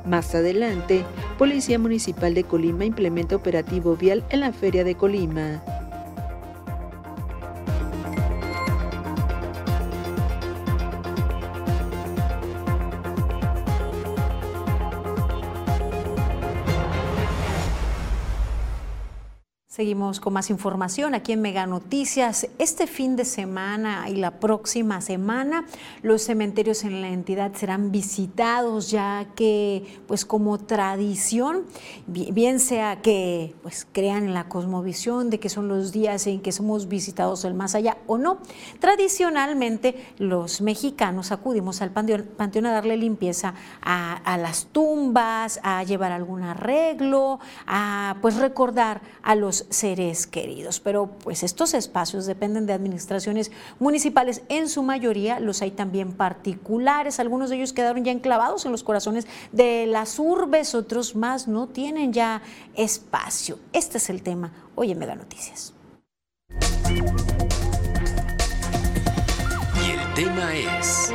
Más 0.05 0.33
adelante, 0.35 1.03
Policía 1.37 1.79
Municipal 1.79 2.33
de 2.33 2.43
Colima 2.43 2.85
implementa 2.85 3.35
operativo 3.35 3.95
vial 3.97 4.23
en 4.29 4.41
la 4.41 4.53
Feria 4.53 4.83
de 4.83 4.95
Colima. 4.95 5.63
Seguimos 19.75 20.21
con 20.21 20.31
más 20.31 20.49
información 20.49 21.15
aquí 21.15 21.33
en 21.33 21.41
Mega 21.41 21.67
Noticias. 21.67 22.47
Este 22.59 22.87
fin 22.87 23.17
de 23.17 23.25
semana 23.25 24.09
y 24.09 24.15
la 24.15 24.39
próxima 24.39 25.01
semana 25.01 25.65
los 26.01 26.21
cementerios 26.21 26.85
en 26.85 27.01
la 27.01 27.09
entidad 27.09 27.51
serán 27.55 27.91
visitados 27.91 28.89
ya 28.89 29.27
que 29.35 29.99
pues 30.07 30.23
como 30.23 30.59
tradición, 30.59 31.65
bien 32.07 32.61
sea 32.61 33.01
que 33.01 33.53
pues 33.63 33.85
crean 33.91 34.23
en 34.23 34.33
la 34.33 34.47
cosmovisión 34.47 35.29
de 35.29 35.41
que 35.41 35.49
son 35.49 35.67
los 35.67 35.91
días 35.91 36.25
en 36.27 36.39
que 36.39 36.53
somos 36.53 36.87
visitados 36.87 37.43
el 37.43 37.53
más 37.53 37.75
allá 37.75 37.97
o 38.07 38.17
no, 38.17 38.37
tradicionalmente 38.79 40.05
los 40.19 40.61
mexicanos 40.61 41.33
acudimos 41.33 41.81
al 41.81 41.91
panteón, 41.91 42.65
a 42.65 42.71
darle 42.71 42.95
limpieza 42.95 43.55
a, 43.81 44.15
a 44.15 44.37
las 44.37 44.67
tumbas, 44.67 45.59
a 45.63 45.83
llevar 45.83 46.13
algún 46.13 46.43
arreglo, 46.43 47.41
a 47.67 48.15
pues 48.21 48.37
recordar 48.37 49.01
a 49.21 49.35
los 49.35 49.64
seres 49.69 50.27
queridos. 50.27 50.79
Pero 50.79 51.07
pues 51.23 51.43
estos 51.43 51.73
espacios 51.73 52.25
dependen 52.25 52.65
de 52.65 52.73
administraciones 52.73 53.51
municipales, 53.79 54.41
en 54.49 54.69
su 54.69 54.83
mayoría 54.83 55.39
los 55.39 55.61
hay 55.61 55.71
también 55.71 56.13
particulares, 56.13 57.19
algunos 57.19 57.49
de 57.49 57.57
ellos 57.57 57.73
quedaron 57.73 58.03
ya 58.03 58.11
enclavados 58.11 58.65
en 58.65 58.71
los 58.71 58.83
corazones 58.83 59.27
de 59.51 59.85
las 59.85 60.19
urbes, 60.19 60.75
otros 60.75 61.15
más 61.15 61.47
no 61.47 61.67
tienen 61.67 62.13
ya 62.13 62.41
espacio. 62.75 63.59
Este 63.73 63.97
es 63.97 64.09
el 64.09 64.21
tema 64.21 64.51
hoy 64.75 64.91
en 64.91 64.99
Mega 64.99 65.15
Noticias. 65.15 65.73
Y 69.75 69.91
el 69.91 70.13
tema 70.13 70.55
es... 70.55 71.11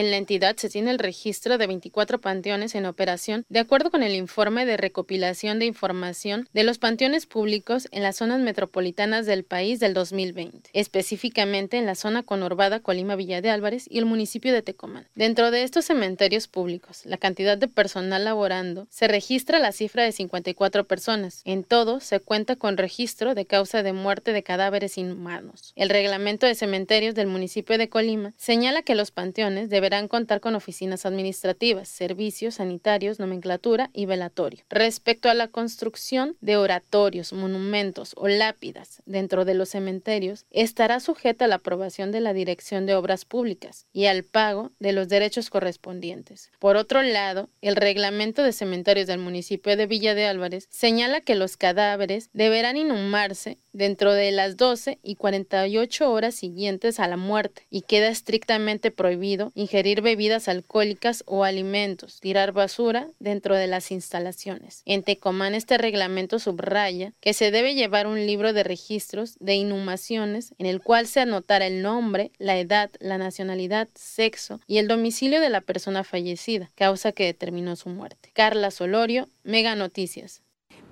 En 0.00 0.10
la 0.10 0.16
entidad 0.16 0.56
se 0.56 0.70
tiene 0.70 0.92
el 0.92 0.98
registro 0.98 1.58
de 1.58 1.66
24 1.66 2.22
panteones 2.22 2.74
en 2.74 2.86
operación, 2.86 3.44
de 3.50 3.58
acuerdo 3.58 3.90
con 3.90 4.02
el 4.02 4.14
informe 4.14 4.64
de 4.64 4.78
recopilación 4.78 5.58
de 5.58 5.66
información 5.66 6.48
de 6.54 6.64
los 6.64 6.78
panteones 6.78 7.26
públicos 7.26 7.86
en 7.92 8.02
las 8.02 8.16
zonas 8.16 8.40
metropolitanas 8.40 9.26
del 9.26 9.44
país 9.44 9.78
del 9.78 9.92
2020, 9.92 10.70
específicamente 10.72 11.76
en 11.76 11.84
la 11.84 11.96
zona 11.96 12.22
conurbada 12.22 12.80
Colima 12.80 13.14
Villa 13.14 13.42
de 13.42 13.50
Álvarez 13.50 13.84
y 13.90 13.98
el 13.98 14.06
municipio 14.06 14.54
de 14.54 14.62
Tecomán. 14.62 15.06
Dentro 15.14 15.50
de 15.50 15.64
estos 15.64 15.84
cementerios 15.84 16.48
públicos, 16.48 17.02
la 17.04 17.18
cantidad 17.18 17.58
de 17.58 17.68
personal 17.68 18.24
laborando 18.24 18.86
se 18.88 19.06
registra 19.06 19.58
la 19.58 19.70
cifra 19.70 20.04
de 20.04 20.12
54 20.12 20.84
personas. 20.84 21.42
En 21.44 21.62
todo, 21.62 22.00
se 22.00 22.20
cuenta 22.20 22.56
con 22.56 22.78
registro 22.78 23.34
de 23.34 23.44
causa 23.44 23.82
de 23.82 23.92
muerte 23.92 24.32
de 24.32 24.42
cadáveres 24.42 24.96
inhumanos. 24.96 25.74
El 25.76 25.90
reglamento 25.90 26.46
de 26.46 26.54
cementerios 26.54 27.14
del 27.14 27.26
municipio 27.26 27.76
de 27.76 27.90
Colima 27.90 28.32
señala 28.38 28.80
que 28.80 28.94
los 28.94 29.10
panteones 29.10 29.68
de 29.68 29.89
deberán 29.90 30.06
contar 30.06 30.40
con 30.40 30.54
oficinas 30.54 31.04
administrativas, 31.04 31.88
servicios 31.88 32.54
sanitarios, 32.54 33.18
nomenclatura 33.18 33.90
y 33.92 34.06
velatorio. 34.06 34.62
Respecto 34.70 35.28
a 35.28 35.34
la 35.34 35.48
construcción 35.48 36.36
de 36.40 36.56
oratorios, 36.56 37.32
monumentos 37.32 38.12
o 38.16 38.28
lápidas 38.28 39.02
dentro 39.04 39.44
de 39.44 39.54
los 39.54 39.70
cementerios, 39.70 40.46
estará 40.52 41.00
sujeta 41.00 41.46
a 41.46 41.48
la 41.48 41.56
aprobación 41.56 42.12
de 42.12 42.20
la 42.20 42.32
Dirección 42.32 42.86
de 42.86 42.94
Obras 42.94 43.24
Públicas 43.24 43.86
y 43.92 44.06
al 44.06 44.22
pago 44.22 44.70
de 44.78 44.92
los 44.92 45.08
derechos 45.08 45.50
correspondientes. 45.50 46.52
Por 46.60 46.76
otro 46.76 47.02
lado, 47.02 47.48
el 47.60 47.74
reglamento 47.74 48.44
de 48.44 48.52
cementerios 48.52 49.08
del 49.08 49.18
municipio 49.18 49.76
de 49.76 49.86
Villa 49.88 50.14
de 50.14 50.26
Álvarez 50.26 50.68
señala 50.70 51.20
que 51.20 51.34
los 51.34 51.56
cadáveres 51.56 52.30
deberán 52.32 52.76
inhumarse 52.76 53.58
dentro 53.72 54.12
de 54.12 54.30
las 54.30 54.56
12 54.56 55.00
y 55.02 55.16
48 55.16 56.12
horas 56.12 56.36
siguientes 56.36 57.00
a 57.00 57.08
la 57.08 57.16
muerte 57.16 57.66
y 57.70 57.82
queda 57.82 58.08
estrictamente 58.08 58.92
prohibido 58.92 59.50
ingerir 59.54 59.79
bebidas 59.82 60.48
alcohólicas 60.48 61.24
o 61.26 61.44
alimentos, 61.44 62.20
tirar 62.20 62.52
basura 62.52 63.08
dentro 63.18 63.56
de 63.56 63.66
las 63.66 63.90
instalaciones. 63.90 64.82
En 64.84 65.02
Tecomán 65.02 65.54
este 65.54 65.78
reglamento 65.78 66.38
subraya 66.38 67.12
que 67.20 67.34
se 67.34 67.50
debe 67.50 67.74
llevar 67.74 68.06
un 68.06 68.26
libro 68.26 68.52
de 68.52 68.62
registros 68.62 69.36
de 69.40 69.54
inhumaciones 69.54 70.54
en 70.58 70.66
el 70.66 70.80
cual 70.82 71.06
se 71.06 71.20
anotará 71.20 71.66
el 71.66 71.82
nombre, 71.82 72.30
la 72.38 72.58
edad, 72.58 72.90
la 73.00 73.18
nacionalidad, 73.18 73.88
sexo 73.94 74.60
y 74.66 74.78
el 74.78 74.88
domicilio 74.88 75.40
de 75.40 75.50
la 75.50 75.60
persona 75.60 76.04
fallecida, 76.04 76.70
causa 76.74 77.12
que 77.12 77.24
determinó 77.24 77.76
su 77.76 77.88
muerte. 77.88 78.30
Carla 78.34 78.70
Solorio, 78.70 79.28
Mega 79.42 79.74
Noticias. 79.74 80.42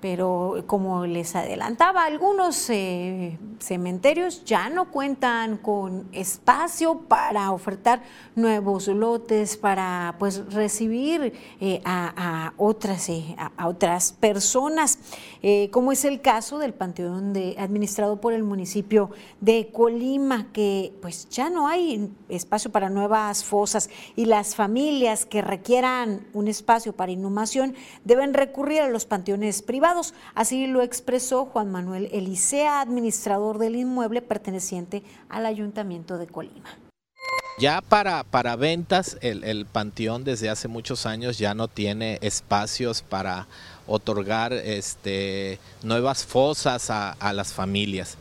Pero 0.00 0.62
como 0.66 1.06
les 1.06 1.34
adelantaba, 1.34 2.04
algunos 2.04 2.70
eh, 2.70 3.38
cementerios 3.58 4.44
ya 4.44 4.70
no 4.70 4.90
cuentan 4.90 5.56
con 5.56 6.08
espacio 6.12 7.00
para 7.00 7.50
ofertar 7.50 8.02
nuevos 8.36 8.86
lotes, 8.88 9.56
para 9.56 10.14
pues 10.18 10.52
recibir 10.52 11.32
eh, 11.60 11.80
a, 11.84 12.52
otras, 12.56 13.08
eh, 13.08 13.34
a, 13.36 13.66
otras 13.66 14.12
personas, 14.12 14.98
como 15.70 15.92
es 15.92 16.04
el 16.04 16.20
caso 16.20 16.58
del 16.58 16.74
panteón 16.74 17.32
de, 17.32 17.56
administrado 17.58 18.20
por 18.20 18.32
el 18.32 18.44
municipio 18.44 19.10
de 19.40 19.70
Colima, 19.72 20.48
que 20.52 20.92
pues 21.00 21.28
ya 21.28 21.50
no 21.50 21.68
hay 21.68 22.10
espacio 22.28 22.70
para 22.70 22.90
nuevas 22.90 23.44
fosas 23.44 23.90
y 24.14 24.26
las 24.26 24.54
familias 24.54 25.26
que 25.26 25.42
requieran 25.42 26.26
un 26.32 26.48
espacio 26.48 26.92
para 26.92 27.12
inhumación 27.12 27.74
deben 28.04 28.34
recurrir 28.34 28.82
a 28.82 28.88
los 28.88 29.06
panteones 29.06 29.62
privados 29.62 29.87
Así 30.34 30.66
lo 30.66 30.82
expresó 30.82 31.46
Juan 31.46 31.70
Manuel 31.70 32.08
Elisea, 32.12 32.80
administrador 32.80 33.58
del 33.58 33.76
inmueble 33.76 34.20
perteneciente 34.20 35.02
al 35.28 35.46
Ayuntamiento 35.46 36.18
de 36.18 36.26
Colima. 36.26 36.68
Ya 37.58 37.80
para, 37.80 38.22
para 38.22 38.54
ventas, 38.54 39.18
el, 39.20 39.66
panteón 39.66 40.22
desde 40.22 40.48
hace 40.48 40.68
muchos 40.68 41.06
años 41.06 41.38
ya 41.38 41.54
no 41.54 41.66
tiene 41.66 42.18
espacios 42.20 43.02
para 43.02 43.48
otorgar 43.86 44.52
este, 44.52 45.58
nuevas 45.82 46.24
fosas 46.24 46.90
a, 46.90 47.32
las 47.32 47.52
familias. 47.52 48.16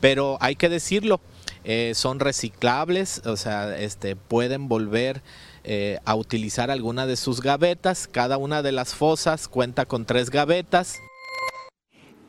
Pero 0.00 0.36
hay 0.40 0.56
que 0.56 0.68
decirlo, 0.68 1.20
eh, 1.62 1.92
son 1.94 2.18
reciclables, 2.18 3.22
o 3.24 3.36
sea, 3.36 3.78
este, 3.78 4.16
pueden 4.16 4.68
volver 4.68 5.22
eh, 5.64 5.98
a 6.04 6.14
utilizar 6.14 6.70
alguna 6.70 7.06
de 7.06 7.16
sus 7.16 7.40
gavetas. 7.40 8.08
Cada 8.08 8.38
una 8.38 8.62
de 8.62 8.72
las 8.72 8.94
fosas 8.94 9.48
cuenta 9.48 9.86
con 9.86 10.06
tres 10.06 10.30
gavetas. 10.30 10.98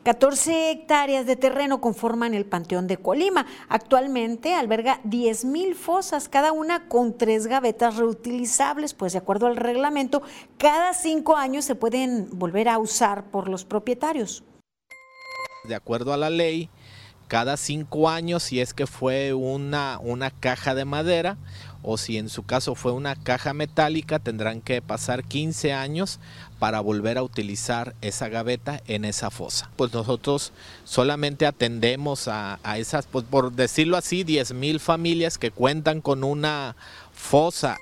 14 0.04 0.70
hectáreas 0.70 1.24
de 1.24 1.34
terreno 1.34 1.80
conforman 1.80 2.34
el 2.34 2.44
Panteón 2.44 2.86
de 2.86 2.98
Colima. 2.98 3.46
Actualmente 3.70 4.54
alberga 4.54 5.00
10.000 5.04 5.74
fosas, 5.74 6.28
cada 6.28 6.52
una 6.52 6.88
con 6.88 7.16
tres 7.16 7.46
gavetas 7.46 7.96
reutilizables, 7.96 8.92
pues 8.92 9.14
de 9.14 9.18
acuerdo 9.18 9.46
al 9.46 9.56
reglamento, 9.56 10.22
cada 10.58 10.92
cinco 10.92 11.36
años 11.38 11.64
se 11.64 11.74
pueden 11.74 12.28
volver 12.32 12.68
a 12.68 12.78
usar 12.78 13.30
por 13.30 13.48
los 13.48 13.64
propietarios. 13.64 14.44
De 15.64 15.74
acuerdo 15.74 16.12
a 16.12 16.18
la 16.18 16.28
ley, 16.28 16.68
cada 17.26 17.56
cinco 17.56 18.10
años, 18.10 18.42
si 18.42 18.60
es 18.60 18.74
que 18.74 18.86
fue 18.86 19.32
una, 19.32 19.98
una 20.02 20.30
caja 20.30 20.74
de 20.74 20.84
madera 20.84 21.38
o 21.84 21.98
si 21.98 22.18
en 22.18 22.28
su 22.28 22.44
caso 22.44 22.74
fue 22.74 22.92
una 22.92 23.14
caja 23.14 23.52
metálica, 23.52 24.18
tendrán 24.18 24.60
que 24.60 24.82
pasar 24.82 25.24
15 25.24 25.72
años 25.72 26.18
para 26.58 26.80
volver 26.80 27.18
a 27.18 27.22
utilizar 27.22 27.94
esa 28.00 28.28
gaveta 28.28 28.82
en 28.86 29.04
esa 29.04 29.30
fosa. 29.30 29.70
Pues 29.76 29.92
nosotros 29.92 30.52
solamente 30.84 31.46
atendemos 31.46 32.26
a, 32.26 32.58
esas, 32.76 33.06
pues 33.06 33.24
por 33.24 33.52
decirlo 33.52 33.96
así, 33.96 34.24
10 34.24 34.54
mil 34.54 34.80
familias 34.80 35.36
que 35.36 35.50
cuentan 35.50 36.00
con 36.00 36.24
una 36.24 36.74
fosa. 37.12 37.78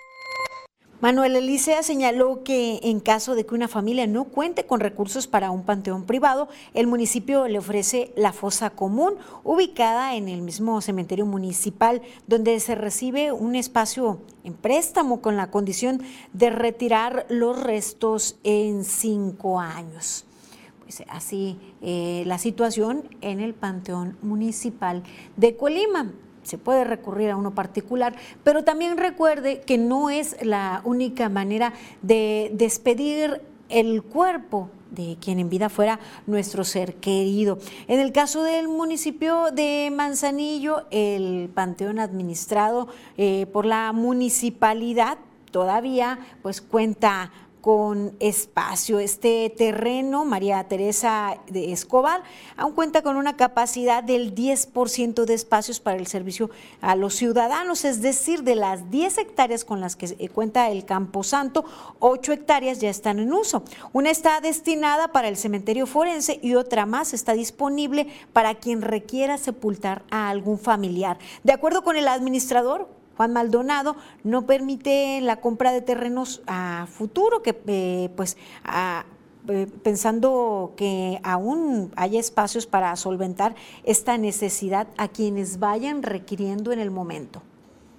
Manuel 1.03 1.34
Elisea 1.34 1.82
señaló 1.82 2.44
que 2.44 2.78
en 2.84 3.00
caso 3.00 3.34
de 3.34 3.44
que 3.44 3.57
una 3.57 3.66
familia 3.66 4.07
no 4.07 4.26
cuente 4.26 4.66
con 4.66 4.78
recursos 4.78 5.26
para 5.26 5.50
un 5.50 5.64
panteón 5.64 6.05
privado, 6.05 6.48
el 6.74 6.86
municipio 6.86 7.48
le 7.48 7.59
ofrece 7.59 8.12
la 8.14 8.32
fosa 8.32 8.70
común, 8.70 9.14
ubicada 9.42 10.14
en 10.14 10.28
el 10.28 10.42
mismo 10.42 10.80
cementerio 10.80 11.26
municipal, 11.26 12.03
donde 12.28 12.61
se 12.61 12.76
recibe 12.76 13.32
un 13.32 13.57
espacio 13.57 14.20
en 14.44 14.55
préstamo 14.55 15.20
con 15.20 15.36
la 15.36 15.50
condición 15.50 16.00
de 16.34 16.50
retirar 16.50 17.26
los 17.28 17.61
restos 17.61 18.36
en 18.44 18.84
cinco 18.84 19.59
años. 19.59 20.24
Pues 20.84 21.03
así 21.09 21.59
eh, 21.80 22.22
la 22.26 22.38
situación 22.38 23.09
en 23.22 23.40
el 23.40 23.55
panteón 23.55 24.16
municipal 24.22 25.03
de 25.36 25.57
Colima 25.57 26.12
se 26.43 26.59
puede 26.59 26.84
recurrir 26.84 27.30
a 27.30 27.36
uno 27.36 27.55
particular, 27.55 28.14
pero 28.45 28.64
también 28.64 28.97
recuerde 28.97 29.61
que 29.61 29.78
no 29.78 30.11
es 30.11 30.36
la 30.43 30.82
única 30.84 31.28
manera 31.28 31.72
de 32.03 32.51
despedir 32.55 33.43
el 33.68 34.03
cuerpo 34.03 34.70
de 34.90 35.16
quien 35.20 35.38
en 35.38 35.49
vida 35.49 35.68
fuera 35.68 35.99
nuestro 36.26 36.64
ser 36.64 36.97
querido. 36.97 37.59
En 37.88 37.99
el 37.99 38.12
caso 38.12 38.43
del 38.43 38.68
municipio 38.68 39.51
de 39.51 39.90
Manzanillo, 39.95 40.84
el 40.90 41.51
panteón 41.55 41.99
administrado 41.99 42.88
eh, 43.16 43.47
por 43.53 43.64
la 43.64 43.93
municipalidad 43.93 45.18
todavía 45.51 46.18
pues 46.43 46.61
cuenta 46.61 47.30
con 47.63 48.17
espacio. 48.19 48.99
Este 48.99 49.49
terreno, 49.57 50.25
María 50.25 50.63
Teresa 50.65 51.39
de 51.47 51.73
Escobar, 51.73 52.23
aún 52.57 52.73
cuenta 52.73 53.03
con 53.03 53.17
una 53.17 53.37
capacidad 53.37 54.03
del 54.03 54.35
10% 54.35 55.25
de 55.25 55.33
espacios 55.33 55.79
para 55.79 55.97
el 55.97 56.09
servicio 56.09 56.51
a 56.81 56.97
los 56.97 57.15
ciudadanos, 57.15 57.85
es 57.85 58.03
decir, 58.03 58.43
de 58.43 58.57
las 58.57 58.91
10 58.91 59.17
hectáreas 59.17 59.65
con 59.65 59.81
las 59.81 59.95
que 59.95 60.29
cuenta 60.29 60.71
el 60.71 60.85
Campo 60.85 61.23
Santo, 61.23 61.65
8 62.01 62.33
hectáreas 62.33 62.81
ya 62.81 62.91
están 62.91 63.21
en 63.21 63.33
uso. 63.33 63.63
Una 63.93 64.11
está 64.11 64.41
destinada 64.41 65.13
para 65.13 65.29
el 65.29 65.37
cementerio 65.37 65.87
forense 65.87 66.41
y 66.43 66.57
otra 66.57 66.85
más 66.85 67.15
está 67.15 67.33
disponible 67.35 68.09
para 68.33 68.57
quien 68.57 68.83
requiera 68.83 69.39
sepultar 69.39 70.03
a 70.11 70.31
algún 70.31 70.59
familiar. 70.59 71.19
De 71.45 71.53
acuerdo 71.53 71.85
con 71.85 71.97
el 71.97 72.09
administrador, 72.09 72.89
Juan 73.23 73.35
Maldonado 73.35 73.95
no 74.25 74.47
permite 74.47 75.20
la 75.20 75.37
compra 75.37 75.70
de 75.70 75.81
terrenos 75.81 76.43
a 76.49 76.89
futuro, 76.89 77.41
que 77.41 77.57
eh, 77.68 78.11
pues 78.16 78.37
eh, 79.47 79.68
pensando 79.85 80.73
que 80.77 81.20
aún 81.23 81.93
hay 81.95 82.18
espacios 82.18 82.66
para 82.66 82.97
solventar 82.97 83.55
esta 83.85 84.18
necesidad 84.18 84.89
a 84.99 85.07
quienes 85.07 85.61
vayan 85.61 86.03
requiriendo 86.03 86.73
en 86.73 86.81
el 86.81 86.91
momento. 86.91 87.43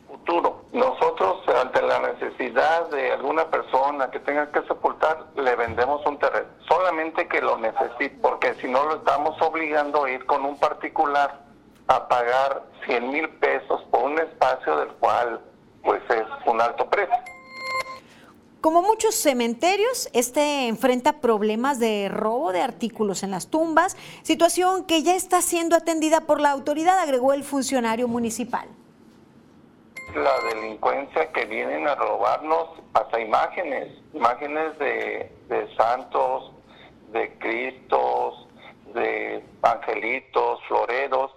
Futuro. 0.09 0.65
Nosotros 0.73 1.37
ante 1.61 1.81
la 1.81 1.99
necesidad 1.99 2.89
de 2.89 3.13
alguna 3.13 3.45
persona 3.49 4.11
que 4.11 4.19
tenga 4.19 4.51
que 4.51 4.61
sepultar, 4.63 5.27
le 5.37 5.55
vendemos 5.55 6.05
un 6.05 6.19
terreno. 6.19 6.47
Solamente 6.67 7.29
que 7.29 7.39
lo 7.39 7.57
necesite, 7.59 8.17
porque 8.21 8.55
si 8.55 8.67
no 8.67 8.83
lo 8.83 8.95
estamos 8.97 9.41
obligando 9.41 10.03
a 10.03 10.11
ir 10.11 10.25
con 10.25 10.43
un 10.43 10.59
particular 10.59 11.52
a 11.87 12.07
pagar 12.07 12.63
100 12.85 13.11
mil 13.11 13.29
pesos 13.29 13.81
por 13.91 14.03
un 14.03 14.19
espacio 14.19 14.77
del 14.77 14.89
cual 14.95 15.41
pues 15.83 16.01
es 16.09 16.23
un 16.45 16.61
alto 16.61 16.89
precio. 16.89 17.15
Como 18.61 18.81
muchos 18.81 19.15
cementerios, 19.15 20.09
este 20.13 20.69
enfrenta 20.69 21.19
problemas 21.19 21.79
de 21.79 22.07
robo 22.07 22.53
de 22.53 22.61
artículos 22.61 23.21
en 23.23 23.31
las 23.31 23.49
tumbas, 23.49 23.97
situación 24.21 24.85
que 24.85 25.03
ya 25.03 25.15
está 25.15 25.41
siendo 25.41 25.75
atendida 25.75 26.21
por 26.21 26.39
la 26.39 26.51
autoridad, 26.51 26.97
agregó 26.99 27.33
el 27.33 27.43
funcionario 27.43 28.07
municipal. 28.07 28.69
La 30.15 30.31
delincuencia 30.53 31.29
que 31.33 31.43
vienen 31.43 31.89
a 31.89 31.95
robarnos 31.95 32.69
hasta 32.93 33.19
imágenes, 33.19 33.91
imágenes 34.13 34.79
de, 34.79 35.29
de 35.49 35.75
santos, 35.75 36.53
de 37.11 37.37
cristos, 37.39 38.47
de 38.93 39.43
angelitos, 39.61 40.61
floreros, 40.69 41.31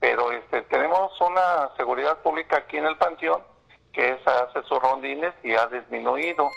pero 0.00 0.32
este, 0.32 0.62
tenemos 0.62 1.12
una 1.20 1.70
seguridad 1.76 2.18
pública 2.22 2.56
aquí 2.56 2.78
en 2.78 2.86
el 2.86 2.96
Panteón 2.96 3.42
que 3.92 4.18
hace 4.24 4.62
sus 4.66 4.80
rondines 4.80 5.34
y 5.42 5.52
ha 5.54 5.66
disminuido. 5.66 6.50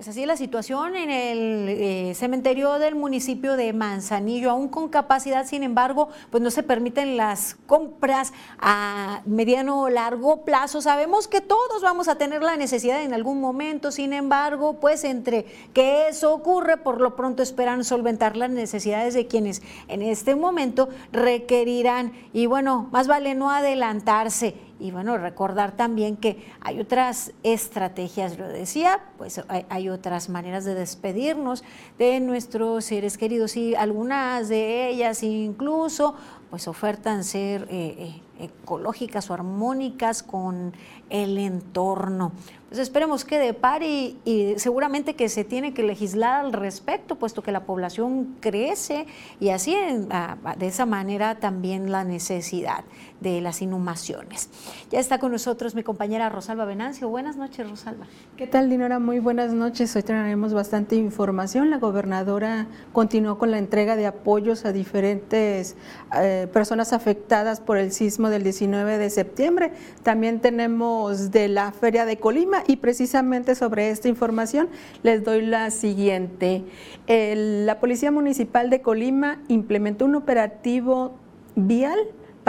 Pues 0.00 0.08
así 0.08 0.22
es 0.22 0.26
la 0.26 0.38
situación 0.38 0.96
en 0.96 1.10
el 1.10 1.68
eh, 1.68 2.14
cementerio 2.14 2.78
del 2.78 2.94
municipio 2.94 3.58
de 3.58 3.74
Manzanillo, 3.74 4.50
aún 4.50 4.68
con 4.68 4.88
capacidad, 4.88 5.46
sin 5.46 5.62
embargo, 5.62 6.08
pues 6.30 6.42
no 6.42 6.50
se 6.50 6.62
permiten 6.62 7.18
las 7.18 7.58
compras 7.66 8.32
a 8.58 9.20
mediano 9.26 9.82
o 9.82 9.90
largo 9.90 10.42
plazo. 10.42 10.80
Sabemos 10.80 11.28
que 11.28 11.42
todos 11.42 11.82
vamos 11.82 12.08
a 12.08 12.14
tener 12.14 12.42
la 12.42 12.56
necesidad 12.56 13.02
en 13.02 13.12
algún 13.12 13.42
momento, 13.42 13.92
sin 13.92 14.14
embargo, 14.14 14.80
pues 14.80 15.04
entre 15.04 15.44
que 15.74 16.08
eso 16.08 16.32
ocurre, 16.32 16.78
por 16.78 16.98
lo 16.98 17.14
pronto 17.14 17.42
esperan 17.42 17.84
solventar 17.84 18.38
las 18.38 18.48
necesidades 18.48 19.12
de 19.12 19.26
quienes 19.26 19.60
en 19.88 20.00
este 20.00 20.34
momento 20.34 20.88
requerirán. 21.12 22.14
Y 22.32 22.46
bueno, 22.46 22.88
más 22.90 23.06
vale 23.06 23.34
no 23.34 23.50
adelantarse 23.50 24.69
y 24.80 24.90
bueno, 24.90 25.18
recordar 25.18 25.72
también 25.72 26.16
que 26.16 26.44
hay 26.60 26.80
otras 26.80 27.32
estrategias, 27.42 28.38
lo 28.38 28.48
decía, 28.48 29.00
pues 29.18 29.42
hay, 29.68 29.88
otras 29.90 30.28
maneras 30.28 30.64
de 30.64 30.74
despedirnos 30.74 31.62
de 31.98 32.18
nuestros 32.20 32.86
seres 32.86 33.18
queridos 33.18 33.56
y 33.56 33.74
algunas 33.74 34.48
de 34.48 34.88
ellas 34.88 35.22
incluso 35.22 36.14
pues 36.48 36.66
ofertan 36.66 37.22
ser 37.22 37.68
eh, 37.70 37.94
eh, 38.38 38.44
ecológicas 38.44 39.30
o 39.30 39.34
armónicas 39.34 40.22
con 40.22 40.72
el 41.08 41.38
entorno. 41.38 42.32
Entonces 42.62 42.88
esperemos 42.88 43.24
que 43.24 43.38
de 43.38 43.54
par 43.54 43.82
y, 43.82 44.18
y, 44.24 44.54
seguramente 44.58 45.14
que 45.14 45.28
se 45.28 45.44
tiene 45.44 45.74
que 45.74 45.82
legislar 45.82 46.44
al 46.44 46.52
respecto, 46.52 47.16
puesto 47.16 47.42
que 47.42 47.52
la 47.52 47.64
población 47.64 48.36
crece 48.40 49.06
y 49.38 49.50
así 49.50 49.76
de 49.76 50.66
esa 50.66 50.86
manera 50.86 51.38
también 51.38 51.92
la 51.92 52.04
necesidad 52.04 52.84
de 53.20 53.40
las 53.40 53.62
inhumaciones. 53.62 54.48
Ya 54.90 54.98
está 54.98 55.18
con 55.18 55.32
nosotros 55.32 55.74
mi 55.74 55.82
compañera 55.82 56.28
Rosalba 56.28 56.64
Venancio. 56.64 57.08
Buenas 57.08 57.36
noches, 57.36 57.68
Rosalba. 57.68 58.06
¿Qué 58.36 58.46
tal, 58.46 58.70
Dinora? 58.70 58.98
Muy 58.98 59.18
buenas 59.18 59.52
noches. 59.52 59.94
Hoy 59.94 60.02
traeremos 60.02 60.54
bastante 60.54 60.96
información. 60.96 61.70
La 61.70 61.78
gobernadora 61.78 62.66
continuó 62.92 63.38
con 63.38 63.50
la 63.50 63.58
entrega 63.58 63.96
de 63.96 64.06
apoyos 64.06 64.64
a 64.64 64.72
diferentes 64.72 65.76
eh, 66.16 66.48
personas 66.52 66.92
afectadas 66.92 67.60
por 67.60 67.76
el 67.76 67.92
sismo 67.92 68.30
del 68.30 68.42
19 68.42 68.98
de 68.98 69.10
septiembre. 69.10 69.72
También 70.02 70.40
tenemos 70.40 71.30
de 71.30 71.48
la 71.48 71.72
Feria 71.72 72.06
de 72.06 72.18
Colima 72.18 72.62
y 72.66 72.76
precisamente 72.76 73.54
sobre 73.54 73.90
esta 73.90 74.08
información 74.08 74.68
les 75.02 75.24
doy 75.24 75.44
la 75.44 75.70
siguiente. 75.70 76.64
la 77.06 77.80
Policía 77.80 78.10
Municipal 78.10 78.70
de 78.70 78.80
Colima 78.80 79.40
implementó 79.48 80.06
un 80.06 80.14
operativo 80.14 81.12
vial 81.54 81.98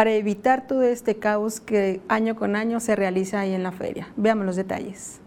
para 0.01 0.13
evitar 0.13 0.65
todo 0.65 0.81
este 0.81 1.17
caos 1.17 1.59
que 1.59 2.01
año 2.07 2.35
con 2.35 2.55
año 2.55 2.79
se 2.79 2.95
realiza 2.95 3.41
ahí 3.41 3.53
en 3.53 3.61
la 3.61 3.71
feria. 3.71 4.07
Veamos 4.17 4.47
los 4.47 4.55
detalles. 4.55 5.20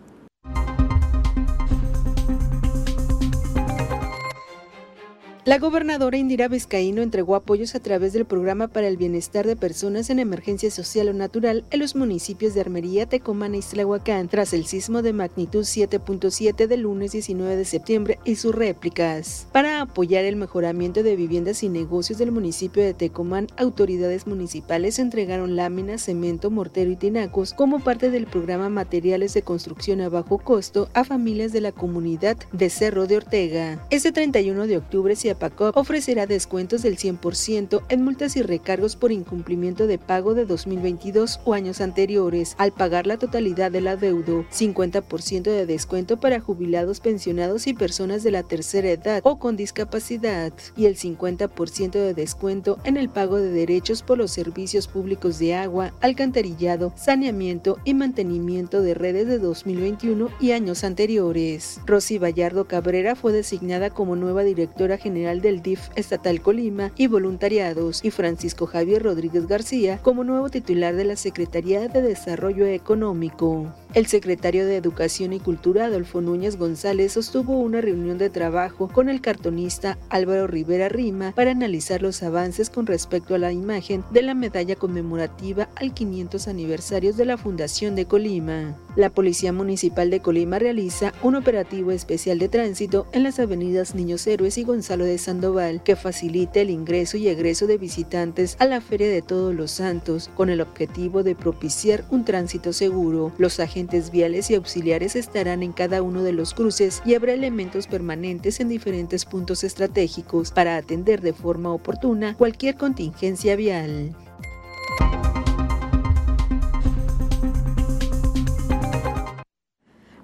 La 5.46 5.58
gobernadora 5.58 6.16
Indira 6.16 6.48
Vizcaíno 6.48 7.02
entregó 7.02 7.34
apoyos 7.34 7.74
a 7.74 7.80
través 7.80 8.14
del 8.14 8.24
Programa 8.24 8.68
para 8.68 8.88
el 8.88 8.96
Bienestar 8.96 9.46
de 9.46 9.56
Personas 9.56 10.08
en 10.08 10.18
Emergencia 10.18 10.70
Social 10.70 11.08
o 11.10 11.12
Natural 11.12 11.66
en 11.70 11.80
los 11.80 11.94
municipios 11.94 12.54
de 12.54 12.62
Armería, 12.62 13.04
Tecomán 13.04 13.54
y 13.54 13.58
Islahuacán 13.58 14.28
tras 14.28 14.54
el 14.54 14.64
sismo 14.64 15.02
de 15.02 15.12
magnitud 15.12 15.64
7.7 15.64 16.66
del 16.66 16.80
lunes 16.80 17.12
19 17.12 17.56
de 17.56 17.64
septiembre 17.66 18.18
y 18.24 18.36
sus 18.36 18.54
réplicas. 18.54 19.46
Para 19.52 19.82
apoyar 19.82 20.24
el 20.24 20.36
mejoramiento 20.36 21.02
de 21.02 21.14
viviendas 21.14 21.62
y 21.62 21.68
negocios 21.68 22.18
del 22.18 22.32
municipio 22.32 22.82
de 22.82 22.94
Tecomán, 22.94 23.48
autoridades 23.58 24.26
municipales 24.26 24.98
entregaron 24.98 25.56
láminas, 25.56 26.04
cemento, 26.04 26.50
mortero 26.50 26.90
y 26.90 26.96
tinacos 26.96 27.52
como 27.52 27.80
parte 27.80 28.10
del 28.10 28.26
programa 28.26 28.70
Materiales 28.70 29.34
de 29.34 29.42
Construcción 29.42 30.00
a 30.00 30.08
Bajo 30.08 30.38
Costo 30.38 30.88
a 30.94 31.04
familias 31.04 31.52
de 31.52 31.60
la 31.60 31.72
comunidad 31.72 32.38
de 32.52 32.70
Cerro 32.70 33.06
de 33.06 33.18
Ortega. 33.18 33.86
Este 33.90 34.10
31 34.10 34.66
de 34.66 34.78
octubre 34.78 35.14
se 35.16 35.33
PACOP 35.34 35.76
ofrecerá 35.76 36.26
descuentos 36.26 36.82
del 36.82 36.96
100% 36.96 37.82
en 37.88 38.02
multas 38.02 38.36
y 38.36 38.42
recargos 38.42 38.96
por 38.96 39.12
incumplimiento 39.12 39.86
de 39.86 39.98
pago 39.98 40.34
de 40.34 40.44
2022 40.46 41.40
o 41.44 41.54
años 41.54 41.80
anteriores 41.80 42.54
al 42.58 42.72
pagar 42.72 43.06
la 43.06 43.18
totalidad 43.18 43.70
del 43.70 43.88
adeudo, 43.88 44.44
50% 44.52 45.42
de 45.42 45.66
descuento 45.66 46.18
para 46.18 46.40
jubilados, 46.40 47.00
pensionados 47.00 47.66
y 47.66 47.74
personas 47.74 48.22
de 48.22 48.30
la 48.30 48.42
tercera 48.42 48.90
edad 48.90 49.20
o 49.24 49.38
con 49.38 49.56
discapacidad 49.56 50.52
y 50.76 50.86
el 50.86 50.96
50% 50.96 51.92
de 51.92 52.14
descuento 52.14 52.78
en 52.84 52.96
el 52.96 53.08
pago 53.08 53.38
de 53.38 53.50
derechos 53.50 54.02
por 54.02 54.18
los 54.18 54.30
servicios 54.30 54.88
públicos 54.88 55.38
de 55.38 55.54
agua, 55.54 55.92
alcantarillado, 56.00 56.92
saneamiento 56.96 57.78
y 57.84 57.94
mantenimiento 57.94 58.82
de 58.82 58.94
redes 58.94 59.26
de 59.26 59.38
2021 59.38 60.28
y 60.40 60.52
años 60.52 60.84
anteriores. 60.84 61.80
Rosy 61.86 62.18
Vallardo 62.18 62.66
Cabrera 62.66 63.16
fue 63.16 63.32
designada 63.32 63.90
como 63.90 64.16
nueva 64.16 64.42
directora 64.42 64.98
general 64.98 65.23
del 65.24 65.62
DIF 65.62 65.88
Estatal 65.96 66.40
Colima 66.40 66.92
y 66.96 67.06
Voluntariados 67.06 68.04
y 68.04 68.10
Francisco 68.10 68.66
Javier 68.66 69.02
Rodríguez 69.02 69.46
García 69.46 69.98
como 70.02 70.22
nuevo 70.22 70.50
titular 70.50 70.94
de 70.94 71.04
la 71.04 71.16
Secretaría 71.16 71.88
de 71.88 72.02
Desarrollo 72.02 72.66
Económico. 72.66 73.72
El 73.94 74.06
secretario 74.06 74.66
de 74.66 74.76
Educación 74.76 75.32
y 75.34 75.38
Cultura, 75.38 75.84
Adolfo 75.84 76.20
Núñez 76.20 76.56
González, 76.56 77.12
sostuvo 77.12 77.60
una 77.60 77.80
reunión 77.80 78.18
de 78.18 78.28
trabajo 78.28 78.88
con 78.88 79.08
el 79.08 79.20
cartonista 79.20 79.98
Álvaro 80.10 80.48
Rivera 80.48 80.88
Rima 80.88 81.30
para 81.30 81.52
analizar 81.52 82.02
los 82.02 82.24
avances 82.24 82.70
con 82.70 82.86
respecto 82.86 83.36
a 83.36 83.38
la 83.38 83.52
imagen 83.52 84.02
de 84.10 84.22
la 84.22 84.34
medalla 84.34 84.74
conmemorativa 84.74 85.68
al 85.76 85.94
500 85.94 86.48
aniversarios 86.48 87.16
de 87.16 87.24
la 87.24 87.36
Fundación 87.36 87.94
de 87.94 88.06
Colima. 88.06 88.76
La 88.96 89.10
Policía 89.10 89.52
Municipal 89.52 90.10
de 90.10 90.18
Colima 90.18 90.58
realiza 90.58 91.12
un 91.22 91.36
operativo 91.36 91.92
especial 91.92 92.40
de 92.40 92.48
tránsito 92.48 93.06
en 93.12 93.22
las 93.22 93.38
avenidas 93.38 93.94
Niños 93.94 94.26
Héroes 94.26 94.58
y 94.58 94.64
Gonzalo 94.64 95.04
de 95.04 95.18
Sandoval 95.18 95.84
que 95.84 95.94
facilite 95.94 96.62
el 96.62 96.70
ingreso 96.70 97.16
y 97.16 97.28
egreso 97.28 97.68
de 97.68 97.78
visitantes 97.78 98.56
a 98.58 98.66
la 98.66 98.80
Feria 98.80 99.08
de 99.08 99.22
Todos 99.22 99.54
los 99.54 99.70
Santos 99.70 100.30
con 100.34 100.50
el 100.50 100.60
objetivo 100.60 101.22
de 101.22 101.36
propiciar 101.36 102.04
un 102.10 102.24
tránsito 102.24 102.72
seguro. 102.72 103.32
Los 103.38 103.60
agentes 103.60 103.83
viales 104.10 104.50
y 104.50 104.54
auxiliares 104.54 105.16
estarán 105.16 105.62
en 105.62 105.72
cada 105.72 106.02
uno 106.02 106.22
de 106.22 106.32
los 106.32 106.54
cruces 106.54 107.02
y 107.04 107.14
habrá 107.14 107.32
elementos 107.32 107.86
permanentes 107.86 108.60
en 108.60 108.68
diferentes 108.68 109.24
puntos 109.24 109.64
estratégicos 109.64 110.50
para 110.50 110.76
atender 110.76 111.20
de 111.20 111.32
forma 111.32 111.72
oportuna 111.72 112.34
cualquier 112.36 112.76
contingencia 112.76 113.56
vial. 113.56 114.14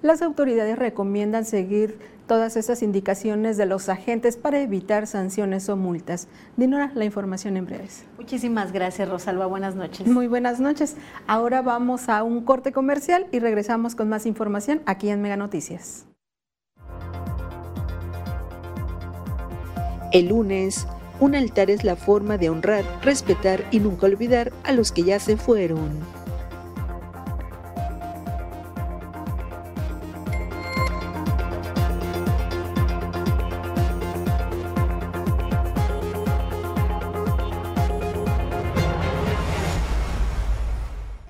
Las 0.03 0.23
autoridades 0.23 0.79
recomiendan 0.79 1.45
seguir 1.45 1.99
todas 2.27 2.57
esas 2.57 2.83
indicaciones 2.83 3.59
de 3.59 3.67
los 3.67 3.91
agentes 3.91 4.39
para 4.39 4.61
evitar 4.63 5.07
sanciones 5.07 5.69
o 5.69 5.77
multas. 5.77 6.27
Dinora, 6.57 6.91
la 6.95 7.05
información 7.05 7.59
en 7.59 7.67
breves. 7.67 8.05
Muchísimas 8.17 8.73
gracias, 8.73 9.11
Rosalba. 9.11 9.45
Buenas 9.45 9.75
noches. 9.75 10.07
Muy 10.07 10.27
buenas 10.27 10.59
noches. 10.59 10.97
Ahora 11.27 11.61
vamos 11.61 12.09
a 12.09 12.23
un 12.23 12.45
corte 12.45 12.73
comercial 12.73 13.27
y 13.31 13.41
regresamos 13.41 13.95
con 13.95 14.09
más 14.09 14.25
información 14.25 14.81
aquí 14.87 15.11
en 15.11 15.21
Mega 15.21 15.37
Noticias. 15.37 16.07
El 20.13 20.29
lunes, 20.29 20.87
un 21.21 21.35
altar 21.35 21.71
es 21.71 21.85
la 21.85 21.97
forma 21.97 22.39
de 22.39 22.49
honrar, 22.49 22.85
respetar 23.03 23.65
y 23.71 23.81
nunca 23.81 24.07
olvidar 24.07 24.51
a 24.65 24.73
los 24.73 24.93
que 24.93 25.03
ya 25.03 25.21
se 25.21 25.37
fueron. 25.37 26.20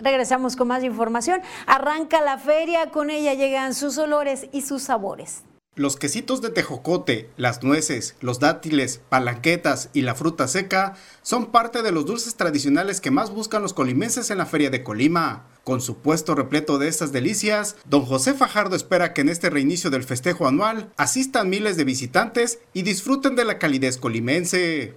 Regresamos 0.01 0.57
con 0.57 0.68
más 0.68 0.84
información. 0.84 1.40
Arranca 1.66 2.20
la 2.20 2.38
feria, 2.38 2.90
con 2.90 3.11
ella 3.11 3.34
llegan 3.34 3.74
sus 3.74 3.98
olores 3.98 4.46
y 4.53 4.62
sus 4.62 4.82
sabores. 4.82 5.44
Los 5.76 5.96
quesitos 5.96 6.42
de 6.42 6.51
tejocote, 6.51 7.30
las 7.36 7.62
nueces, 7.62 8.16
los 8.20 8.40
dátiles, 8.40 9.01
palanquetas 9.09 9.88
y 9.92 10.03
la 10.03 10.16
fruta 10.16 10.48
seca 10.48 10.96
son 11.22 11.46
parte 11.53 11.82
de 11.82 11.92
los 11.92 12.05
dulces 12.05 12.34
tradicionales 12.34 13.01
que 13.01 13.12
más 13.12 13.30
buscan 13.30 13.62
los 13.62 13.72
colimenses 13.72 14.30
en 14.30 14.38
la 14.38 14.46
Feria 14.46 14.68
de 14.68 14.82
Colima. 14.82 15.46
Con 15.62 15.80
su 15.80 15.98
puesto 15.98 16.34
repleto 16.34 16.78
de 16.78 16.88
estas 16.88 17.12
delicias, 17.12 17.76
don 17.84 18.05
José 18.05 18.34
Fajardo 18.34 18.74
espera 18.74 19.14
que 19.14 19.20
en 19.20 19.28
este 19.28 19.48
reinicio 19.48 19.90
del 19.90 20.03
festejo 20.03 20.48
anual 20.48 20.90
asistan 20.96 21.48
miles 21.48 21.76
de 21.76 21.84
visitantes 21.84 22.59
y 22.74 22.82
disfruten 22.82 23.36
de 23.36 23.44
la 23.44 23.59
calidez 23.59 23.96
colimense. 23.96 24.96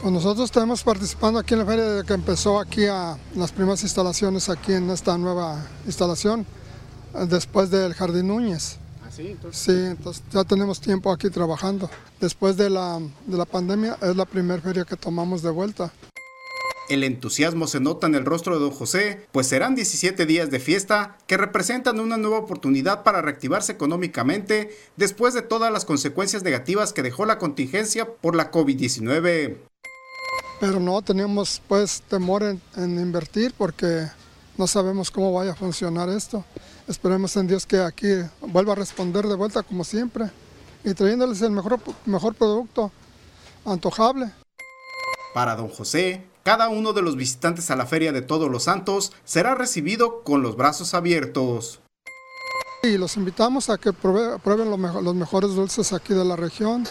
Pues 0.00 0.14
nosotros 0.14 0.46
estamos 0.46 0.82
participando 0.82 1.38
aquí 1.38 1.52
en 1.52 1.60
la 1.60 1.66
feria 1.66 1.84
desde 1.84 2.06
que 2.06 2.14
empezó 2.14 2.58
aquí 2.58 2.86
a 2.86 3.18
las 3.34 3.52
primeras 3.52 3.82
instalaciones 3.82 4.48
aquí 4.48 4.72
en 4.72 4.88
esta 4.88 5.18
nueva 5.18 5.62
instalación, 5.84 6.46
después 7.28 7.70
del 7.70 7.92
Jardín 7.92 8.28
Núñez. 8.28 8.78
¿Ah, 9.04 9.10
sí? 9.14 9.28
Entonces... 9.32 9.60
Sí, 9.60 9.72
entonces 9.72 10.22
ya 10.32 10.42
tenemos 10.44 10.80
tiempo 10.80 11.12
aquí 11.12 11.28
trabajando. 11.28 11.90
Después 12.18 12.56
de 12.56 12.70
la, 12.70 12.98
de 13.26 13.36
la 13.36 13.44
pandemia 13.44 13.98
es 14.00 14.16
la 14.16 14.24
primera 14.24 14.62
feria 14.62 14.86
que 14.86 14.96
tomamos 14.96 15.42
de 15.42 15.50
vuelta. 15.50 15.92
El 16.88 17.04
entusiasmo 17.04 17.66
se 17.66 17.78
nota 17.78 18.06
en 18.06 18.14
el 18.14 18.24
rostro 18.24 18.54
de 18.54 18.60
don 18.60 18.72
José, 18.72 19.26
pues 19.32 19.48
serán 19.48 19.74
17 19.74 20.24
días 20.24 20.50
de 20.50 20.60
fiesta 20.60 21.18
que 21.26 21.36
representan 21.36 22.00
una 22.00 22.16
nueva 22.16 22.38
oportunidad 22.38 23.02
para 23.02 23.20
reactivarse 23.20 23.72
económicamente 23.72 24.74
después 24.96 25.34
de 25.34 25.42
todas 25.42 25.70
las 25.70 25.84
consecuencias 25.84 26.42
negativas 26.42 26.94
que 26.94 27.02
dejó 27.02 27.26
la 27.26 27.38
contingencia 27.38 28.10
por 28.10 28.34
la 28.34 28.50
COVID-19 28.50 29.58
pero 30.60 30.78
no 30.78 31.00
teníamos 31.00 31.62
pues 31.66 32.02
temor 32.02 32.42
en, 32.42 32.60
invertir 32.76 33.54
porque 33.56 34.06
no 34.58 34.66
sabemos 34.66 35.10
cómo 35.10 35.32
vaya 35.32 35.52
a 35.52 35.56
funcionar 35.56 36.10
esto. 36.10 36.44
Esperemos 36.86 37.34
en 37.36 37.46
Dios 37.46 37.64
que 37.64 37.78
aquí 37.78 38.08
vuelva 38.42 38.74
a 38.74 38.76
responder 38.76 39.26
de 39.26 39.34
vuelta 39.34 39.62
como 39.62 39.84
siempre 39.84 40.30
y 40.84 40.92
trayéndoles 40.92 41.40
el 41.40 41.52
mejor, 41.52 41.80
mejor 42.04 42.34
producto, 42.34 42.92
antojable. 43.64 44.30
Para 45.32 45.56
don 45.56 45.70
José, 45.70 46.26
cada 46.42 46.68
uno 46.68 46.92
de 46.92 47.02
los 47.02 47.16
visitantes 47.16 47.70
a 47.70 47.76
la 47.76 47.86
Feria 47.86 48.12
de 48.12 48.20
Todos 48.20 48.50
los 48.50 48.64
Santos 48.64 49.12
será 49.24 49.54
recibido 49.54 50.22
con 50.22 50.42
los 50.42 50.56
brazos 50.56 50.92
abiertos. 50.92 51.80
Y 52.82 52.98
los 52.98 53.16
invitamos 53.16 53.70
a 53.70 53.78
que 53.78 53.92
prueben 53.92 54.70
los 54.70 55.14
mejores 55.14 55.54
dulces 55.54 55.92
aquí 55.94 56.12
de 56.12 56.24
la 56.24 56.36
región 56.36 56.84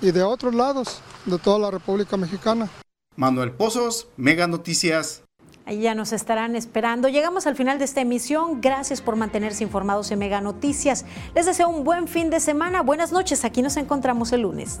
y 0.00 0.10
de 0.10 0.22
otros 0.22 0.54
lados 0.54 0.98
de 1.26 1.38
toda 1.38 1.58
la 1.58 1.70
República 1.70 2.16
Mexicana. 2.16 2.68
Manuel 3.16 3.52
Pozos, 3.52 4.08
Mega 4.16 4.46
Noticias. 4.46 5.22
Ahí 5.66 5.80
ya 5.80 5.94
nos 5.94 6.12
estarán 6.12 6.56
esperando. 6.56 7.08
Llegamos 7.08 7.46
al 7.46 7.56
final 7.56 7.78
de 7.78 7.86
esta 7.86 8.02
emisión. 8.02 8.60
Gracias 8.60 9.00
por 9.00 9.16
mantenerse 9.16 9.64
informados 9.64 10.10
en 10.10 10.18
Mega 10.18 10.40
Noticias. 10.40 11.06
Les 11.34 11.46
deseo 11.46 11.68
un 11.68 11.84
buen 11.84 12.06
fin 12.06 12.28
de 12.28 12.40
semana. 12.40 12.82
Buenas 12.82 13.12
noches. 13.12 13.44
Aquí 13.44 13.62
nos 13.62 13.76
encontramos 13.78 14.32
el 14.32 14.42
lunes. 14.42 14.80